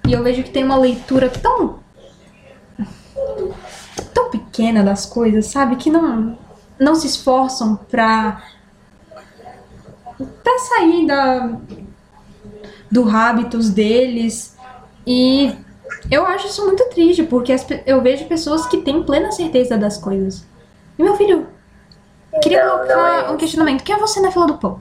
e 0.07 0.12
eu 0.12 0.22
vejo 0.22 0.42
que 0.44 0.50
tem 0.50 0.64
uma 0.64 0.76
leitura 0.76 1.28
tão 1.28 1.80
tão 4.12 4.30
pequena 4.30 4.82
das 4.82 5.07
coisas, 5.07 5.46
sabe? 5.46 5.76
Que 5.76 5.90
não, 5.90 6.38
não 6.79 6.95
se 6.95 7.07
esforçam 7.07 7.77
pra, 7.77 8.43
pra 10.43 10.59
sair 10.59 11.07
da, 11.07 11.59
do 12.91 13.09
hábitos 13.09 13.70
deles 13.70 14.55
E 15.07 15.55
eu 16.11 16.27
acho 16.27 16.47
isso 16.47 16.64
muito 16.64 16.85
triste, 16.91 17.22
porque 17.25 17.53
as 17.53 17.66
eu 17.87 18.01
vejo 18.01 18.27
pessoas 18.27 18.66
que 18.66 18.79
têm 18.79 19.03
plena 19.03 19.33
certeza 19.33 19.77
das 19.77 19.97
coisas. 19.99 20.45
E 20.99 21.03
meu 21.03 21.16
filho, 21.16 21.47
queria 22.43 22.64
Então, 22.64 22.79
colocar 22.79 23.25
é 23.27 23.31
um 23.31 23.37
questionamento. 23.37 23.83
Quem 23.83 23.95
é 23.95 23.99
você 23.99 24.20
na 24.20 24.31
fila 24.31 24.47
do 24.47 24.59
pão? 24.59 24.81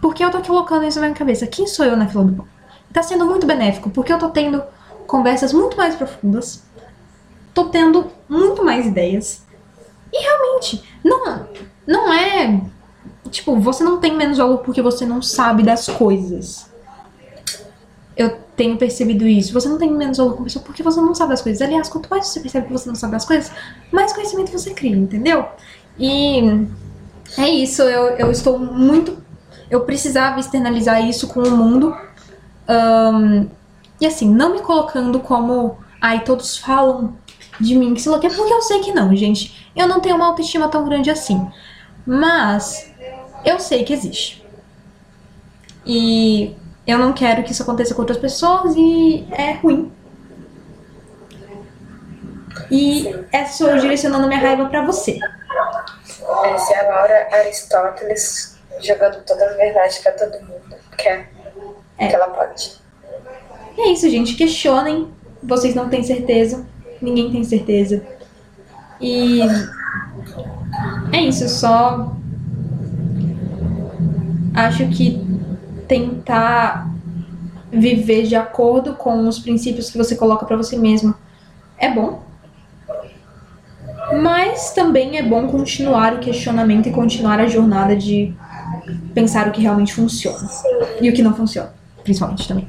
Por 0.00 0.14
que 0.14 0.24
eu 0.24 0.30
tô 0.30 0.40
colocando 0.42 0.84
isso 0.84 1.00
na 1.00 1.06
minha 1.06 1.16
cabeça? 1.16 1.46
Quem 1.46 1.66
sou 1.66 1.84
eu 1.86 1.96
na 1.96 2.06
fila 2.06 2.24
do 2.24 2.32
pão? 2.34 2.46
Tá 2.92 3.02
sendo 3.02 3.26
muito 3.26 3.46
benéfico, 3.46 3.90
porque 3.90 4.12
eu 4.12 4.18
tô 4.18 4.28
tendo 4.28 4.62
conversas 5.06 5.52
muito 5.52 5.76
mais 5.76 5.94
profundas. 5.94 6.62
Tô 7.52 7.66
tendo 7.66 8.10
muito 8.28 8.64
mais 8.64 8.86
ideias. 8.86 9.43
E 10.14 10.22
realmente, 10.22 10.84
não, 11.04 11.48
não 11.84 12.14
é. 12.14 12.60
Tipo, 13.30 13.58
você 13.58 13.82
não 13.82 13.98
tem 13.98 14.16
menos 14.16 14.38
valor 14.38 14.58
porque 14.58 14.80
você 14.80 15.04
não 15.04 15.20
sabe 15.20 15.64
das 15.64 15.88
coisas. 15.88 16.70
Eu 18.16 18.38
tenho 18.54 18.78
percebido 18.78 19.26
isso. 19.26 19.52
Você 19.52 19.68
não 19.68 19.76
tem 19.76 19.90
menos 19.90 20.18
valor 20.18 20.40
pessoa 20.40 20.64
porque 20.64 20.84
você 20.84 21.00
não 21.00 21.16
sabe 21.16 21.30
das 21.30 21.42
coisas. 21.42 21.60
Aliás, 21.60 21.88
quanto 21.88 22.08
mais 22.08 22.28
você 22.28 22.38
percebe 22.38 22.68
que 22.68 22.72
você 22.72 22.88
não 22.88 22.94
sabe 22.94 23.14
das 23.14 23.24
coisas, 23.24 23.50
mais 23.90 24.12
conhecimento 24.12 24.52
você 24.52 24.72
cria, 24.72 24.96
entendeu? 24.96 25.48
E 25.98 26.64
é 27.36 27.48
isso. 27.48 27.82
Eu, 27.82 28.10
eu 28.16 28.30
estou 28.30 28.56
muito. 28.56 29.18
Eu 29.68 29.80
precisava 29.80 30.38
externalizar 30.38 31.04
isso 31.04 31.26
com 31.26 31.40
o 31.40 31.50
mundo. 31.50 31.92
Ahn, 32.68 33.48
e 34.00 34.06
assim, 34.06 34.32
não 34.32 34.52
me 34.52 34.60
colocando 34.60 35.18
como. 35.18 35.76
Ai, 36.00 36.22
todos 36.22 36.56
falam 36.56 37.16
de 37.60 37.74
mim 37.76 37.94
que 37.94 38.00
se 38.02 38.08
louqueira, 38.08 38.34
porque 38.34 38.52
eu 38.52 38.62
sei 38.62 38.80
que 38.80 38.92
não, 38.92 39.14
gente. 39.14 39.70
Eu 39.74 39.86
não 39.86 40.00
tenho 40.00 40.16
uma 40.16 40.26
autoestima 40.26 40.68
tão 40.68 40.84
grande 40.84 41.10
assim. 41.10 41.48
Mas 42.06 42.92
eu 43.44 43.58
sei 43.60 43.84
que 43.84 43.92
existe. 43.92 44.44
E 45.86 46.54
eu 46.86 46.98
não 46.98 47.12
quero 47.12 47.42
que 47.42 47.52
isso 47.52 47.62
aconteça 47.62 47.94
com 47.94 48.02
outras 48.02 48.18
pessoas 48.18 48.74
e 48.76 49.26
é 49.32 49.52
ruim. 49.52 49.92
E 52.70 53.08
é 53.32 53.44
só 53.46 53.68
eu 53.70 53.78
direcionando 53.80 54.26
minha 54.26 54.40
raiva 54.40 54.66
pra 54.66 54.84
você. 54.84 55.18
Essa 56.44 56.74
é 56.74 56.80
a 56.86 56.94
Laura 56.94 57.28
Aristóteles 57.32 58.58
jogando 58.80 59.22
toda 59.24 59.44
a 59.44 59.52
verdade 59.54 60.00
pra 60.02 60.12
todo 60.12 60.40
mundo. 60.40 60.76
Que, 60.96 61.08
é, 61.08 61.28
É. 61.98 62.08
que 62.08 62.14
ela 62.14 62.28
pode. 62.28 62.72
E 63.76 63.80
é 63.80 63.92
isso, 63.92 64.08
gente. 64.08 64.34
Questionem. 64.34 65.12
Vocês 65.42 65.74
não 65.74 65.88
têm 65.90 66.02
certeza. 66.02 66.66
Ninguém 67.04 67.30
tem 67.30 67.44
certeza. 67.44 68.02
E 68.98 69.42
é 71.12 71.20
isso, 71.20 71.46
só 71.48 72.16
acho 74.54 74.88
que 74.88 75.20
tentar 75.86 76.88
viver 77.70 78.22
de 78.22 78.36
acordo 78.36 78.94
com 78.94 79.28
os 79.28 79.38
princípios 79.38 79.90
que 79.90 79.98
você 79.98 80.16
coloca 80.16 80.46
pra 80.46 80.56
você 80.56 80.78
mesmo 80.78 81.14
é 81.76 81.92
bom. 81.92 82.22
Mas 84.22 84.72
também 84.72 85.18
é 85.18 85.22
bom 85.22 85.48
continuar 85.48 86.14
o 86.14 86.20
questionamento 86.20 86.88
e 86.88 86.92
continuar 86.92 87.40
a 87.40 87.46
jornada 87.46 87.94
de 87.94 88.34
pensar 89.12 89.48
o 89.48 89.52
que 89.52 89.60
realmente 89.60 89.92
funciona 89.92 90.48
e 91.00 91.10
o 91.10 91.12
que 91.12 91.22
não 91.22 91.34
funciona, 91.34 91.74
principalmente 92.02 92.48
também. 92.48 92.68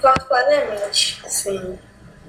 Concordo 0.00 0.24
plenamente. 0.26 1.22
Sim. 1.28 1.78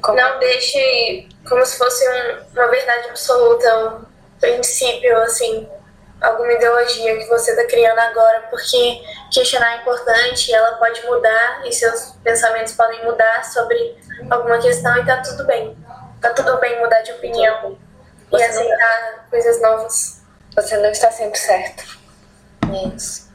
Não 0.08 0.40
deixe 0.40 1.28
como 1.48 1.66
se 1.66 1.78
fosse 1.78 2.06
um- 2.10 2.44
uma 2.54 2.68
verdade 2.68 3.10
absoluta, 3.10 3.78
um 3.88 4.06
princípio, 4.40 5.16
assim, 5.22 5.68
alguma 6.22 6.52
ideologia 6.54 7.18
que 7.18 7.28
você 7.28 7.52
está 7.52 7.66
criando 7.66 8.00
agora, 8.00 8.48
porque 8.50 9.02
questionar 9.32 9.78
é 9.78 9.82
importante, 9.82 10.54
ela 10.54 10.74
pode 10.78 11.06
mudar 11.06 11.62
e 11.66 11.72
seus 11.72 12.14
pensamentos 12.24 12.74
podem 12.74 13.04
mudar 13.06 13.44
sobre 13.46 13.98
alguma 14.30 14.60
questão 14.60 14.98
e 14.98 15.06
tá 15.06 15.22
tudo 15.22 15.46
bem. 15.46 15.76
Tá 16.22 16.30
tudo 16.32 16.58
bem 16.60 16.80
mudar 16.82 17.02
de 17.02 17.12
opinião 17.14 17.78
e 18.32 18.38
Você 18.38 18.48
não- 18.48 18.62
aceitar 18.62 19.28
coisas 19.30 19.62
novas. 19.62 20.22
Você 20.56 20.78
não 20.78 20.90
está 20.90 21.12
sempre 21.12 21.40
certo. 21.40 21.98
Isso. 22.96 23.32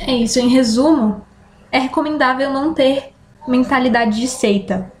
É 0.00 0.12
isso, 0.12 0.38
em 0.38 0.48
resumo, 0.48 1.26
é 1.72 1.78
recomendável 1.78 2.50
não 2.50 2.72
ter 2.74 3.12
mentalidade 3.46 4.20
de 4.20 4.28
seita. 4.28 4.92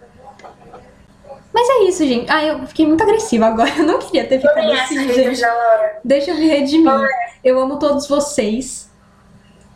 Mas 1.58 1.68
é 1.70 1.84
isso, 1.88 2.06
gente. 2.06 2.30
Ah, 2.30 2.44
eu 2.44 2.66
fiquei 2.68 2.86
muito 2.86 3.02
agressiva 3.02 3.46
agora. 3.46 3.68
Eu 3.76 3.84
não 3.84 3.98
queria 3.98 4.24
ter 4.24 4.40
ficado 4.40 4.70
assim, 4.70 5.12
gente. 5.12 5.40
Laura. 5.40 5.98
Deixa 6.04 6.30
eu 6.30 6.36
me 6.36 6.46
redimir. 6.46 7.08
Eu 7.42 7.58
amo 7.58 7.80
todos 7.80 8.06
vocês. 8.06 8.88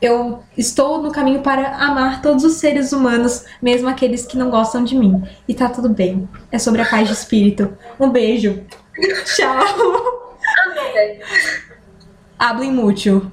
Eu 0.01 0.45
estou 0.57 1.03
no 1.03 1.11
caminho 1.11 1.43
para 1.43 1.77
amar 1.77 2.23
todos 2.23 2.45
os 2.45 2.55
seres 2.55 2.93
humanos, 2.93 3.45
mesmo 3.61 3.89
aqueles 3.89 4.25
que 4.25 4.39
não 4.39 4.49
gostam 4.49 4.85
de 4.85 4.95
mim. 4.95 5.25
E 5.49 5.55
tá 5.55 5.69
tudo 5.69 5.89
bem. 5.89 6.29
É 6.53 6.59
sobre 6.59 6.83
a 6.83 6.87
paz 6.87 7.09
de 7.09 7.15
espírito. 7.15 7.77
Um 7.99 8.11
beijo. 8.11 8.65
Tchau. 9.25 10.39
Amém. 10.65 11.21
Hablen 12.39 12.71
mucho. 12.71 13.33